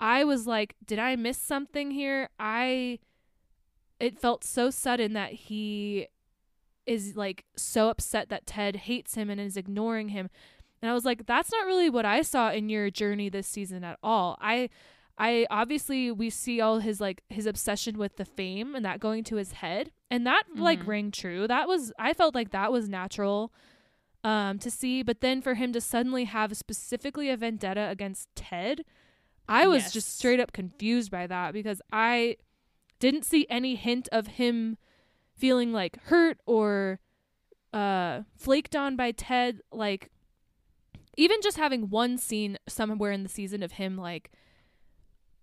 i 0.00 0.24
was 0.24 0.46
like 0.46 0.74
did 0.84 0.98
i 0.98 1.16
miss 1.16 1.38
something 1.38 1.90
here 1.90 2.28
i 2.38 2.98
it 4.00 4.18
felt 4.18 4.44
so 4.44 4.70
sudden 4.70 5.12
that 5.12 5.32
he 5.32 6.08
is 6.88 7.16
like 7.16 7.44
so 7.56 7.90
upset 7.90 8.30
that 8.30 8.46
Ted 8.46 8.76
hates 8.76 9.14
him 9.14 9.28
and 9.28 9.40
is 9.40 9.56
ignoring 9.56 10.08
him. 10.08 10.30
And 10.80 10.90
I 10.90 10.94
was 10.94 11.04
like, 11.04 11.26
that's 11.26 11.52
not 11.52 11.66
really 11.66 11.90
what 11.90 12.06
I 12.06 12.22
saw 12.22 12.50
in 12.50 12.68
your 12.68 12.90
journey 12.90 13.28
this 13.28 13.46
season 13.46 13.84
at 13.84 13.98
all. 14.02 14.38
I 14.40 14.70
I 15.20 15.46
obviously 15.50 16.12
we 16.12 16.30
see 16.30 16.60
all 16.60 16.78
his 16.78 17.00
like 17.00 17.22
his 17.28 17.44
obsession 17.46 17.98
with 17.98 18.16
the 18.16 18.24
fame 18.24 18.74
and 18.76 18.84
that 18.84 19.00
going 19.00 19.24
to 19.24 19.36
his 19.36 19.52
head. 19.52 19.90
And 20.10 20.26
that 20.26 20.44
like 20.54 20.80
Mhm. 20.84 20.86
rang 20.86 21.10
true. 21.10 21.48
That 21.48 21.66
was 21.66 21.92
I 21.98 22.14
felt 22.14 22.34
like 22.34 22.50
that 22.50 22.70
was 22.72 22.88
natural 22.88 23.52
um 24.24 24.58
to 24.60 24.70
see, 24.70 25.02
but 25.02 25.20
then 25.20 25.42
for 25.42 25.54
him 25.54 25.72
to 25.72 25.80
suddenly 25.80 26.24
have 26.24 26.56
specifically 26.56 27.30
a 27.30 27.36
vendetta 27.36 27.88
against 27.88 28.28
Ted, 28.36 28.84
I 29.48 29.66
was 29.66 29.84
Yes. 29.84 29.92
just 29.92 30.16
straight 30.16 30.40
up 30.40 30.52
confused 30.52 31.10
by 31.10 31.26
that 31.26 31.52
because 31.52 31.82
I 31.92 32.36
didn't 33.00 33.24
see 33.24 33.46
any 33.50 33.74
hint 33.76 34.08
of 34.12 34.26
him 34.26 34.76
feeling 35.34 35.72
like 35.72 36.00
hurt 36.04 36.38
or 36.46 37.00
uh 37.72 38.22
flaked 38.36 38.74
on 38.76 38.94
by 38.96 39.10
Ted 39.12 39.60
like 39.72 40.10
even 41.16 41.40
just 41.42 41.56
having 41.56 41.90
one 41.90 42.16
scene 42.18 42.56
somewhere 42.68 43.10
in 43.12 43.24
the 43.24 43.28
season 43.28 43.62
of 43.62 43.72
him 43.72 43.96
like 43.96 44.30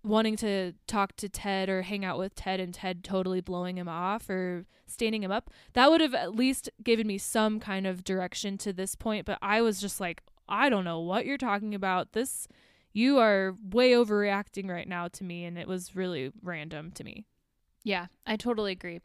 wanting 0.06 0.36
to 0.36 0.72
talk 0.86 1.16
to 1.16 1.28
Ted 1.28 1.68
or 1.68 1.82
hang 1.82 2.04
out 2.04 2.18
with 2.18 2.34
Ted 2.34 2.60
and 2.60 2.72
Ted 2.72 3.02
totally 3.02 3.40
blowing 3.40 3.76
him 3.76 3.88
off 3.88 4.30
or 4.30 4.64
standing 4.86 5.22
him 5.24 5.32
up 5.32 5.50
that 5.72 5.90
would 5.90 6.00
have 6.00 6.14
at 6.14 6.36
least 6.36 6.70
given 6.82 7.06
me 7.06 7.18
some 7.18 7.58
kind 7.58 7.86
of 7.86 8.04
direction 8.04 8.56
to 8.58 8.72
this 8.72 8.94
point 8.94 9.26
but 9.26 9.36
I 9.42 9.60
was 9.62 9.80
just 9.80 10.00
like 10.00 10.22
I 10.48 10.68
don't 10.68 10.84
know 10.84 11.00
what 11.00 11.26
you're 11.26 11.36
talking 11.36 11.74
about 11.74 12.12
this 12.12 12.46
you 12.92 13.18
are 13.18 13.56
way 13.72 13.90
overreacting 13.92 14.70
right 14.70 14.86
now 14.88 15.08
to 15.08 15.24
me 15.24 15.44
and 15.44 15.58
it 15.58 15.66
was 15.66 15.96
really 15.96 16.30
random 16.40 16.92
to 16.92 17.02
me 17.04 17.24
Yeah, 17.82 18.06
I 18.26 18.36
totally 18.36 18.72
agree. 18.72 19.00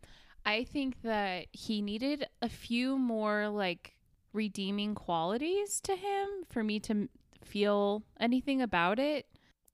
I 0.45 0.63
think 0.63 1.01
that 1.01 1.47
he 1.51 1.81
needed 1.81 2.27
a 2.41 2.49
few 2.49 2.97
more 2.97 3.49
like 3.49 3.95
redeeming 4.33 4.95
qualities 4.95 5.81
to 5.81 5.95
him 5.95 6.27
for 6.49 6.63
me 6.63 6.79
to 6.81 7.09
feel 7.43 8.03
anything 8.19 8.61
about 8.61 8.97
it. 8.99 9.25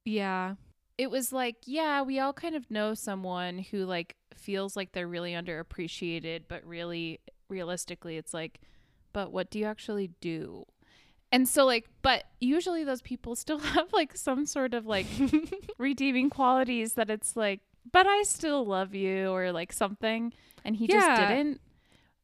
yeah 0.04 0.54
It 0.98 1.10
was 1.10 1.32
like, 1.32 1.56
yeah, 1.64 2.02
we 2.02 2.18
all 2.18 2.32
kind 2.32 2.54
of 2.56 2.70
know 2.70 2.92
someone 2.92 3.58
who 3.58 3.84
like 3.84 4.16
feels 4.34 4.76
like 4.76 4.92
they're 4.92 5.08
really 5.08 5.32
underappreciated, 5.32 6.42
but 6.48 6.64
really 6.66 7.20
realistically 7.48 8.16
it's 8.16 8.34
like, 8.34 8.60
but 9.12 9.32
what 9.32 9.50
do 9.50 9.58
you 9.58 9.64
actually 9.64 10.10
do? 10.20 10.64
And 11.30 11.48
so 11.48 11.64
like, 11.64 11.86
but 12.02 12.24
usually 12.40 12.84
those 12.84 13.02
people 13.02 13.36
still 13.44 13.58
have 13.58 13.92
like 13.92 14.16
some 14.16 14.44
sort 14.46 14.74
of 14.74 14.86
like 14.86 15.06
redeeming 15.78 16.30
qualities 16.30 16.94
that 16.94 17.10
it's 17.10 17.36
like, 17.36 17.60
but 17.90 18.06
I 18.06 18.22
still 18.24 18.66
love 18.66 18.94
you 18.94 19.30
or 19.30 19.52
like 19.52 19.72
something. 19.72 20.32
And 20.64 20.76
he 20.76 20.86
just 20.86 21.20
didn't, 21.28 21.60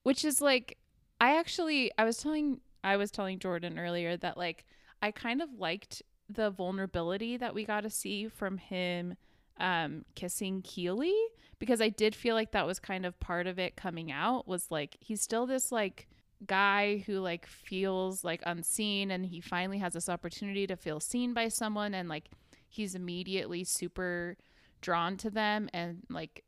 which 0.03 0.25
is 0.25 0.41
like, 0.41 0.79
I 1.20 1.39
actually, 1.39 1.93
I 1.97 2.05
was 2.05 2.18
telling, 2.18 2.61
I 2.83 2.97
was 2.97 3.11
telling 3.11 3.39
Jordan 3.39 3.79
earlier 3.79 4.16
that 4.16 4.37
like, 4.37 4.64
I 5.01 5.11
kind 5.11 5.41
of 5.41 5.49
liked 5.59 6.03
the 6.35 6.51
vulnerability 6.51 7.37
that 7.37 7.55
we 7.55 7.64
got 7.64 7.82
to 7.82 7.91
see 7.91 8.28
from 8.28 8.59
him 8.59 9.16
um, 9.59 10.05
kissing 10.14 10.62
Keeley 10.62 11.14
because 11.59 11.80
I 11.80 11.89
did 11.89 12.14
feel 12.14 12.35
like 12.35 12.53
that 12.53 12.66
was 12.66 12.78
kind 12.78 13.07
of 13.07 13.18
part 13.20 13.47
of 13.47 13.59
it 13.59 13.76
coming 13.76 14.11
out 14.11 14.49
was 14.49 14.70
like, 14.70 14.97
he's 15.01 15.22
still 15.22 15.47
this 15.47 15.70
like, 15.70 16.09
guy 16.47 17.03
who 17.07 17.20
like 17.20 17.47
feels 17.47 18.24
like 18.24 18.43
unseen 18.45 19.11
and 19.11 19.26
he 19.26 19.41
finally 19.41 19.78
has 19.78 19.93
this 19.95 20.09
opportunity 20.09 20.66
to 20.66 20.76
feel 20.76 21.01
seen 21.01 21.32
by 21.32 21.49
someone 21.49 21.95
and 21.95 22.09
like 22.09 22.30
he's 22.68 22.95
immediately 22.95 23.64
super 23.64 24.37
drawn 24.80 25.16
to 25.16 25.30
them 25.30 25.68
and 25.72 26.03
like 26.11 26.45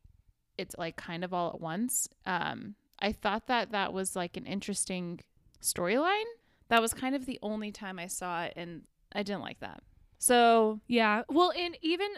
it's 0.59 0.75
like 0.79 0.97
kind 0.97 1.25
of 1.25 1.33
all 1.33 1.51
at 1.51 1.61
once. 1.61 2.09
Um 2.27 2.75
i 2.99 3.13
thought 3.13 3.47
that 3.47 3.73
that 3.73 3.93
was 3.93 4.17
like 4.17 4.37
an 4.37 4.47
interesting 4.47 5.21
storyline. 5.63 6.25
That 6.69 6.83
was 6.83 6.93
kind 6.93 7.15
of 7.15 7.27
the 7.27 7.39
only 7.43 7.71
time 7.71 7.99
i 7.99 8.07
saw 8.07 8.45
it 8.45 8.55
and 8.57 8.83
i 9.17 9.23
didn't 9.23 9.43
like 9.43 9.59
that 9.61 9.83
so 10.19 10.81
Yeah. 10.87 11.23
Well, 11.29 11.53
and 11.57 11.77
even 11.83 12.09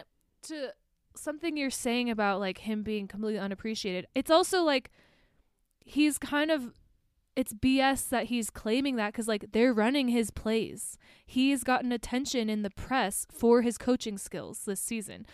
to 0.43 0.73
something 1.15 1.57
you're 1.57 1.69
saying 1.69 2.09
about 2.09 2.39
like 2.39 2.59
him 2.59 2.83
being 2.83 3.07
completely 3.07 3.39
unappreciated, 3.39 4.07
it's 4.15 4.31
also 4.31 4.63
like 4.63 4.91
he's 5.79 6.17
kind 6.17 6.51
of 6.51 6.73
it's 7.35 7.53
BS 7.53 8.09
that 8.09 8.25
he's 8.25 8.49
claiming 8.49 8.95
that 8.97 9.13
cuz 9.13 9.27
like 9.27 9.51
they're 9.51 9.73
running 9.73 10.09
his 10.09 10.31
plays. 10.31 10.97
He's 11.25 11.63
gotten 11.63 11.91
attention 11.91 12.49
in 12.49 12.63
the 12.63 12.69
press 12.69 13.27
for 13.31 13.61
his 13.61 13.77
coaching 13.77 14.17
skills 14.17 14.65
this 14.65 14.81
season. 14.81 15.25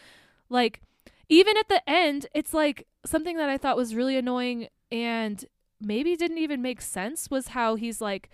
Like 0.49 0.81
even 1.29 1.57
at 1.57 1.69
the 1.69 1.87
end, 1.89 2.27
it's 2.33 2.53
like 2.53 2.87
something 3.05 3.37
that 3.37 3.49
I 3.49 3.57
thought 3.57 3.77
was 3.77 3.95
really 3.95 4.17
annoying 4.17 4.67
and 4.91 5.45
maybe 5.81 6.15
didn't 6.15 6.37
even 6.37 6.61
make 6.61 6.81
sense 6.81 7.29
was 7.29 7.49
how 7.49 7.75
he's 7.75 8.01
like 8.01 8.29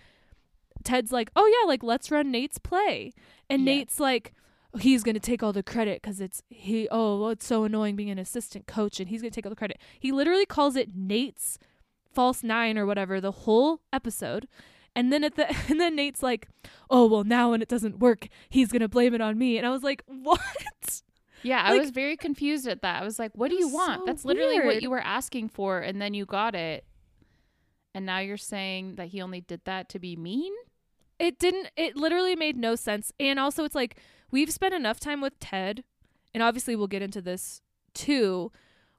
Ted's 0.84 1.12
like, 1.12 1.30
"Oh 1.36 1.46
yeah, 1.46 1.68
like 1.68 1.82
let's 1.82 2.10
run 2.10 2.30
Nate's 2.30 2.58
play." 2.58 3.12
And 3.48 3.62
Yeah. 3.62 3.74
Nate's 3.74 4.00
like, 4.00 4.34
he's 4.80 5.02
going 5.02 5.14
to 5.14 5.20
take 5.20 5.42
all 5.42 5.52
the 5.52 5.62
credit 5.62 6.00
because 6.00 6.20
it's 6.20 6.42
he 6.48 6.88
oh 6.90 7.20
well, 7.20 7.30
it's 7.30 7.46
so 7.46 7.64
annoying 7.64 7.96
being 7.96 8.10
an 8.10 8.18
assistant 8.18 8.66
coach 8.66 9.00
and 9.00 9.08
he's 9.08 9.20
going 9.20 9.30
to 9.30 9.34
take 9.34 9.46
all 9.46 9.50
the 9.50 9.56
credit. 9.56 9.78
He 9.98 10.12
literally 10.12 10.46
calls 10.46 10.76
it 10.76 10.94
nate's 10.94 11.58
false 12.12 12.42
nine 12.42 12.78
or 12.78 12.86
whatever 12.86 13.20
the 13.20 13.32
whole 13.32 13.80
episode. 13.92 14.48
And 14.94 15.12
then 15.12 15.24
at 15.24 15.36
the 15.36 15.48
and 15.68 15.80
then 15.80 15.96
nate's 15.96 16.22
like 16.22 16.48
oh 16.90 17.06
well 17.06 17.24
now 17.24 17.50
when 17.50 17.62
it 17.62 17.68
doesn't 17.68 17.98
work 17.98 18.28
he's 18.48 18.70
going 18.72 18.80
to 18.80 18.88
blame 18.88 19.14
it 19.14 19.20
on 19.20 19.38
me. 19.38 19.58
And 19.58 19.66
i 19.66 19.70
was 19.70 19.82
like 19.82 20.02
what? 20.06 20.40
Yeah 21.42 21.62
i 21.64 21.76
was 21.76 21.90
very 21.90 22.16
confused 22.16 22.66
at 22.66 22.82
that. 22.82 23.02
I 23.02 23.04
was 23.04 23.18
like 23.18 23.32
what 23.34 23.50
do 23.50 23.56
you 23.56 23.68
want? 23.68 24.00
so 24.00 24.06
that's 24.06 24.24
literally 24.24 24.60
what 24.60 24.82
you 24.82 24.90
were 24.90 25.00
asking 25.00 25.48
for 25.48 25.80
and 25.80 26.00
then 26.00 26.14
you 26.14 26.24
got 26.24 26.54
it. 26.54 26.84
And 27.94 28.06
now 28.06 28.20
you're 28.20 28.38
saying 28.38 28.94
that 28.96 29.08
he 29.08 29.20
only 29.20 29.42
did 29.42 29.60
that 29.64 29.90
to 29.90 29.98
be 29.98 30.16
mean 30.16 30.54
it 31.22 31.38
didn't 31.38 31.68
it 31.76 31.96
literally 31.96 32.36
made 32.36 32.56
no 32.56 32.74
sense. 32.74 33.12
And 33.18 33.38
also 33.38 33.64
it's 33.64 33.74
like 33.74 33.96
we've 34.30 34.50
spent 34.50 34.74
enough 34.74 35.00
time 35.00 35.20
with 35.22 35.38
ted 35.38 35.84
and 36.34 36.42
obviously 36.42 36.76
we'll 36.76 36.86
get 36.88 37.02
into 37.02 37.22
this 37.22 37.62
too 37.94 38.50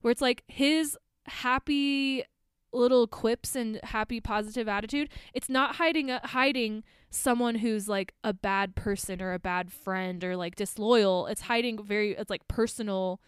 where 0.01 0.11
it's 0.11 0.21
like 0.21 0.43
his 0.47 0.97
happy 1.28 2.24
little 2.71 3.05
quips 3.07 3.55
and 3.55 3.80
happy 3.84 4.19
positive 4.19 4.67
attitude 4.67 5.07
it's 5.34 5.47
not 5.47 5.76
hiding 5.76 6.09
uh, 6.09 6.19
hiding 6.28 6.84
someone 7.11 7.55
who's 7.55 7.88
like 7.88 8.13
a 8.24 8.34
bad 8.34 8.76
person 8.76 9.21
or 9.21 9.34
a 9.34 9.39
bad 9.39 9.71
friend 9.71 10.24
or 10.24 10.36
like 10.36 10.55
disloyal. 10.55 11.28
It's 11.28 11.41
hiding 11.41 11.84
very 11.84 12.11
it's 12.13 12.30
like 12.30 12.47
personal 12.47 13.21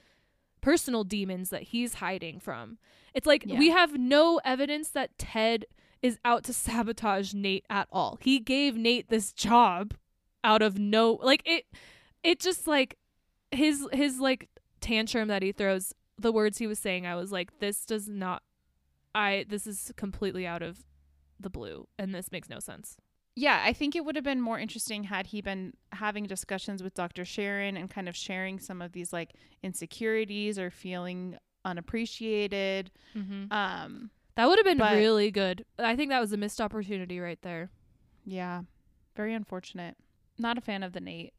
personal 0.62 1.04
demons 1.04 1.52
that 1.52 1.62
he's 1.64 1.96
hiding 1.96 2.40
from. 2.40 2.80
It's 3.14 3.28
like 3.28 3.44
Yeah. 3.46 3.60
we 3.60 3.70
have 3.70 3.98
no 3.98 4.42
evidence 4.44 4.90
that 4.90 5.16
ted 5.20 5.66
is 6.06 6.20
out 6.24 6.44
to 6.44 6.54
sabotage 6.54 7.34
Nate 7.34 7.66
at 7.68 7.88
all. 7.92 8.20
He 8.22 8.40
gave 8.40 8.78
Nate 8.78 9.10
this 9.10 9.34
job 9.34 9.96
out 10.44 10.62
of 10.62 10.78
no 10.78 11.20
like 11.24 11.42
it 11.46 11.66
it 12.24 12.40
just 12.40 12.68
like 12.68 12.96
his 13.50 13.88
his 13.92 14.20
like 14.20 14.48
tantrum 14.82 15.28
that 15.30 15.42
he 15.42 15.52
throws, 15.52 15.94
the 16.20 16.32
words 16.32 16.60
he 16.60 16.68
was 16.68 16.78
saying, 16.78 17.08
I 17.08 17.16
was 17.16 17.32
like, 17.32 17.60
this 17.60 17.88
does 17.88 18.08
not 18.08 18.44
I 19.16 19.46
this 19.50 19.66
is 19.66 19.92
completely 19.96 20.46
out 20.46 20.62
of 20.62 20.86
the 21.40 21.50
blue 21.50 21.88
and 21.98 22.14
this 22.14 22.32
makes 22.32 22.50
no 22.50 22.60
sense. 22.60 22.98
Yeah, 23.36 23.62
I 23.66 23.74
think 23.74 23.96
it 23.96 24.06
would 24.06 24.16
have 24.16 24.24
been 24.24 24.40
more 24.40 24.60
interesting 24.60 25.06
had 25.06 25.26
he 25.28 25.42
been 25.42 25.74
having 25.92 26.26
discussions 26.26 26.84
with 26.84 26.94
Dr. 26.94 27.26
Sharon 27.26 27.78
and 27.78 27.90
kind 27.90 28.08
of 28.08 28.16
sharing 28.16 28.60
some 28.60 28.80
of 28.80 28.92
these 28.92 29.12
like 29.12 29.34
insecurities 29.64 30.60
or 30.60 30.70
feeling 30.70 31.36
unappreciated. 31.66 32.92
Mm-hmm. 33.16 33.52
Um, 33.52 34.12
That 34.36 34.48
would 34.48 34.58
have 34.60 34.66
been 34.66 34.78
but- 34.78 34.96
really 34.96 35.32
good. 35.32 35.66
I 35.80 35.96
think 35.96 36.10
that 36.10 36.20
was 36.20 36.34
a 36.34 36.38
missed 36.38 36.60
opportunity 36.62 37.20
right 37.20 37.42
there. 37.42 37.70
yeah, 38.26 38.64
very 39.16 39.34
unfortunate. 39.34 39.96
Not 40.38 40.58
a 40.58 40.62
fan 40.62 40.84
of 40.84 40.92
the 40.94 41.00
Nate. 41.00 41.34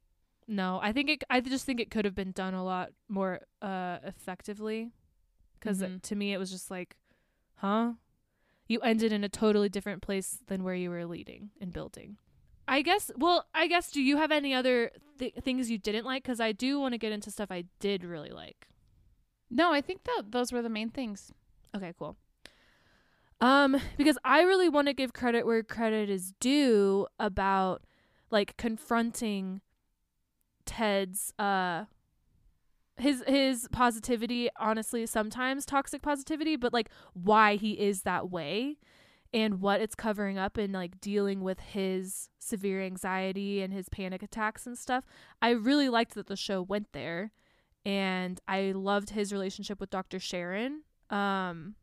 No, 0.48 0.78
I 0.82 0.92
think 0.92 1.10
it. 1.10 1.24
I 1.28 1.40
just 1.40 1.66
think 1.66 1.80
it 1.80 1.90
could 1.90 2.04
have 2.04 2.14
been 2.14 2.30
done 2.32 2.54
a 2.54 2.64
lot 2.64 2.92
more 3.08 3.40
uh 3.60 3.98
effectively, 4.04 4.92
because 5.58 5.80
Mhm. 5.82 6.00
to 6.02 6.14
me 6.14 6.32
it 6.32 6.38
was 6.38 6.50
just 6.50 6.70
like, 6.70 6.96
huh? 7.56 7.94
You 8.68 8.80
ended 8.80 9.12
in 9.12 9.24
a 9.24 9.28
totally 9.28 9.68
different 9.68 10.02
place 10.02 10.38
than 10.46 10.64
where 10.64 10.74
you 10.74 10.88
were 10.90 11.04
leading 11.04 11.50
and 11.60 11.72
building. 11.72 12.16
I 12.68 12.82
guess. 12.82 13.10
Well, 13.16 13.46
I 13.54 13.66
guess. 13.68 13.90
Do 13.90 14.00
you 14.02 14.16
have 14.16 14.32
any 14.32 14.54
other 14.54 14.90
th- 15.18 15.34
things 15.42 15.70
you 15.70 15.78
didn't 15.78 16.04
like? 16.04 16.22
Because 16.22 16.40
I 16.40 16.52
do 16.52 16.80
want 16.80 16.92
to 16.94 16.98
get 16.98 17.12
into 17.12 17.30
stuff 17.30 17.50
I 17.50 17.64
did 17.80 18.02
really 18.04 18.30
like. 18.30 18.68
No, 19.50 19.72
I 19.72 19.80
think 19.80 20.02
that 20.04 20.30
those 20.32 20.50
were 20.52 20.62
the 20.62 20.68
main 20.68 20.90
things. 20.90 21.32
Okay, 21.76 21.92
cool. 21.98 22.16
Um, 23.40 23.80
because 23.98 24.16
I 24.24 24.42
really 24.42 24.68
want 24.68 24.88
to 24.88 24.94
give 24.94 25.12
credit 25.12 25.46
where 25.46 25.62
credit 25.62 26.08
is 26.08 26.32
due 26.40 27.06
about 27.18 27.82
like 28.30 28.56
confronting 28.56 29.60
Ted's 30.64 31.32
uh 31.38 31.84
his 32.96 33.22
his 33.26 33.68
positivity, 33.70 34.48
honestly, 34.58 35.06
sometimes 35.06 35.66
toxic 35.66 36.02
positivity, 36.02 36.56
but 36.56 36.72
like 36.72 36.88
why 37.12 37.56
he 37.56 37.72
is 37.72 38.02
that 38.02 38.30
way 38.30 38.78
and 39.34 39.60
what 39.60 39.82
it's 39.82 39.94
covering 39.94 40.38
up 40.38 40.56
and 40.56 40.72
like 40.72 40.98
dealing 41.00 41.42
with 41.42 41.60
his 41.60 42.30
severe 42.38 42.80
anxiety 42.82 43.60
and 43.60 43.72
his 43.72 43.88
panic 43.90 44.22
attacks 44.22 44.66
and 44.66 44.78
stuff. 44.78 45.04
I 45.42 45.50
really 45.50 45.90
liked 45.90 46.14
that 46.14 46.26
the 46.26 46.36
show 46.36 46.62
went 46.62 46.92
there 46.92 47.32
and 47.84 48.40
I 48.48 48.72
loved 48.72 49.10
his 49.10 49.32
relationship 49.32 49.78
with 49.78 49.90
Dr. 49.90 50.18
Sharon. 50.18 50.82
Um 51.10 51.74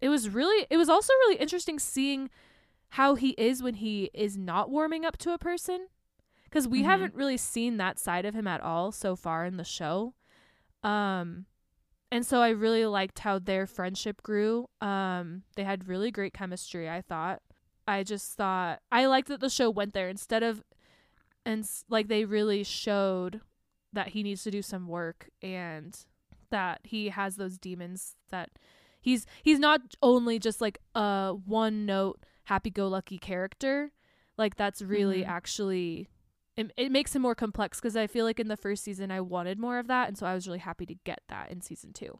it 0.00 0.08
was 0.08 0.28
really 0.28 0.66
it 0.70 0.76
was 0.76 0.88
also 0.88 1.12
really 1.14 1.36
interesting 1.36 1.78
seeing 1.78 2.30
how 2.90 3.14
he 3.14 3.30
is 3.30 3.62
when 3.62 3.74
he 3.74 4.10
is 4.14 4.36
not 4.36 4.70
warming 4.70 5.04
up 5.04 5.16
to 5.18 5.32
a 5.32 5.38
person 5.38 5.88
cuz 6.50 6.68
we 6.68 6.82
Mhm. 6.82 6.84
haven't 6.84 7.14
really 7.14 7.36
seen 7.36 7.76
that 7.78 7.98
side 7.98 8.24
of 8.24 8.34
him 8.34 8.46
at 8.46 8.60
all 8.60 8.92
so 8.92 9.16
far 9.16 9.44
in 9.44 9.56
the 9.56 9.64
show. 9.64 10.14
Um 10.82 11.46
and 12.12 12.24
so 12.24 12.40
I 12.40 12.50
really 12.50 12.86
liked 12.86 13.18
how 13.20 13.38
their 13.38 13.66
friendship 13.66 14.22
grew. 14.22 14.68
Um 14.80 15.42
they 15.56 15.64
had 15.64 15.88
really 15.88 16.10
great 16.10 16.32
chemistry, 16.32 16.88
I 16.88 17.00
thought. 17.02 17.42
I 17.88 18.02
just 18.02 18.34
thought 18.36 18.80
I 18.92 19.06
liked 19.06 19.28
that 19.28 19.40
the 19.40 19.50
show 19.50 19.70
went 19.70 19.92
there 19.94 20.08
instead 20.08 20.42
of 20.42 20.62
and 21.44 21.60
s- 21.64 21.84
like 21.88 22.08
they 22.08 22.24
really 22.24 22.62
showed 22.64 23.40
that 23.92 24.08
he 24.08 24.22
needs 24.22 24.42
to 24.44 24.50
do 24.50 24.62
some 24.62 24.88
work 24.88 25.30
and 25.42 25.96
that 26.50 26.80
he 26.84 27.08
has 27.08 27.36
those 27.36 27.58
demons 27.58 28.16
that 28.30 28.50
he's 29.06 29.24
he's 29.42 29.58
not 29.58 29.80
only 30.02 30.38
just 30.38 30.60
like 30.60 30.78
a 30.94 31.32
one 31.46 31.86
note 31.86 32.18
happy 32.44 32.70
go 32.70 32.86
lucky 32.88 33.18
character 33.18 33.90
like 34.36 34.56
that's 34.56 34.82
really 34.82 35.22
Mhm. 35.22 35.28
actually 35.28 36.08
it, 36.56 36.72
it 36.76 36.90
makes 36.90 37.14
him 37.14 37.22
more 37.22 37.34
complex 37.34 37.78
because 37.80 37.96
i 37.96 38.06
feel 38.06 38.24
like 38.24 38.40
in 38.40 38.48
the 38.48 38.56
first 38.56 38.82
season 38.84 39.10
i 39.10 39.20
wanted 39.20 39.58
more 39.58 39.78
of 39.78 39.86
that 39.86 40.08
and 40.08 40.16
so 40.18 40.26
i 40.26 40.34
was 40.34 40.46
really 40.46 40.58
happy 40.70 40.86
to 40.86 40.94
get 41.04 41.20
that 41.28 41.50
in 41.52 41.60
season 41.60 41.92
two 41.92 42.18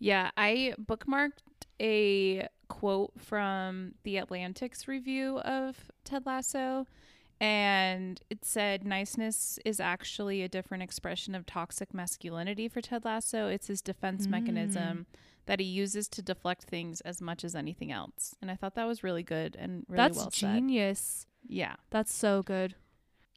Yeah, 0.00 0.30
I 0.36 0.74
bookmarked 0.80 1.42
a 1.80 2.46
quote 2.68 3.12
from 3.18 3.94
the 4.04 4.16
Atlantic's 4.18 4.86
review 4.86 5.38
of 5.40 5.90
Ted 6.04 6.24
Lasso, 6.24 6.86
and 7.40 8.20
it 8.30 8.44
said, 8.44 8.84
Niceness 8.84 9.58
is 9.64 9.80
actually 9.80 10.42
a 10.42 10.48
different 10.48 10.84
expression 10.84 11.34
of 11.34 11.46
toxic 11.46 11.92
masculinity 11.92 12.68
for 12.68 12.80
Ted 12.80 13.04
Lasso. 13.04 13.48
It's 13.48 13.66
his 13.66 13.82
defense 13.82 14.26
Mm. 14.26 14.30
mechanism 14.30 15.06
that 15.48 15.58
he 15.60 15.66
uses 15.66 16.08
to 16.10 16.22
deflect 16.22 16.64
things 16.64 17.00
as 17.00 17.20
much 17.20 17.42
as 17.42 17.56
anything 17.56 17.90
else. 17.90 18.34
And 18.40 18.50
I 18.50 18.54
thought 18.54 18.74
that 18.76 18.86
was 18.86 19.02
really 19.02 19.22
good 19.22 19.56
and 19.58 19.84
really 19.88 19.96
that's 19.96 20.18
well 20.18 20.30
said. 20.30 20.54
genius 20.56 21.26
Yeah. 21.48 21.74
that's 21.90 22.12
so 22.14 22.42
good 22.42 22.74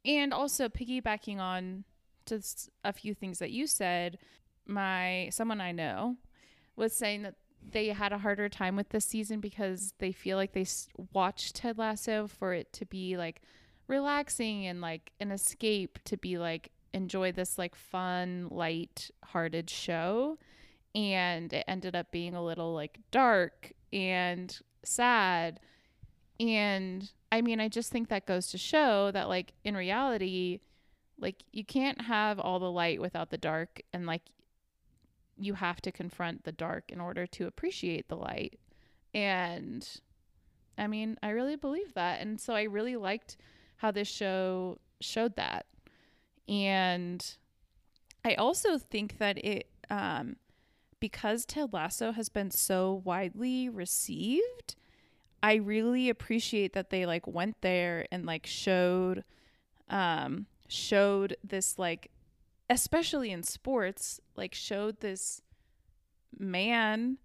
And 0.05 0.33
also 0.33 0.67
piggybacking 0.69 1.39
on 1.39 1.85
just 2.25 2.69
a 2.83 2.91
few 2.93 3.13
things 3.13 3.39
that 3.39 3.51
you 3.51 3.65
said, 3.65 4.19
my 4.67 5.29
someone 5.31 5.61
I 5.61 5.71
know 5.71 6.17
was 6.75 6.93
saying 6.93 7.23
that 7.23 7.35
they 7.67 7.87
had 7.87 8.11
a 8.11 8.17
harder 8.17 8.49
time 8.49 8.75
with 8.75 8.89
this 8.89 9.05
season 9.05 9.39
because 9.39 9.93
they 9.99 10.11
feel 10.11 10.37
like 10.37 10.53
they 10.53 10.65
watched 11.13 11.55
Ted 11.55 11.77
Lasso 11.77 12.27
for 12.27 12.53
it 12.53 12.73
to 12.73 12.85
be 12.85 13.17
like 13.17 13.41
relaxing 13.87 14.65
and 14.67 14.81
like 14.81 15.11
an 15.19 15.31
escape 15.31 15.99
to 16.05 16.17
be 16.17 16.37
like 16.37 16.71
enjoy 16.93 17.31
this 17.31 17.57
like 17.57 17.75
fun, 17.75 18.47
light-hearted 18.49 19.69
show 19.69 20.37
and 20.93 21.53
it 21.53 21.63
ended 21.67 21.95
up 21.95 22.11
being 22.11 22.35
a 22.35 22.43
little 22.43 22.73
like 22.73 22.99
dark 23.11 23.71
and 23.93 24.59
sad 24.83 25.59
and 26.39 27.09
I 27.31 27.41
mean, 27.41 27.59
I 27.59 27.69
just 27.69 27.91
think 27.91 28.09
that 28.09 28.25
goes 28.25 28.47
to 28.47 28.57
show 28.57 29.11
that, 29.11 29.29
like, 29.29 29.53
in 29.63 29.75
reality, 29.75 30.59
like, 31.19 31.43
you 31.53 31.63
can't 31.63 32.01
have 32.01 32.39
all 32.39 32.59
the 32.59 32.71
light 32.71 32.99
without 32.99 33.29
the 33.29 33.37
dark. 33.37 33.79
And, 33.93 34.05
like, 34.07 34.23
you 35.37 35.53
have 35.53 35.81
to 35.81 35.91
confront 35.91 36.43
the 36.43 36.51
dark 36.51 36.91
in 36.91 36.99
order 36.99 37.25
to 37.27 37.47
appreciate 37.47 38.09
the 38.09 38.15
light. 38.15 38.59
And 39.13 39.87
I 40.77 40.87
mean, 40.87 41.17
I 41.21 41.29
really 41.29 41.55
believe 41.55 41.93
that. 41.93 42.21
And 42.21 42.39
so 42.39 42.53
I 42.53 42.63
really 42.63 42.95
liked 42.95 43.37
how 43.77 43.91
this 43.91 44.07
show 44.07 44.79
showed 44.99 45.35
that. 45.35 45.65
And 46.47 47.23
I 48.25 48.35
also 48.35 48.77
think 48.77 49.17
that 49.19 49.43
it, 49.43 49.67
um, 49.89 50.37
because 51.01 51.45
Ted 51.45 51.73
Lasso 51.73 52.13
has 52.13 52.29
been 52.29 52.51
so 52.51 53.01
widely 53.03 53.67
received, 53.67 54.75
I 55.43 55.55
really 55.55 56.07
appreciate 56.07 56.71
that 56.73 56.91
they 56.91 57.05
like 57.05 57.27
went 57.27 57.57
there 57.59 58.05
and 58.11 58.25
like 58.25 58.45
showed 58.45 59.25
um 59.89 60.45
showed 60.69 61.35
this 61.43 61.77
like 61.77 62.11
especially 62.69 63.31
in 63.31 63.43
sports 63.43 64.21
like 64.37 64.53
showed 64.53 65.01
this 65.01 65.41
man 66.37 67.17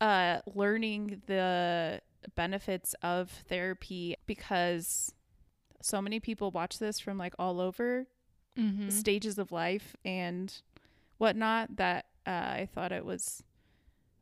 uh 0.00 0.38
learning 0.52 1.22
the 1.26 2.00
benefits 2.34 2.94
of 3.02 3.30
therapy 3.30 4.16
because 4.26 5.14
so 5.80 6.02
many 6.02 6.18
people 6.18 6.50
watch 6.50 6.78
this 6.78 6.98
from 6.98 7.18
like 7.18 7.34
all 7.38 7.60
over 7.60 8.06
mm-hmm. 8.58 8.88
stages 8.88 9.38
of 9.38 9.52
life 9.52 9.94
and 10.04 10.62
whatnot 11.18 11.76
that 11.76 12.06
uh, 12.26 12.30
I 12.30 12.68
thought 12.72 12.92
it 12.92 13.04
was 13.04 13.42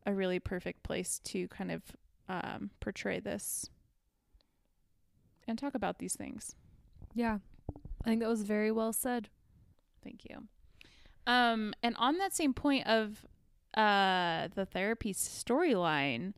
a 0.05 0.13
really 0.13 0.39
perfect 0.39 0.83
place 0.83 1.19
to 1.25 1.47
kind 1.47 1.71
of 1.71 1.81
um, 2.29 2.69
portray 2.79 3.19
this 3.19 3.69
and 5.47 5.57
talk 5.57 5.75
about 5.75 5.99
these 5.99 6.15
things. 6.15 6.55
yeah 7.13 7.37
i 8.05 8.09
think 8.09 8.21
that 8.21 8.29
was 8.29 8.43
very 8.43 8.71
well 8.71 8.93
said 8.93 9.29
Thank 10.03 10.25
you. 10.29 10.43
Um, 11.25 11.73
and 11.81 11.95
on 11.97 12.17
that 12.17 12.35
same 12.35 12.53
point 12.53 12.85
of 12.87 13.25
uh, 13.73 14.49
the 14.53 14.65
therapy 14.65 15.13
storyline, 15.13 16.33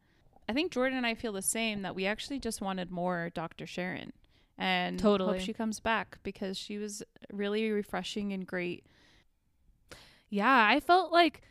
I 0.48 0.54
think 0.54 0.72
Jordan 0.72 0.98
and 1.00 1.08
I 1.08 1.16
feel 1.16 1.34
the 1.34 1.42
same 1.42 1.82
that 1.82 1.96
we 1.96 2.06
actually 2.06 2.38
just 2.38 2.62
wanted 2.62 2.92
more 2.92 3.32
Dr. 3.34 3.66
Sharon. 3.66 4.14
And 4.56 5.00
Totally. 5.00 5.40
hope 5.40 5.42
she 5.42 5.52
comes 5.52 5.80
back 5.80 6.20
because 6.22 6.58
she 6.58 6.78
was 6.78 7.02
really 7.34 7.72
refreshing 7.72 8.32
and 8.34 8.46
great. 8.46 8.86
Yeah, 10.30 10.68
I 10.70 10.80
felt 10.80 11.12
like 11.12 11.42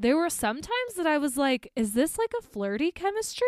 there 0.00 0.16
were 0.16 0.30
some 0.30 0.56
times 0.62 0.94
that 0.96 1.06
I 1.06 1.18
was 1.18 1.36
like, 1.36 1.70
is 1.74 1.92
this 1.92 2.18
like 2.18 2.32
a 2.38 2.42
flirty 2.42 2.92
chemistry? 2.92 3.46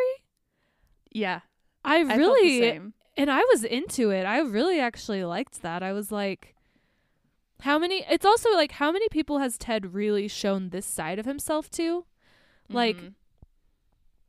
Yeah, 1.11 1.41
I 1.85 2.01
I 2.01 2.05
felt 2.05 2.19
the 2.19 2.19
really 2.19 2.81
and 3.17 3.31
I 3.31 3.41
was 3.53 3.65
into 3.65 4.11
it. 4.11 4.25
I 4.25 4.41
really 4.41 4.81
actually 4.81 5.25
liked 5.25 5.63
that. 5.63 5.83
I 5.83 5.93
was 5.93 6.11
like 6.11 6.55
how 7.61 7.79
many 7.79 8.05
it's 8.09 8.25
also 8.25 8.51
like 8.53 8.73
how 8.73 8.91
many 8.91 9.09
people 9.11 9.39
has 9.39 9.59
Ted 9.59 9.95
really 9.95 10.29
shown 10.29 10.71
this 10.71 10.87
side 10.87 11.19
of 11.19 11.27
himself 11.27 11.71
to? 11.73 12.05
Like 12.69 12.97
Mhm. 12.97 13.15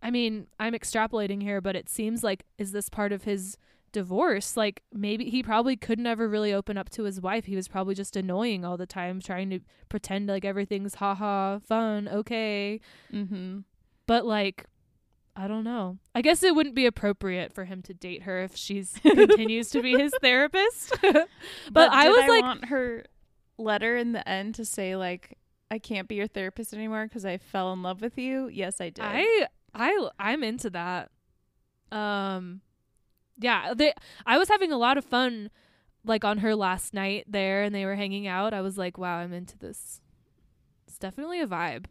I 0.04 0.10
mean, 0.10 0.48
I'm 0.60 0.74
extrapolating 0.74 1.42
here, 1.44 1.62
but 1.62 1.76
it 1.76 1.88
seems 1.88 2.24
like 2.24 2.44
is 2.58 2.72
this 2.72 2.90
part 2.90 3.12
of 3.12 3.24
his 3.24 3.58
divorce? 3.92 4.58
Like 4.58 4.84
maybe 4.94 5.30
he 5.30 5.44
probably 5.44 5.76
could 5.76 6.00
never 6.00 6.28
really 6.28 6.54
open 6.54 6.78
up 6.78 6.89
to 6.92 7.04
his 7.04 7.22
wife. 7.22 7.46
He 7.46 7.56
was 7.56 7.68
probably 7.68 7.96
just 7.96 8.16
annoying 8.16 8.66
all 8.66 8.78
the 8.78 8.86
time, 8.86 9.22
trying 9.22 9.50
to 9.52 9.60
pretend 9.89 10.28
like 10.28 10.46
everything's 10.46 10.96
haha 10.96 11.60
fun, 11.60 12.08
okay. 12.08 12.80
Mhm. 13.12 13.64
But 14.08 14.26
like 14.26 14.66
I 15.36 15.48
don't 15.48 15.64
know. 15.64 15.98
I 16.14 16.22
guess 16.22 16.44
it 16.44 16.56
wouldn't 16.56 16.76
be 16.76 16.86
appropriate 16.86 17.54
for 17.54 17.64
him 17.66 17.82
to 17.84 17.94
date 17.94 18.24
her 18.24 18.42
if 18.44 18.56
she's 18.56 19.00
continues 19.02 19.70
to 19.70 19.82
be 19.82 19.98
his 19.98 20.14
therapist. 20.22 20.94
but, 21.02 21.92
I 21.92 22.04
did 22.04 22.10
was 22.10 22.30
like 22.30 22.42
want 22.42 22.66
her 22.66 23.06
letter 23.58 23.96
in 23.96 24.12
the 24.12 24.28
end 24.28 24.56
to 24.56 24.66
say 24.66 24.96
like 24.96 25.38
I 25.70 25.80
can't 25.80 26.08
be 26.08 26.16
your 26.16 26.28
therapist 26.28 26.74
anymore 26.74 27.06
because 27.06 27.26
I 27.26 27.38
fell 27.38 27.72
in 27.72 27.82
love 27.82 28.02
with 28.02 28.18
you? 28.18 28.50
Yes, 28.50 28.82
I 28.82 28.89
did. 28.89 29.06
I 29.06 29.48
I 29.74 30.10
I'm 30.20 30.44
into 30.44 30.70
that. 30.72 31.12
Um 31.92 32.62
yeah, 33.40 33.74
they 33.76 33.94
I 34.26 34.38
was 34.38 34.50
having 34.50 34.72
a 34.72 34.78
lot 34.78 34.98
of 34.98 35.06
fun 35.06 35.50
like 36.04 36.24
on 36.26 36.40
her 36.40 36.56
last 36.56 36.94
night 36.94 37.26
there 37.28 37.64
and 37.64 37.74
they 37.76 37.86
were 37.86 37.96
hanging 37.96 38.28
out. 38.28 38.54
I 38.54 38.62
was 38.62 38.78
like, 38.78 38.98
wow, 38.98 39.18
I'm 39.18 39.34
into 39.34 39.58
this. 39.58 40.02
It's 40.88 40.98
definitely 40.98 41.40
a 41.42 41.48
vibe. 41.48 41.86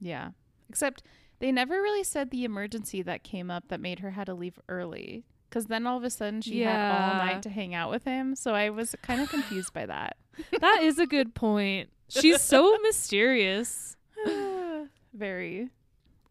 yeah. 0.00 0.30
Except 0.68 1.02
they 1.40 1.52
never 1.52 1.74
really 1.82 2.04
said 2.04 2.30
the 2.30 2.44
emergency 2.44 3.02
that 3.02 3.24
came 3.24 3.50
up 3.50 3.68
that 3.68 3.80
made 3.80 3.98
her 3.98 4.12
had 4.12 4.26
to 4.26 4.34
leave 4.34 4.58
early. 4.68 5.24
Because 5.48 5.66
then 5.66 5.86
all 5.86 5.98
of 5.98 6.04
a 6.04 6.08
sudden 6.10 6.40
she 6.40 6.60
had 6.62 6.70
all 6.92 7.10
Yeah. 7.18 7.24
night 7.26 7.42
to 7.42 7.50
hang 7.50 7.74
out 7.74 7.90
with 7.90 8.04
him. 8.04 8.34
So 8.36 8.54
I 8.54 8.70
was 8.70 8.94
kind 9.02 9.20
of 9.20 9.28
confused 9.28 9.72
by 9.74 9.86
that. 9.86 10.16
That 10.60 10.80
is 10.82 10.98
a 10.98 11.06
good 11.06 11.34
point. 11.34 11.90
She's 12.08 12.40
so 12.40 12.78
mysterious. 12.82 13.96
Very. 15.14 15.68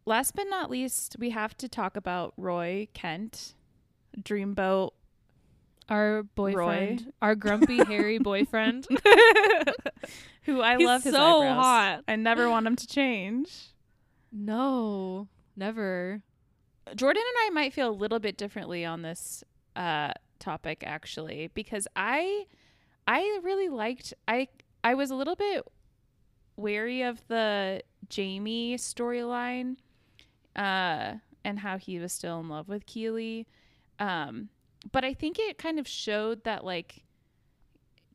Last 0.06 0.34
but 0.36 0.48
not 0.50 0.72
least, 0.72 1.16
we 1.20 1.30
have 1.30 1.56
to 1.58 1.68
talk 1.70 1.96
about 1.96 2.34
Roy 2.36 2.88
Kent, 2.94 3.54
Dreamboat. 4.20 4.92
Our 5.90 6.24
boyfriend, 6.24 7.12
our 7.22 7.36
grumpy 7.36 7.84
hairy 7.84 8.18
boyfriend. 8.18 8.88
who 10.44 10.62
I 10.62 10.78
He's 10.78 10.88
love 10.88 11.04
his 11.04 11.14
so 11.14 11.42
eyebrows. 11.42 11.64
hot. 11.64 12.04
I 12.08 12.16
never 12.16 12.50
want 12.50 12.66
him 12.66 12.76
to 12.78 12.88
change. 12.88 13.74
No, 14.32 15.28
never. 15.58 16.22
Jordan 16.96 17.22
and 17.28 17.48
I 17.48 17.50
might 17.54 17.74
feel 17.74 17.90
a 17.90 17.92
little 17.92 18.20
bit 18.20 18.38
differently 18.38 18.86
on 18.86 19.02
this 19.02 19.44
uh, 19.76 20.12
topic 20.40 20.84
actually 20.86 21.50
because 21.54 21.88
I 21.96 22.46
I 23.08 23.40
really 23.44 23.70
liked 23.70 24.14
I 24.28 24.48
I 24.84 24.94
was 24.96 25.12
a 25.12 25.16
little 25.16 25.36
bit 25.36 25.64
wary 26.56 27.02
of 27.04 27.22
the 27.28 27.82
Jamie 28.10 28.76
storyline 28.78 29.76
uh 30.56 31.14
and 31.46 31.60
how 31.60 31.78
he 31.78 32.00
was 32.00 32.12
still 32.12 32.40
in 32.40 32.50
love 32.50 32.68
with 32.68 32.86
Keeley. 32.86 33.48
Um 34.02 34.50
but 34.92 35.06
I 35.06 35.14
think 35.14 35.38
it 35.40 35.58
kind 35.58 35.80
of 35.80 35.88
showed 35.88 36.44
that 36.44 36.66
like 36.66 37.04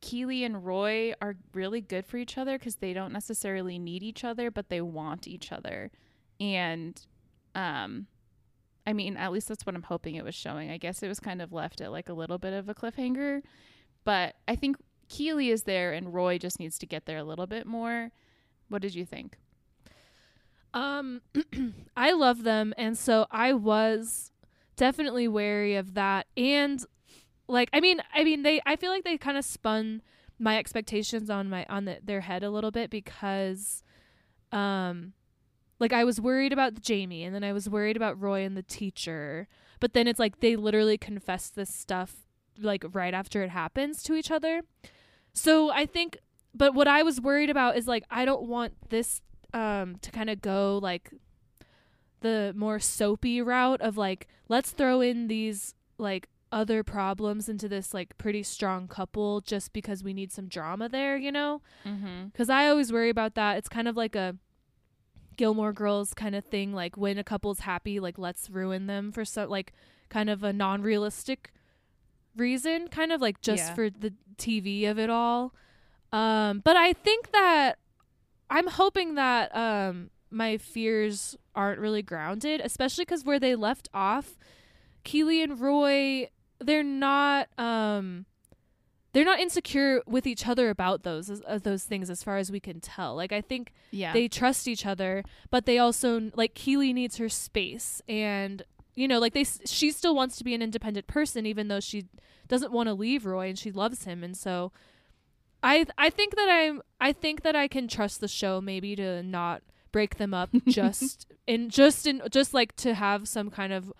Keeley 0.01 0.43
and 0.43 0.63
Roy 0.65 1.13
are 1.21 1.37
really 1.53 1.81
good 1.81 2.05
for 2.05 2.17
each 2.17 2.37
other 2.37 2.59
because 2.59 2.75
they 2.75 2.93
don't 2.93 3.13
necessarily 3.13 3.79
need 3.79 4.03
each 4.03 4.23
other, 4.23 4.51
but 4.51 4.69
they 4.69 4.81
want 4.81 5.27
each 5.27 5.51
other. 5.51 5.89
And 6.39 7.01
um 7.55 8.07
I 8.85 8.93
mean, 8.93 9.17
at 9.17 9.31
least 9.31 9.49
that's 9.49 9.65
what 9.65 9.75
I'm 9.75 9.83
hoping 9.83 10.15
it 10.15 10.23
was 10.23 10.35
showing. 10.35 10.69
I 10.69 10.77
guess 10.77 11.03
it 11.03 11.09
was 11.09 11.19
kind 11.19 11.41
of 11.41 11.51
left 11.51 11.81
at 11.81 11.91
like 11.91 12.09
a 12.09 12.13
little 12.13 12.37
bit 12.37 12.53
of 12.53 12.69
a 12.69 12.73
cliffhanger. 12.73 13.41
But 14.05 14.35
I 14.47 14.55
think 14.55 14.77
Keeley 15.09 15.49
is 15.49 15.63
there 15.63 15.91
and 15.93 16.13
Roy 16.13 16.37
just 16.37 16.59
needs 16.59 16.77
to 16.79 16.85
get 16.85 17.05
there 17.05 17.17
a 17.17 17.23
little 17.23 17.47
bit 17.47 17.65
more. 17.65 18.11
What 18.69 18.81
did 18.81 18.95
you 18.95 19.05
think? 19.05 19.37
Um, 20.73 21.21
I 21.97 22.11
love 22.11 22.43
them, 22.43 22.73
and 22.77 22.97
so 22.97 23.25
I 23.31 23.53
was 23.53 24.31
definitely 24.77 25.27
wary 25.27 25.75
of 25.75 25.95
that. 25.95 26.27
And 26.37 26.83
like, 27.47 27.69
I 27.73 27.79
mean, 27.79 28.01
I 28.13 28.23
mean, 28.23 28.43
they, 28.43 28.61
I 28.65 28.75
feel 28.75 28.91
like 28.91 29.03
they 29.03 29.17
kind 29.17 29.37
of 29.37 29.43
spun 29.43 30.01
my 30.39 30.57
expectations 30.57 31.29
on 31.29 31.49
my 31.49 31.65
on 31.69 31.85
the, 31.85 31.97
their 32.03 32.21
head 32.21 32.43
a 32.43 32.51
little 32.51 32.71
bit 32.71 32.89
because, 32.89 33.83
um, 34.51 35.13
like 35.79 35.93
I 35.93 36.03
was 36.03 36.21
worried 36.21 36.53
about 36.53 36.81
Jamie, 36.81 37.23
and 37.23 37.35
then 37.35 37.43
I 37.43 37.53
was 37.53 37.69
worried 37.69 37.97
about 37.97 38.19
Roy 38.19 38.43
and 38.43 38.55
the 38.55 38.63
teacher. 38.63 39.47
But 39.79 39.93
then 39.93 40.07
it's 40.07 40.19
like 40.19 40.39
they 40.39 40.55
literally 40.55 40.97
confess 40.97 41.49
this 41.49 41.73
stuff 41.73 42.27
like 42.59 42.83
right 42.93 43.13
after 43.13 43.43
it 43.43 43.49
happens 43.49 44.01
to 44.03 44.15
each 44.15 44.31
other. 44.31 44.61
So 45.33 45.71
I 45.71 45.85
think, 45.85 46.17
but 46.55 46.73
what 46.73 46.87
I 46.87 47.03
was 47.03 47.21
worried 47.21 47.49
about 47.49 47.77
is 47.77 47.87
like 47.87 48.03
I 48.09 48.25
don't 48.25 48.43
want 48.43 48.73
this 48.89 49.21
um 49.53 49.97
to 50.01 50.11
kind 50.11 50.29
of 50.29 50.41
go 50.41 50.79
like 50.81 51.11
the 52.21 52.53
more 52.55 52.79
soapy 52.79 53.41
route 53.41 53.81
of 53.81 53.97
like 53.97 54.27
let's 54.47 54.71
throw 54.71 55.01
in 55.01 55.27
these 55.27 55.75
like 55.97 56.27
other 56.51 56.81
problems 56.83 57.49
into 57.49 57.67
this 57.67 57.93
like 57.93 58.17
pretty 58.17 58.41
strong 58.41 58.87
couple 58.87 59.41
just 59.41 59.73
because 59.73 60.03
we 60.03 60.13
need 60.13 60.31
some 60.31 60.47
drama 60.47 60.87
there, 60.87 61.17
you 61.17 61.31
know? 61.31 61.61
Mm-hmm. 61.85 62.29
Cuz 62.33 62.49
I 62.49 62.67
always 62.69 62.91
worry 62.91 63.09
about 63.09 63.35
that. 63.35 63.57
It's 63.57 63.67
kind 63.69 63.87
of 63.87 63.97
like 63.97 64.15
a 64.15 64.35
Gilmore 65.35 65.73
Girls 65.73 66.13
kind 66.13 66.35
of 66.35 66.43
thing 66.45 66.73
like 66.73 66.97
when 66.97 67.17
a 67.17 67.23
couple's 67.23 67.59
happy 67.59 67.99
like 67.99 68.17
let's 68.17 68.49
ruin 68.49 68.87
them 68.87 69.11
for 69.11 69.23
so 69.25 69.45
like 69.45 69.71
kind 70.09 70.29
of 70.29 70.43
a 70.43 70.51
non-realistic 70.53 71.51
reason, 72.35 72.87
kind 72.87 73.11
of 73.11 73.21
like 73.21 73.41
just 73.41 73.63
Yeah. 73.69 73.75
for 73.75 73.89
the 73.89 74.13
TV 74.37 74.85
of 74.89 74.97
it 74.97 75.09
all. 75.09 75.53
Um 76.11 76.61
but 76.63 76.75
I 76.77 76.93
think 76.93 77.31
that 77.33 77.77
I'm 78.49 78.67
hoping 78.67 79.15
that 79.15 79.53
um 79.55 80.09
my 80.29 80.57
fears 80.57 81.35
aren't 81.55 81.79
really 81.79 82.01
grounded, 82.01 82.61
especially 82.61 83.05
cuz 83.05 83.23
where 83.23 83.39
they 83.39 83.55
left 83.55 83.87
off 83.93 84.37
Keeley 85.03 85.41
and 85.41 85.59
Roy 85.59 86.29
they're 86.59 86.83
not 86.83 87.47
um 87.59 88.25
they're 89.13 89.23
not 89.25 89.39
insecure 89.39 90.01
with 90.05 90.27
each 90.27 90.47
other 90.47 90.69
about 90.69 91.03
those 91.03 91.29
uh, 91.47 91.59
those 91.61 91.83
things 91.85 92.09
as 92.09 92.23
far 92.23 92.37
as 92.37 92.51
we 92.51 92.59
can 92.59 92.79
tell. 92.79 93.15
Like 93.15 93.31
I 93.31 93.41
think 93.41 93.73
Yeah. 93.91 94.13
they 94.13 94.27
trust 94.27 94.67
each 94.67 94.85
other, 94.85 95.23
but 95.49 95.65
they 95.65 95.77
also 95.79 96.29
like 96.35 96.53
Keeley 96.53 96.93
needs 96.93 97.17
her 97.17 97.29
space 97.29 98.01
and 98.07 98.63
you 98.95 99.07
know, 99.07 99.19
like 99.19 99.33
they 99.33 99.43
she 99.43 99.91
still 99.91 100.15
wants 100.15 100.37
to 100.37 100.43
be 100.43 100.53
an 100.55 100.61
independent 100.61 101.07
person 101.07 101.45
even 101.45 101.67
though 101.67 101.79
she 101.79 102.05
doesn't 102.47 102.71
want 102.71 102.87
to 102.87 102.93
leave 102.93 103.25
Roy 103.25 103.47
and 103.49 103.57
she 103.59 103.71
loves 103.71 104.03
him 104.05 104.23
and 104.23 104.35
so 104.35 104.71
I 105.63 105.85
I 105.97 106.09
think 106.09 106.35
that 106.35 106.49
I'm 106.49 106.81
I 106.99 107.13
think 107.13 107.41
that 107.43 107.55
I 107.55 107.67
can 107.67 107.87
trust 107.87 108.19
the 108.21 108.27
show 108.27 108.59
maybe 108.61 108.95
to 108.95 109.23
not 109.23 109.61
break 109.91 110.17
them 110.17 110.33
up 110.33 110.49
just 110.67 111.27
in 111.45 111.69
just 111.69 112.07
in 112.07 112.21
just 112.31 112.53
like 112.53 112.75
to 112.77 112.93
have 112.93 113.27
some 113.27 113.49
kind 113.49 113.73
of 113.73 113.91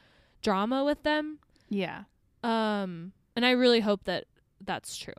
drama 0.42 0.84
with 0.84 1.04
them. 1.04 1.40
yeah. 1.70 2.04
Um 2.44 3.14
and 3.36 3.46
I 3.46 3.52
really 3.52 3.82
hope 3.82 4.04
that 4.06 4.26
that's 4.64 4.98
true. 4.98 5.14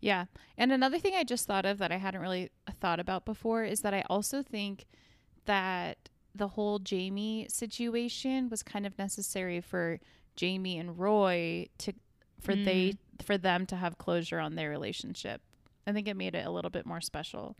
Yeah. 0.00 0.26
And 0.58 0.72
another 0.72 0.98
thing 0.98 1.14
I 1.14 1.24
just 1.24 1.46
thought 1.46 1.64
of 1.64 1.78
that 1.78 1.92
I 1.92 1.96
hadn't 1.96 2.20
really 2.20 2.50
thought 2.80 3.00
about 3.00 3.24
before 3.24 3.64
is 3.64 3.80
that 3.80 3.94
I 3.94 4.04
also 4.08 4.42
think 4.42 4.86
that 5.46 6.08
the 6.34 6.48
whole 6.48 6.78
Jamie 6.78 7.46
situation 7.48 8.48
was 8.48 8.62
kind 8.62 8.86
of 8.86 8.98
necessary 8.98 9.60
for 9.60 9.98
Jamie 10.36 10.78
and 10.78 10.98
Roy 10.98 11.68
to 11.78 11.92
for 12.40 12.54
they 12.54 12.94
for 13.24 13.38
them 13.38 13.66
to 13.66 13.76
have 13.76 13.98
closure 13.98 14.38
on 14.38 14.54
their 14.54 14.70
relationship. 14.70 15.40
I 15.86 15.92
think 15.92 16.08
it 16.08 16.16
made 16.16 16.34
it 16.34 16.46
a 16.46 16.50
little 16.50 16.70
bit 16.70 16.84
more 16.86 17.00
special. 17.00 17.56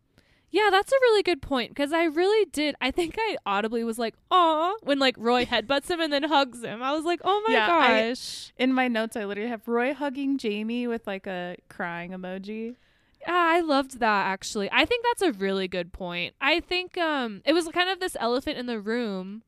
Yeah, 0.57 0.71
that's 0.71 0.91
a 0.91 0.97
really 1.03 1.23
good 1.23 1.43
point 1.43 1.71
because 1.71 1.93
I 1.93 2.05
really 2.05 2.47
did. 2.47 2.77
I 2.81 2.91
think 2.91 3.17
I 3.19 3.37
audibly 3.45 3.85
was 3.85 3.99
like, 3.99 4.15
"Aw," 4.31 4.75
when 4.83 4.99
like 4.99 5.15
Roy 5.19 5.45
headbutts 5.45 5.91
him 5.91 6.01
and 6.01 6.11
then 6.13 6.23
hugs 6.23 6.63
him. 6.65 6.83
I 6.83 6.93
was 6.93 7.05
like, 7.05 7.21
"Oh 7.25 7.43
my 7.47 7.53
Yeah, 7.55 7.69
I- 7.75 8.09
gosh!" 8.09 8.53
In 8.57 8.73
my 8.73 8.89
notes 8.89 9.17
I 9.17 9.25
literally 9.27 9.51
have 9.51 9.69
Roy 9.69 9.93
hugging 9.93 10.39
Jamie 10.39 10.87
with 10.87 11.07
like 11.07 11.27
a 11.27 11.57
crying 11.69 12.13
emoji. 12.13 12.77
Ah, 13.27 13.51
I 13.57 13.61
loved 13.61 13.99
that 14.01 14.27
actually. 14.29 14.71
I 14.73 14.85
think 14.87 15.05
that's 15.05 15.23
a 15.23 15.33
really 15.33 15.69
good 15.69 15.93
point. 15.93 16.35
I 16.41 16.61
think 16.61 16.97
um, 16.97 17.43
it 17.45 17.53
was 17.53 17.69
kind 17.69 17.91
of 17.91 18.01
this 18.01 18.17
elephant 18.19 18.57
in 18.57 18.65
the 18.67 18.81
room, 18.81 19.43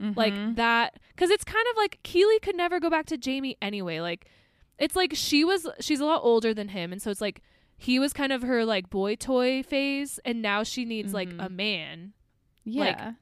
like 0.00 0.34
Mhm. 0.34 0.56
that, 0.56 0.98
because 1.10 1.30
it's 1.30 1.44
kind 1.44 1.66
of 1.70 1.76
like 1.76 2.00
Keeley 2.02 2.38
could 2.40 2.56
never 2.56 2.80
go 2.80 2.90
back 2.90 3.06
to 3.06 3.16
Jamie 3.16 3.56
anyway. 3.62 4.00
Like, 4.00 4.26
it's 4.78 4.96
like 4.96 5.12
she 5.14 5.44
was 5.44 5.68
she's 5.80 6.00
a 6.00 6.04
lot 6.06 6.22
older 6.24 6.52
than 6.52 6.68
him, 6.70 6.92
and 6.92 7.00
so 7.00 7.10
it's 7.10 7.20
like 7.20 7.40
he 7.76 7.98
was 7.98 8.12
kind 8.12 8.32
of 8.32 8.42
her 8.42 8.64
like 8.64 8.88
boy 8.90 9.14
toy 9.16 9.62
phase, 9.62 10.18
and 10.24 10.40
now 10.42 10.62
she 10.62 10.84
needs 10.84 11.12
like 11.12 11.28
Mhm. 11.28 11.44
a 11.46 11.48
man. 11.48 12.12
yeah. 12.66 13.12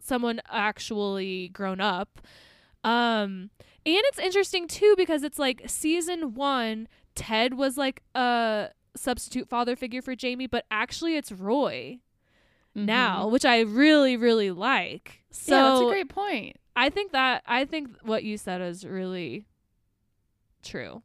someone 0.00 0.40
actually 0.50 1.48
grown 1.50 1.80
up. 1.80 2.20
Um 2.82 3.50
and 3.86 4.02
it's 4.08 4.18
interesting 4.18 4.66
too 4.66 4.94
because 4.96 5.22
it's 5.22 5.38
like 5.38 5.62
season 5.66 6.34
1 6.34 6.88
Ted 7.14 7.54
was 7.54 7.76
like 7.76 8.02
a 8.14 8.70
substitute 8.96 9.48
father 9.48 9.76
figure 9.76 10.02
for 10.02 10.16
Jamie, 10.16 10.48
but 10.48 10.64
actually 10.70 11.16
it's 11.16 11.30
Roy 11.30 12.00
now, 12.74 13.28
which 13.28 13.44
I 13.44 13.60
really 13.60 14.16
really 14.16 14.50
like. 14.50 15.22
So 15.30 15.52
Mm-hmm. 15.52 15.64
yeah, 15.64 15.70
that's 15.70 15.80
a 15.82 15.90
great 15.90 16.08
point. 16.08 16.56
I 16.74 16.88
think 16.90 17.12
that 17.12 17.42
I 17.46 17.64
think 17.64 17.90
what 18.02 18.24
you 18.24 18.36
said 18.38 18.60
is 18.60 18.84
really 18.84 19.46
true. 20.64 21.02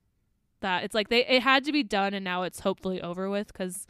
That 0.62 0.84
it's 0.84 0.96
like 0.96 1.10
they 1.10 1.26
it 1.26 1.44
had 1.44 1.64
to 1.66 1.72
be 1.72 1.84
done 1.84 2.14
and 2.14 2.24
now 2.24 2.44
it's 2.44 2.62
hopefully 2.62 3.02
over 3.02 3.30
with 3.30 3.54
cuz 3.54 3.86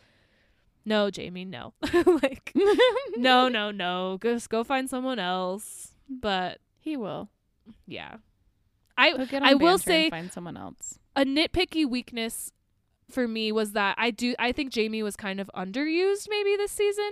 no, 0.85 1.09
Jamie, 1.11 1.43
no. 1.45 1.73
like 2.23 2.53
no, 3.17 3.49
no, 3.49 3.71
no. 3.71 4.17
Just 4.21 4.49
go 4.49 4.63
find 4.63 4.89
someone 4.89 5.19
else. 5.19 5.93
But 6.09 6.59
He 6.79 6.95
will. 6.95 7.29
yeah. 7.85 8.17
I 8.97 9.27
I 9.41 9.53
will 9.53 9.77
say 9.77 10.09
find 10.09 10.31
someone 10.31 10.57
else. 10.57 10.97
a 11.15 11.23
nitpicky 11.23 11.85
weakness 11.85 12.51
for 13.11 13.27
me 13.27 13.51
was 13.51 13.73
that 13.73 13.95
I 13.97 14.11
do 14.11 14.33
I 14.39 14.51
think 14.51 14.71
Jamie 14.71 15.03
was 15.03 15.15
kind 15.15 15.39
of 15.39 15.51
underused 15.55 16.27
maybe 16.29 16.55
this 16.55 16.71
season. 16.71 17.11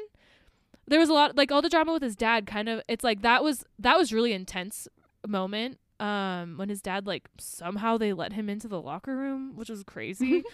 There 0.87 0.99
was 0.99 1.09
a 1.09 1.13
lot 1.13 1.35
like 1.35 1.51
all 1.51 1.61
the 1.61 1.69
drama 1.69 1.93
with 1.93 2.01
his 2.03 2.15
dad 2.15 2.47
kind 2.47 2.69
of 2.69 2.81
it's 2.87 3.03
like 3.03 3.21
that 3.21 3.43
was 3.43 3.63
that 3.79 3.97
was 3.97 4.11
really 4.13 4.33
intense 4.33 4.87
moment 5.27 5.79
um 5.99 6.57
when 6.57 6.69
his 6.69 6.81
dad 6.81 7.07
like 7.07 7.29
somehow 7.39 7.97
they 7.97 8.13
let 8.13 8.33
him 8.33 8.49
into 8.49 8.67
the 8.67 8.81
locker 8.81 9.15
room, 9.15 9.55
which 9.55 9.69
was 9.69 9.83
crazy. 9.83 10.43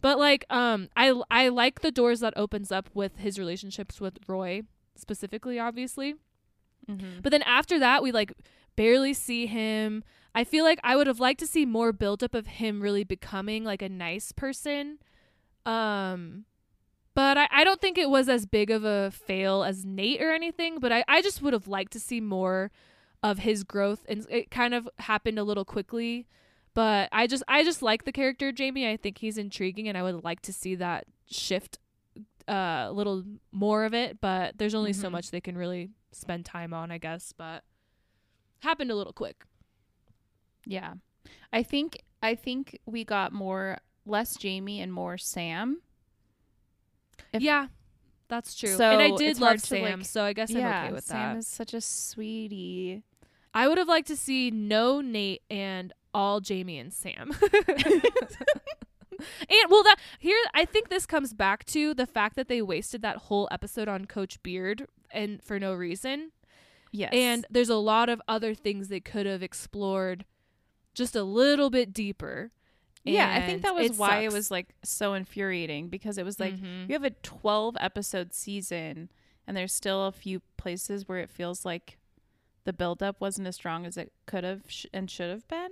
But 0.00 0.18
like 0.18 0.44
um 0.50 0.88
I 0.96 1.20
I 1.30 1.48
like 1.48 1.80
the 1.80 1.90
doors 1.90 2.20
that 2.20 2.34
opens 2.36 2.70
up 2.70 2.88
with 2.94 3.16
his 3.16 3.38
relationships 3.38 4.00
with 4.00 4.18
Roy 4.26 4.62
specifically 4.96 5.58
obviously. 5.58 6.14
Mm-hmm. 6.88 7.20
But 7.22 7.30
then 7.30 7.42
after 7.42 7.78
that 7.78 8.02
we 8.02 8.12
like 8.12 8.32
barely 8.76 9.12
see 9.12 9.46
him. 9.46 10.04
I 10.34 10.44
feel 10.44 10.64
like 10.64 10.78
I 10.84 10.94
would 10.94 11.08
have 11.08 11.20
liked 11.20 11.40
to 11.40 11.46
see 11.46 11.66
more 11.66 11.92
buildup 11.92 12.34
of 12.34 12.46
him 12.46 12.80
really 12.80 13.02
becoming 13.02 13.64
like 13.64 13.82
a 13.82 13.88
nice 13.88 14.32
person. 14.32 14.98
Um 15.66 16.44
but 17.14 17.36
I, 17.36 17.48
I 17.50 17.64
don't 17.64 17.80
think 17.80 17.98
it 17.98 18.08
was 18.08 18.28
as 18.28 18.46
big 18.46 18.70
of 18.70 18.84
a 18.84 19.10
fail 19.10 19.64
as 19.64 19.84
Nate 19.84 20.22
or 20.22 20.30
anything, 20.30 20.78
but 20.78 20.92
I, 20.92 21.04
I 21.08 21.20
just 21.20 21.42
would 21.42 21.52
have 21.52 21.66
liked 21.66 21.92
to 21.94 22.00
see 22.00 22.20
more 22.20 22.70
of 23.22 23.40
his 23.40 23.64
growth 23.64 24.04
and 24.08 24.26
it 24.30 24.50
kind 24.50 24.74
of 24.74 24.88
happened 24.98 25.38
a 25.38 25.44
little 25.44 25.64
quickly. 25.64 26.26
But 26.74 27.08
I 27.10 27.26
just 27.26 27.42
I 27.48 27.64
just 27.64 27.82
like 27.82 28.04
the 28.04 28.12
character 28.12 28.52
Jamie. 28.52 28.88
I 28.88 28.96
think 28.96 29.18
he's 29.18 29.38
intriguing 29.38 29.88
and 29.88 29.98
I 29.98 30.02
would 30.04 30.22
like 30.22 30.40
to 30.42 30.52
see 30.52 30.74
that 30.76 31.06
shift 31.26 31.78
uh, 32.48 32.86
a 32.88 32.92
little 32.92 33.24
more 33.52 33.84
of 33.84 33.92
it, 33.94 34.20
but 34.20 34.56
there's 34.58 34.74
only 34.74 34.92
so 34.92 35.08
Mhm. 35.08 35.12
much 35.12 35.30
they 35.30 35.40
can 35.40 35.58
really 35.58 35.90
spend 36.12 36.44
time 36.46 36.72
on, 36.72 36.90
I 36.90 36.98
guess, 36.98 37.32
but 37.36 37.62
happened 38.60 38.90
a 38.90 38.94
little 38.96 39.12
quick. 39.12 39.44
Yeah. 40.64 40.94
I 41.52 41.62
think 41.62 42.02
I 42.22 42.34
think 42.34 42.78
we 42.86 43.04
got 43.04 43.32
more 43.32 43.78
less 44.06 44.36
Jamie 44.36 44.80
and 44.80 44.92
more 44.92 45.18
Sam. 45.18 45.82
If- 47.32 47.42
yeah. 47.42 47.68
That's 48.28 48.54
true. 48.54 48.76
So 48.76 48.84
and 48.84 49.00
I 49.00 49.16
did 49.16 49.40
love 49.40 49.60
Sam, 49.60 50.00
like- 50.00 50.06
so 50.06 50.22
I 50.22 50.32
guess 50.32 50.50
yeah, 50.50 50.80
I'm 50.80 50.84
okay 50.86 50.94
with 50.94 51.06
that. 51.06 51.12
Sam 51.12 51.34
that. 51.34 51.38
is 51.38 51.46
such 51.46 51.74
a 51.74 51.80
sweetie. 51.80 53.02
I 53.54 53.68
would 53.68 53.78
have 53.78 53.88
liked 53.88 54.08
to 54.08 54.16
see 54.16 54.50
no 54.50 55.00
Nate 55.00 55.42
and 55.50 55.92
all 56.12 56.40
Jamie 56.40 56.78
and 56.78 56.92
Sam. 56.92 57.30
and 57.50 58.02
well 59.68 59.82
that 59.82 59.96
here 60.18 60.38
I 60.54 60.64
think 60.64 60.88
this 60.88 61.06
comes 61.06 61.32
back 61.32 61.64
to 61.66 61.94
the 61.94 62.06
fact 62.06 62.36
that 62.36 62.48
they 62.48 62.62
wasted 62.62 63.02
that 63.02 63.16
whole 63.16 63.48
episode 63.50 63.88
on 63.88 64.04
Coach 64.04 64.42
Beard 64.42 64.86
and 65.10 65.42
for 65.42 65.58
no 65.58 65.74
reason. 65.74 66.32
Yes. 66.92 67.10
And 67.12 67.46
there's 67.50 67.68
a 67.68 67.76
lot 67.76 68.08
of 68.08 68.22
other 68.28 68.54
things 68.54 68.88
they 68.88 69.00
could 69.00 69.26
have 69.26 69.42
explored 69.42 70.24
just 70.94 71.14
a 71.14 71.22
little 71.22 71.70
bit 71.70 71.92
deeper. 71.92 72.50
Yeah, 73.10 73.34
I 73.36 73.46
think 73.46 73.62
that 73.62 73.74
was 73.74 73.86
it 73.92 73.96
why 73.96 74.20
it 74.20 74.32
was 74.32 74.50
like 74.50 74.68
so 74.84 75.14
infuriating 75.14 75.88
because 75.88 76.18
it 76.18 76.24
was 76.24 76.38
like 76.40 76.54
Mhm. 76.56 76.88
you 76.88 76.92
have 76.94 77.04
a 77.04 77.10
12 77.10 77.76
episode 77.80 78.32
season 78.34 79.10
and 79.46 79.56
there's 79.56 79.72
still 79.72 80.06
a 80.06 80.12
few 80.12 80.40
places 80.56 81.08
where 81.08 81.18
it 81.18 81.30
feels 81.30 81.64
like 81.64 81.98
the 82.64 82.72
buildup 82.72 83.20
wasn't 83.20 83.46
as 83.46 83.54
strong 83.56 83.86
as 83.86 83.96
it 83.96 84.12
could 84.26 84.44
have 84.44 84.62
sh- 84.68 84.86
and 84.92 85.10
should 85.10 85.30
have 85.30 85.46
been. 85.48 85.70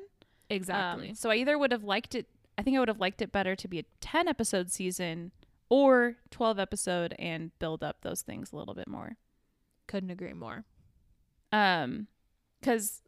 exactly. 0.49 1.11
Um, 1.11 1.14
so 1.14 1.30
I 1.30 1.34
either 1.37 1.59
would 1.59 1.72
have 1.72 1.84
liked 1.84 2.14
it. 2.14 2.26
I 2.57 2.62
think 2.62 2.76
I 2.76 2.78
would 2.80 2.89
have 2.89 3.01
liked 3.01 3.20
it 3.20 3.32
better 3.32 3.55
to 3.57 3.68
be 3.68 3.78
a 3.80 3.84
10 4.01 4.28
episode 4.28 4.70
season 4.70 5.32
or 5.68 6.16
12 6.30 6.59
episode 6.59 7.14
and 7.18 7.51
build 7.59 7.82
up 7.82 8.01
those 8.03 8.22
things 8.22 8.53
a 8.53 8.57
little 8.57 8.72
bit 8.74 8.89
more. 8.89 9.16
Couldn't 9.89 10.11
agree 10.11 10.32
more. 10.32 10.64
Um, 11.53 12.07
because 12.61 13.03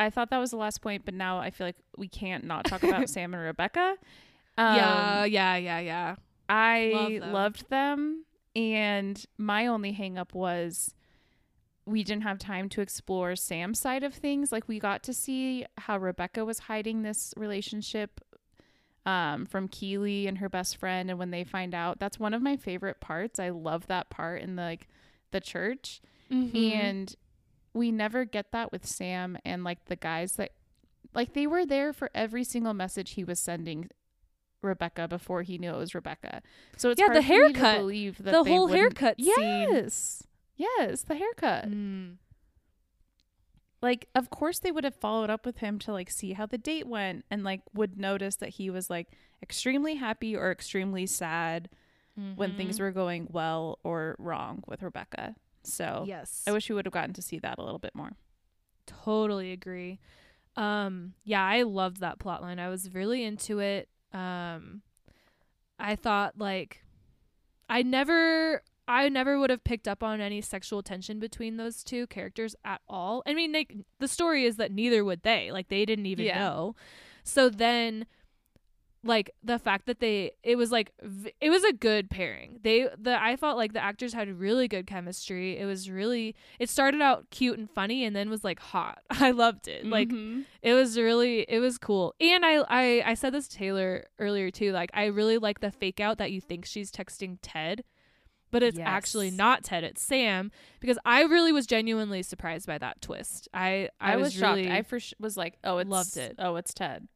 I 0.00 0.10
thought 0.10 0.30
that 0.30 0.38
was 0.38 0.50
the 0.50 0.56
last 0.56 0.80
point, 0.82 1.04
but 1.04 1.14
now 1.14 1.38
I 1.38 1.50
feel 1.50 1.66
like 1.66 1.76
we 1.96 2.08
can't 2.08 2.44
not 2.44 2.64
talk 2.64 2.82
about 2.82 3.08
Sam 3.14 3.34
and 3.34 3.42
Rebecca. 3.42 3.96
Um, 4.58 4.76
yeah, 4.76 5.24
yeah, 5.24 5.56
yeah, 5.56 5.78
yeah. 5.80 6.14
I 6.48 6.90
Love 6.94 7.12
them. 7.20 7.32
loved 7.32 7.70
them, 7.70 8.24
and 8.56 9.24
my 9.38 9.66
only 9.66 9.92
hang 9.92 10.18
up 10.18 10.34
was 10.34 10.94
we 11.86 12.02
didn't 12.04 12.22
have 12.22 12.38
time 12.38 12.68
to 12.70 12.80
explore 12.80 13.34
Sam's 13.36 13.78
side 13.80 14.02
of 14.02 14.14
things. 14.14 14.50
Like 14.52 14.66
we 14.68 14.78
got 14.78 15.02
to 15.04 15.12
see 15.14 15.66
how 15.78 15.98
Rebecca 15.98 16.44
was 16.44 16.60
hiding 16.60 17.02
this 17.02 17.32
relationship 17.36 18.20
um, 19.06 19.46
from 19.46 19.66
Keeley 19.68 20.26
and 20.26 20.38
her 20.38 20.48
best 20.48 20.76
friend, 20.76 21.08
and 21.10 21.18
when 21.18 21.30
they 21.30 21.44
find 21.44 21.74
out, 21.74 21.98
that's 21.98 22.18
one 22.18 22.34
of 22.34 22.42
my 22.42 22.56
favorite 22.56 23.00
parts. 23.00 23.38
I 23.38 23.48
love 23.50 23.86
that 23.86 24.10
part 24.10 24.42
in 24.42 24.56
the 24.56 24.62
like 24.62 24.88
the 25.30 25.40
church, 25.40 26.00
Mhm. 26.30 26.72
and 26.74 27.16
we 27.72 27.90
never 27.92 28.24
get 28.24 28.52
that 28.52 28.72
with 28.72 28.84
Sam 28.86 29.38
and 29.44 29.62
like 29.64 29.84
the 29.86 29.96
guys 29.96 30.32
that 30.36 30.50
like 31.14 31.32
they 31.34 31.46
were 31.46 31.64
there 31.66 31.92
for 31.92 32.10
every 32.14 32.44
single 32.44 32.74
message 32.74 33.12
he 33.12 33.24
was 33.24 33.38
sending 33.40 33.88
Rebecca 34.62 35.08
before 35.08 35.42
he 35.42 35.56
knew 35.58 35.70
it 35.72 35.76
was 35.78 35.94
Rebecca. 35.94 36.42
So 36.76 36.90
it's 36.90 37.00
Yeah, 37.00 37.06
hard 37.06 37.16
the 37.16 37.22
for 37.22 37.28
me 37.32 37.52
to 37.52 37.58
haircut. 37.58 37.78
believe 37.78 38.18
that 38.18 38.30
the 38.32 38.44
whole 38.44 38.62
wouldn't- 38.68 38.78
haircut 38.98 39.16
scene. 39.20 39.34
Yes. 39.36 40.24
Yes, 40.56 41.02
the 41.02 41.14
haircut. 41.14 41.68
Mm. 41.70 42.16
Like 43.82 44.08
of 44.14 44.28
course 44.30 44.58
they 44.58 44.70
would 44.72 44.84
have 44.84 44.94
followed 44.94 45.30
up 45.30 45.46
with 45.46 45.58
him 45.58 45.78
to 45.80 45.92
like 45.92 46.10
see 46.10 46.34
how 46.34 46.44
the 46.46 46.58
date 46.58 46.86
went 46.86 47.24
and 47.30 47.42
like 47.42 47.62
would 47.72 47.98
notice 47.98 48.36
that 48.36 48.50
he 48.50 48.68
was 48.68 48.90
like 48.90 49.08
extremely 49.42 49.94
happy 49.94 50.36
or 50.36 50.50
extremely 50.52 51.06
sad 51.06 51.68
when 52.36 52.54
things 52.54 52.76
Mhm. 52.76 52.80
were 52.80 52.90
going 52.90 53.28
well 53.30 53.78
or 53.82 54.14
wrong 54.18 54.62
with 54.66 54.82
Rebecca. 54.82 55.36
So 55.62 56.04
yes, 56.06 56.42
I 56.46 56.52
wish 56.52 56.68
we 56.68 56.74
would 56.74 56.86
have 56.86 56.92
gotten 56.92 57.12
to 57.14 57.22
see 57.22 57.38
that 57.40 57.58
a 57.58 57.62
little 57.62 57.78
bit 57.78 57.94
more. 57.94 58.12
totally 58.86 59.52
agree. 59.52 59.98
Um, 60.56 61.14
yeah, 61.24 61.44
I 61.44 61.62
loved 61.62 62.00
that 62.00 62.18
plot 62.18 62.42
line. 62.42 62.58
I 62.58 62.68
was 62.68 62.92
really 62.92 63.22
into 63.24 63.60
it. 63.60 63.88
Um, 64.12 64.82
I 65.78 65.96
thought 65.96 66.38
like 66.38 66.82
I 67.68 67.82
never 67.82 68.62
I 68.88 69.08
never 69.08 69.38
would 69.38 69.50
have 69.50 69.62
picked 69.62 69.86
up 69.86 70.02
on 70.02 70.20
any 70.20 70.40
sexual 70.40 70.82
tension 70.82 71.20
between 71.20 71.56
those 71.56 71.84
two 71.84 72.06
characters 72.08 72.56
at 72.64 72.80
all. 72.88 73.22
I 73.26 73.34
mean, 73.34 73.52
like 73.52 73.74
the 74.00 74.08
story 74.08 74.44
is 74.44 74.56
that 74.56 74.72
neither 74.72 75.04
would 75.04 75.22
they. 75.22 75.52
Like 75.52 75.68
they 75.68 75.84
didn't 75.84 76.06
even 76.06 76.26
Yeah. 76.26 76.38
know. 76.40 76.74
So 77.22 77.48
then 77.48 78.06
like 79.02 79.30
the 79.42 79.58
fact 79.58 79.86
that 79.86 79.98
they 80.00 80.32
it 80.42 80.56
was 80.56 80.70
like 80.70 80.92
v- 81.02 81.32
it 81.40 81.48
was 81.48 81.64
a 81.64 81.72
good 81.72 82.10
pairing. 82.10 82.58
They 82.62 82.86
the 82.98 83.18
I 83.22 83.36
felt 83.36 83.56
like 83.56 83.72
the 83.72 83.82
actors 83.82 84.12
had 84.12 84.28
really 84.38 84.68
good 84.68 84.86
chemistry. 84.86 85.56
It 85.58 85.64
was 85.64 85.88
really 85.90 86.34
it 86.58 86.68
started 86.68 87.00
out 87.00 87.30
cute 87.30 87.58
and 87.58 87.70
funny 87.70 88.04
and 88.04 88.14
then 88.14 88.28
was 88.28 88.44
like 88.44 88.60
hot. 88.60 88.98
I 89.10 89.30
loved 89.30 89.68
it. 89.68 89.86
Like 89.86 90.10
Mhm. 90.10 90.44
it 90.60 90.74
was 90.74 90.98
really 90.98 91.46
it 91.48 91.60
was 91.60 91.78
cool 91.78 92.14
and 92.20 92.44
I, 92.44 92.56
I 92.68 93.02
i 93.06 93.14
said 93.14 93.32
this 93.32 93.48
to 93.48 93.56
taylor 93.56 94.04
earlier 94.18 94.50
too 94.50 94.72
like 94.72 94.90
i 94.92 95.06
really 95.06 95.38
like 95.38 95.60
the 95.60 95.70
fake 95.70 96.00
out 96.00 96.18
that 96.18 96.30
you 96.32 96.40
think 96.40 96.66
she's 96.66 96.90
texting 96.92 97.38
ted 97.40 97.82
but 98.50 98.62
it's 98.62 98.78
actually 98.78 99.30
not 99.30 99.64
ted 99.64 99.84
it's 99.84 100.02
sam 100.02 100.50
because 100.80 100.98
i 101.06 101.22
really 101.22 101.52
was 101.52 101.66
genuinely 101.66 102.22
surprised 102.22 102.66
by 102.66 102.76
that 102.76 103.00
twist 103.00 103.48
i 103.54 103.88
i, 104.00 104.12
I, 104.12 104.16
was, 104.16 104.34
shocked. 104.34 104.56
really 104.58 104.70
I 104.70 104.82
first 104.82 105.14
was 105.18 105.36
like, 105.36 105.56
"Oh, 105.64 105.78
it's 105.78 105.88
loved 105.90 106.16
it. 106.16 106.34
Oh, 106.38 106.56
it's 106.56 106.74
Ted." 106.74 107.08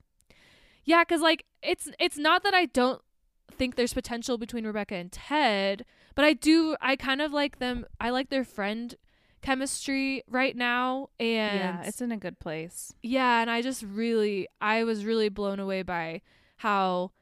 Yeah 0.85 1.03
because 1.03 1.21
like 1.21 1.45
it's 1.63 1.89
it's 1.99 2.19
not 2.19 2.43
that 2.43 2.55
i 2.55 2.67
don't 2.67 3.03
think 3.51 3.77
there's 3.77 3.95
potential 3.95 4.39
between 4.39 4.67
rebecca 4.67 4.95
and 4.95 5.13
ted 5.13 5.85
but 6.15 6.25
i 6.25 6.33
do 6.33 6.77
i 6.81 6.97
kind 6.97 7.23
of 7.23 7.33
like 7.33 7.59
them 7.59 7.85
i 8.01 8.11
like 8.11 8.31
their 8.31 8.45
friend 8.45 8.97
chemistry 9.45 10.25
right 10.29 10.57
now 10.57 11.11
and 11.21 11.59
yeah, 11.59 11.83
it's 11.85 12.01
in 12.01 12.11
a 12.11 12.17
good 12.17 12.39
place. 12.39 12.95
Yeah, 13.03 13.43
and 13.43 13.51
I 13.51 13.61
just 13.61 13.83
really 13.83 14.49
I 14.61 14.85
was 14.85 15.05
really 15.05 15.29
blown 15.29 15.61
away 15.61 15.83
by 15.83 16.23
how 16.57 17.13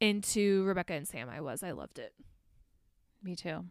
into 0.00 0.62
Rebecca 0.64 0.94
and 0.94 1.08
Sam 1.08 1.28
I 1.28 1.40
was. 1.40 1.62
I 1.62 1.72
loved 1.72 1.98
it. 1.98 2.14
Me 3.22 3.34
too. 3.34 3.64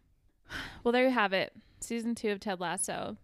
Well, 0.84 0.92
there 0.92 1.06
you 1.06 1.12
have 1.12 1.34
it. 1.34 1.54
Season 1.80 2.14
two 2.14 2.30
of 2.30 2.40
Ted 2.40 2.60
Lasso. 2.60 3.18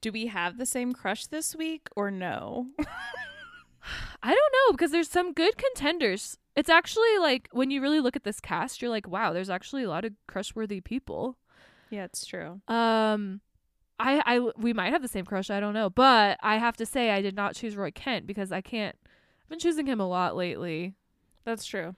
Do 0.00 0.10
we 0.10 0.28
have 0.28 0.56
the 0.56 0.64
same 0.64 0.94
crush 0.94 1.26
this 1.26 1.54
week 1.54 1.88
or 1.94 2.10
no? 2.10 2.68
I 4.22 4.28
don't 4.30 4.52
know 4.52 4.72
because 4.72 4.90
there's 4.90 5.10
some 5.10 5.32
good 5.32 5.56
contenders. 5.56 6.38
It's 6.56 6.68
actually 6.70 7.18
like 7.18 7.48
when 7.52 7.70
you 7.70 7.80
really 7.82 8.00
look 8.00 8.16
at 8.16 8.24
this 8.24 8.40
cast, 8.40 8.80
you're 8.80 8.90
like, 8.90 9.08
wow, 9.08 9.32
there's 9.32 9.50
actually 9.50 9.82
a 9.84 9.88
lot 9.88 10.04
of 10.04 10.12
crush-worthy 10.26 10.80
people. 10.80 11.36
yeah, 11.90 12.04
it's 12.04 12.24
true. 12.24 12.60
Um 12.68 13.40
I 13.98 14.22
I 14.26 14.38
we 14.56 14.72
might 14.72 14.92
have 14.92 15.02
the 15.02 15.08
same 15.08 15.24
crush, 15.24 15.50
I 15.50 15.60
don't 15.60 15.74
know, 15.74 15.90
but 15.90 16.38
I 16.42 16.56
have 16.56 16.76
to 16.78 16.86
say 16.86 17.10
I 17.10 17.22
did 17.22 17.36
not 17.36 17.54
choose 17.54 17.76
Roy 17.76 17.90
Kent 17.90 18.26
because 18.26 18.50
I 18.52 18.60
can't 18.60 18.96
I've 19.42 19.48
been 19.48 19.58
choosing 19.58 19.86
him 19.86 20.00
a 20.00 20.08
lot 20.08 20.34
lately. 20.36 20.94
That's 21.44 21.64
true. 21.64 21.94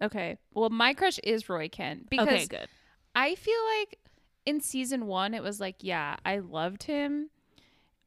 Okay. 0.00 0.36
Well, 0.52 0.70
my 0.70 0.94
crush 0.94 1.18
is 1.24 1.48
Roy 1.48 1.68
Kent 1.68 2.10
because 2.10 2.28
okay, 2.28 2.46
good. 2.46 2.68
I 3.14 3.34
feel 3.34 3.58
like 3.80 3.98
in 4.44 4.60
season 4.60 5.06
one 5.06 5.34
it 5.34 5.42
was 5.42 5.58
like, 5.60 5.76
yeah, 5.80 6.16
I 6.24 6.38
loved 6.38 6.84
him, 6.84 7.30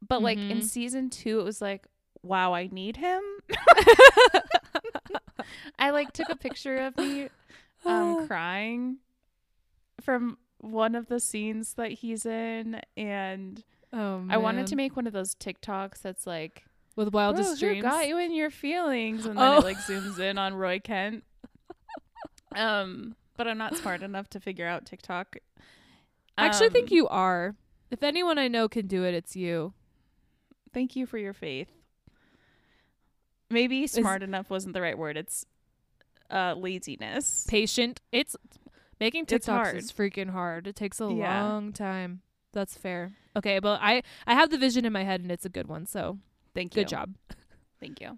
but 0.07 0.21
like 0.21 0.37
in 0.49 0.59
Mhm. 0.59 0.63
season 0.63 1.09
two 1.09 1.39
it 1.39 1.43
was 1.43 1.61
like, 1.61 1.87
wow, 2.23 2.53
I 2.53 2.67
need 2.71 2.97
him. 2.97 3.21
I 5.79 5.91
like 5.91 6.11
took 6.13 6.29
a 6.29 6.35
picture 6.35 6.77
of 6.77 6.97
me 6.97 7.29
um 7.85 8.27
crying 8.27 8.97
from 10.01 10.37
one 10.59 10.95
of 10.95 11.07
the 11.07 11.19
scenes 11.19 11.73
that 11.75 11.91
he's 11.91 12.25
in 12.25 12.81
and 12.97 13.63
oh, 13.93 14.25
I 14.29 14.37
wanted 14.37 14.67
to 14.67 14.75
make 14.75 14.95
one 14.95 15.07
of 15.07 15.13
those 15.13 15.33
TikToks 15.35 16.01
that's 16.01 16.27
like 16.27 16.65
with 16.95 17.13
wildest 17.13 17.49
"Whoa, 17.49 17.55
who 17.55 17.59
dreams. 17.73 17.83
got 17.83 18.07
you 18.07 18.17
in 18.17 18.33
your 18.33 18.49
feelings 18.49 19.25
and 19.25 19.37
then 19.37 19.53
Oh. 19.53 19.57
it 19.59 19.63
like 19.63 19.77
zooms 19.77 20.19
in 20.19 20.37
on 20.37 20.53
Roy 20.53 20.79
Kent. 20.79 21.23
um 22.55 23.15
but 23.37 23.47
I'm 23.47 23.57
not 23.57 23.77
smart 23.77 24.01
enough 24.03 24.29
to 24.31 24.39
figure 24.41 24.67
out 24.67 24.85
TikTok. 24.85 25.37
I 26.37 26.45
actually 26.45 26.69
think 26.69 26.91
Um, 26.91 26.95
you 26.95 27.07
are. 27.07 27.55
If 27.89 28.03
anyone 28.03 28.37
I 28.37 28.49
know 28.49 28.67
can 28.67 28.85
do 28.85 29.05
it, 29.05 29.13
it's 29.13 29.35
you. 29.35 29.73
Thank 30.73 30.95
you 30.97 31.05
for 31.05 31.17
your 31.17 31.33
faith. 31.33 31.69
Maybe 33.49 33.87
smart 33.87 34.21
enough 34.23 34.49
wasn't 34.49 34.73
the 34.73 34.81
right 34.81 34.97
word. 34.97 35.17
It's 35.17 35.45
uh, 36.29 36.53
laziness. 36.57 37.45
Patient. 37.49 37.99
It's 38.11 38.35
making 38.99 39.23
It's 39.27 39.47
TikToks 39.47 39.47
hard. 39.47 39.77
is 39.77 39.91
freaking 39.91 40.29
hard. 40.29 40.67
It 40.67 40.75
takes 40.75 40.99
a 41.01 41.05
Yeah. 41.11 41.43
long 41.43 41.73
time. 41.73 42.21
That's 42.53 42.77
fair. 42.77 43.13
Okay, 43.35 43.59
but 43.59 43.79
I 43.81 44.03
I 44.27 44.33
have 44.33 44.49
the 44.49 44.57
vision 44.57 44.85
in 44.85 44.93
my 44.93 45.03
head 45.03 45.21
and 45.21 45.31
it's 45.31 45.45
a 45.45 45.49
good 45.49 45.67
one. 45.67 45.85
So 45.85 46.17
Thank 46.53 46.75
you. 46.75 46.81
good 46.83 46.89
job. 46.89 47.15
Thank 47.79 48.01
you. 48.01 48.17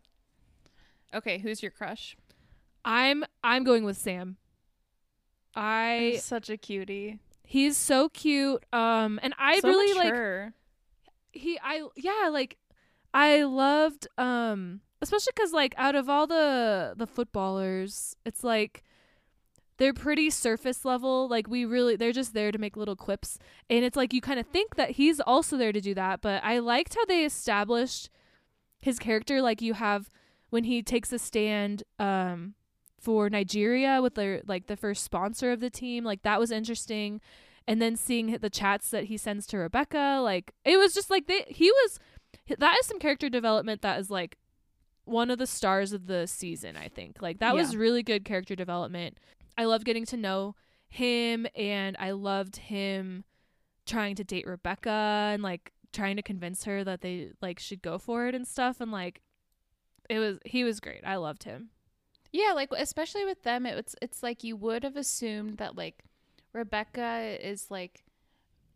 Okay, 1.13 1.37
who's 1.39 1.61
your 1.61 1.71
crush? 1.71 2.15
I'm 2.83 3.23
I'm 3.43 3.63
going 3.63 3.83
with 3.83 3.97
Sam. 3.97 4.37
I 5.55 6.11
he's 6.13 6.23
such 6.23 6.49
a 6.49 6.57
cutie. 6.57 7.19
he's 7.43 7.75
so 7.77 8.09
cute. 8.09 8.65
Um, 8.73 9.19
and 9.21 9.33
I 9.37 9.59
So 9.59 9.67
really 9.67 9.93
like 9.97 10.05
mature. 10.13 10.53
he 11.33 11.59
I 11.61 11.87
yeah 11.97 12.29
like 12.31 12.57
I 13.13 13.43
loved 13.43 14.07
um 14.17 14.79
especially 15.01 15.33
cuz 15.35 15.51
like 15.51 15.73
out 15.77 15.95
of 15.95 16.09
all 16.09 16.27
the 16.27 16.93
the 16.95 17.07
footballers 17.07 18.15
it's 18.25 18.43
like 18.43 18.83
they're 19.77 19.93
pretty 19.93 20.29
surface 20.29 20.85
level 20.85 21.27
like 21.27 21.47
we 21.47 21.65
really 21.65 21.95
they're 21.95 22.11
just 22.11 22.35
there 22.35 22.51
to 22.51 22.59
make 22.59 22.77
little 22.77 22.95
quips. 22.95 23.39
And 23.67 23.83
it's 23.83 23.97
like 23.97 24.13
you 24.13 24.21
kind 24.21 24.39
of 24.39 24.45
think 24.45 24.75
that 24.75 24.91
he's 24.91 25.19
also 25.19 25.57
there 25.57 25.71
to 25.71 25.81
do 25.81 25.95
that 25.95 26.21
but 26.21 26.43
I 26.43 26.59
liked 26.59 26.93
how 26.93 27.05
they 27.05 27.25
established 27.25 28.09
his 28.79 28.99
character 28.99 29.41
like 29.41 29.61
you 29.61 29.73
have 29.73 30.09
when 30.51 30.65
he 30.65 30.83
takes 30.83 31.11
a 31.11 31.17
stand 31.19 31.83
um 31.97 32.53
for 32.99 33.27
Nigeria 33.29 33.99
with 34.03 34.13
their 34.13 34.41
like 34.45 34.67
the 34.67 34.77
first 34.77 35.03
sponsor 35.03 35.51
of 35.51 35.59
the 35.59 35.71
team 35.71 36.03
like 36.03 36.21
that 36.21 36.39
was 36.39 36.51
interesting. 36.51 37.19
And 37.67 37.81
then 37.81 37.95
seeing 37.95 38.37
the 38.39 38.49
chats 38.49 38.89
that 38.91 39.05
he 39.05 39.17
sends 39.17 39.47
to 39.47 39.57
Rebecca, 39.57 40.19
like 40.21 40.51
it 40.63 40.77
was 40.77 40.93
just 40.93 41.09
like 41.09 41.25
they 41.25 41.45
he 41.47 41.71
was 41.71 41.99
that 42.57 42.77
is 42.79 42.85
some 42.85 42.99
character 42.99 43.29
development 43.29 43.81
that 43.81 43.99
is 43.99 44.11
like 44.11 44.37
one 45.05 45.29
of 45.29 45.37
the 45.37 45.47
stars 45.47 45.93
of 45.93 46.07
the 46.07 46.27
season, 46.27 46.77
I 46.77 46.87
think. 46.87 47.21
Like 47.21 47.39
that 47.39 47.55
was 47.55 47.75
really 47.75 48.03
good 48.03 48.25
character 48.25 48.55
development. 48.55 49.17
I 49.57 49.65
loved 49.65 49.85
getting 49.85 50.05
to 50.07 50.17
know 50.17 50.55
him 50.89 51.47
and 51.55 51.95
I 51.99 52.11
loved 52.11 52.57
him 52.57 53.23
trying 53.85 54.15
to 54.15 54.23
date 54.23 54.45
Rebecca 54.47 54.89
and 55.33 55.43
like 55.43 55.71
trying 55.91 56.15
to 56.15 56.21
convince 56.21 56.63
her 56.65 56.83
that 56.83 57.01
they 57.01 57.31
like 57.41 57.59
should 57.59 57.81
go 57.81 57.97
for 57.97 58.27
it 58.27 58.35
and 58.35 58.47
stuff 58.47 58.79
and 58.79 58.91
like 58.91 59.21
it 60.09 60.19
was 60.19 60.39
he 60.45 60.63
was 60.63 60.79
great. 60.79 61.01
I 61.05 61.15
loved 61.15 61.43
him. 61.43 61.69
Yeah, 62.31 62.53
like 62.53 62.69
especially 62.77 63.25
with 63.25 63.43
them, 63.43 63.65
it's 63.65 63.95
it's 64.01 64.23
like 64.23 64.43
you 64.43 64.55
would 64.55 64.83
have 64.83 64.97
assumed 64.97 65.57
that 65.57 65.75
like 65.75 66.03
Rebecca 66.53 67.37
is 67.41 67.69
like 67.69 68.03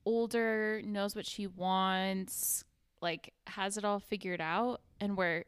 older, 0.06 0.82
knows 0.84 1.16
what 1.16 1.26
she 1.26 1.48
wants, 1.48 2.64
like 3.02 3.34
has 3.48 3.78
it 3.78 3.86
all 3.86 4.00
figured 4.00 4.42
out, 4.42 4.82
and 5.00 5.18
where, 5.18 5.46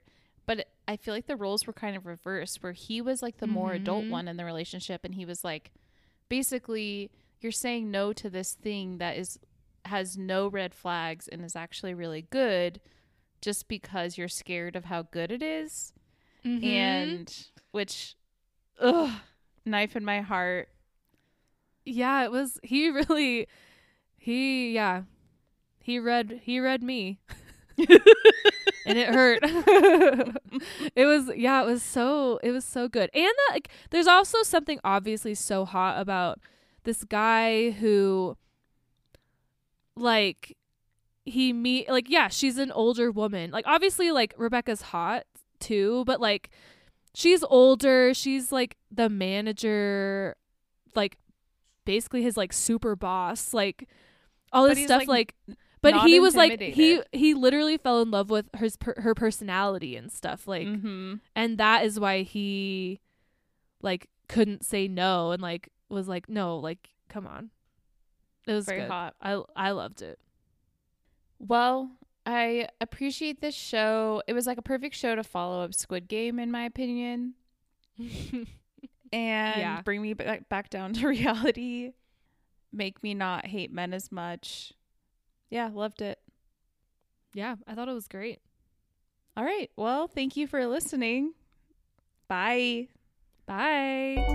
I 0.88 0.96
feel 0.98 1.14
like 1.14 1.28
the 1.28 1.36
roles 1.36 1.68
were 1.68 1.74
kind 1.74 1.96
of 1.98 2.06
reversed, 2.06 2.64
where 2.64 2.72
he 2.74 3.02
was 3.02 3.22
like 3.22 3.38
the 3.38 3.48
more 3.48 3.74
adult 3.74 4.06
Mhm. 4.06 4.10
one 4.10 4.28
in 4.28 4.38
the 4.38 4.46
relationship, 4.46 5.04
and 5.04 5.16
he 5.16 5.26
was 5.26 5.44
like, 5.44 5.72
basically, 6.30 7.12
you're 7.42 7.52
saying 7.52 7.92
no 7.92 8.14
to 8.14 8.30
this 8.30 8.54
thing 8.54 8.98
that 9.00 9.18
is 9.18 9.38
has 9.86 10.18
no 10.18 10.48
red 10.48 10.74
flags 10.74 11.28
and 11.28 11.44
is 11.46 11.56
actually 11.56 11.94
really 11.94 12.22
good, 12.24 12.82
just 13.42 13.68
because 13.68 14.18
you're 14.18 14.28
scared 14.28 14.76
of 14.76 14.86
how 14.86 15.02
good 15.04 15.32
it 15.32 15.42
is 15.44 15.94
Mm-hmm. 16.46 16.66
and 16.66 17.48
which 17.72 18.16
ugh 18.80 19.12
knife 19.66 19.96
in 19.96 20.06
my 20.06 20.22
heart 20.22 20.70
yeah 21.86 22.24
it 22.24 22.32
was 22.32 22.60
he 22.64 22.90
really 23.02 23.48
he 24.18 24.74
yeah 24.74 25.04
he 25.80 26.00
read 26.00 26.42
he 26.44 26.60
read 26.60 26.82
me 26.84 27.20
and 28.88 28.98
it 28.98 29.10
hurt. 29.10 29.44
It 30.96 31.06
was 31.06 31.30
yeah 31.36 31.62
it 31.62 31.66
was 31.66 31.84
so 31.84 32.40
it 32.42 32.52
was 32.52 32.66
so 32.66 32.88
good. 32.88 33.12
And 33.14 33.26
that, 33.26 33.50
like 33.52 33.70
there's 33.92 34.08
also 34.08 34.42
something 34.42 34.80
obviously 34.84 35.36
so 35.36 35.66
hot 35.66 36.00
about 36.00 36.40
this 36.84 37.04
guy 37.04 37.72
who 37.72 38.36
like 39.96 40.58
he 41.26 41.54
meet 41.54 41.90
like 41.90 42.10
yeah 42.10 42.30
she's 42.30 42.58
an 42.58 42.72
older 42.72 43.12
woman. 43.12 43.52
Like 43.52 43.66
obviously 43.68 44.12
like 44.12 44.34
rebecca's 44.38 44.82
hot 44.82 45.24
too 45.60 46.04
but 46.06 46.20
like 46.20 46.50
she's 47.14 47.44
older. 47.44 48.14
She's 48.14 48.52
like 48.52 48.78
the 48.92 49.10
manager 49.10 50.36
like 50.96 51.18
basically 51.86 52.24
his 52.24 52.38
like 52.38 52.52
super 52.52 52.96
boss 52.96 53.54
like 53.54 53.88
all 54.52 54.68
But 54.68 54.76
this 54.76 54.86
stuff 54.86 55.08
like, 55.08 55.36
like 55.48 55.58
but 55.92 56.08
he 56.08 56.20
was 56.20 56.36
like 56.36 56.60
he 56.62 57.02
he 57.12 57.34
literally 57.34 57.78
fell 57.78 58.02
in 58.02 58.12
love 58.12 58.30
with 58.30 58.46
her 58.56 58.68
her 58.98 59.16
personality 59.16 59.96
and 59.96 60.12
stuff 60.12 60.48
like 60.48 60.68
mm-hmm. 60.68 61.16
and 61.36 61.58
that 61.58 61.86
is 61.86 62.00
why 62.00 62.22
he 62.24 63.00
like 63.82 64.08
couldn't 64.28 64.66
say 64.66 64.88
no 64.88 65.32
and 65.32 65.42
like 65.42 65.70
was 65.90 66.08
like 66.08 66.28
no 66.30 66.58
like 66.58 66.90
come 67.10 67.26
on 67.28 67.50
it 68.46 68.54
was 68.54 68.66
very 68.66 68.82
good. 68.82 68.90
hot 68.90 69.16
I 69.22 69.42
I 69.56 69.72
loved 69.72 70.02
it. 70.02 70.20
well 71.40 71.92
i 72.26 72.68
appreciate 72.82 73.40
this 73.42 73.56
show 73.56 74.22
it 74.28 74.34
was 74.34 74.46
like 74.48 74.58
a 74.58 74.62
perfect 74.62 74.96
show 74.96 75.16
to 75.16 75.24
follow 75.24 75.64
up 75.64 75.74
squid 75.74 76.08
game 76.08 76.40
in 76.40 76.52
my 76.52 76.64
opinion 76.66 77.34
and 77.98 78.48
Yeah. 79.12 79.82
bring 79.84 80.02
me 80.02 80.14
back, 80.14 80.50
back 80.50 80.70
down 80.70 80.94
to 80.94 81.08
reality 81.18 81.94
make 82.74 83.02
me 83.02 83.14
not 83.14 83.46
hate 83.48 83.72
men 83.72 83.94
as 83.94 84.12
much 84.12 84.74
yeah 85.50 85.70
loved 85.74 86.02
it 86.02 86.20
yeah, 87.34 87.56
I 87.68 87.76
thought 87.76 87.88
it 87.88 87.94
was 87.94 88.08
great. 88.08 88.40
all 89.36 89.44
right 89.44 89.70
well 89.76 90.08
thank 90.08 90.36
you 90.38 90.48
for 90.48 90.66
listening 90.66 91.34
bye 92.28 92.88
Bye. 93.48 94.26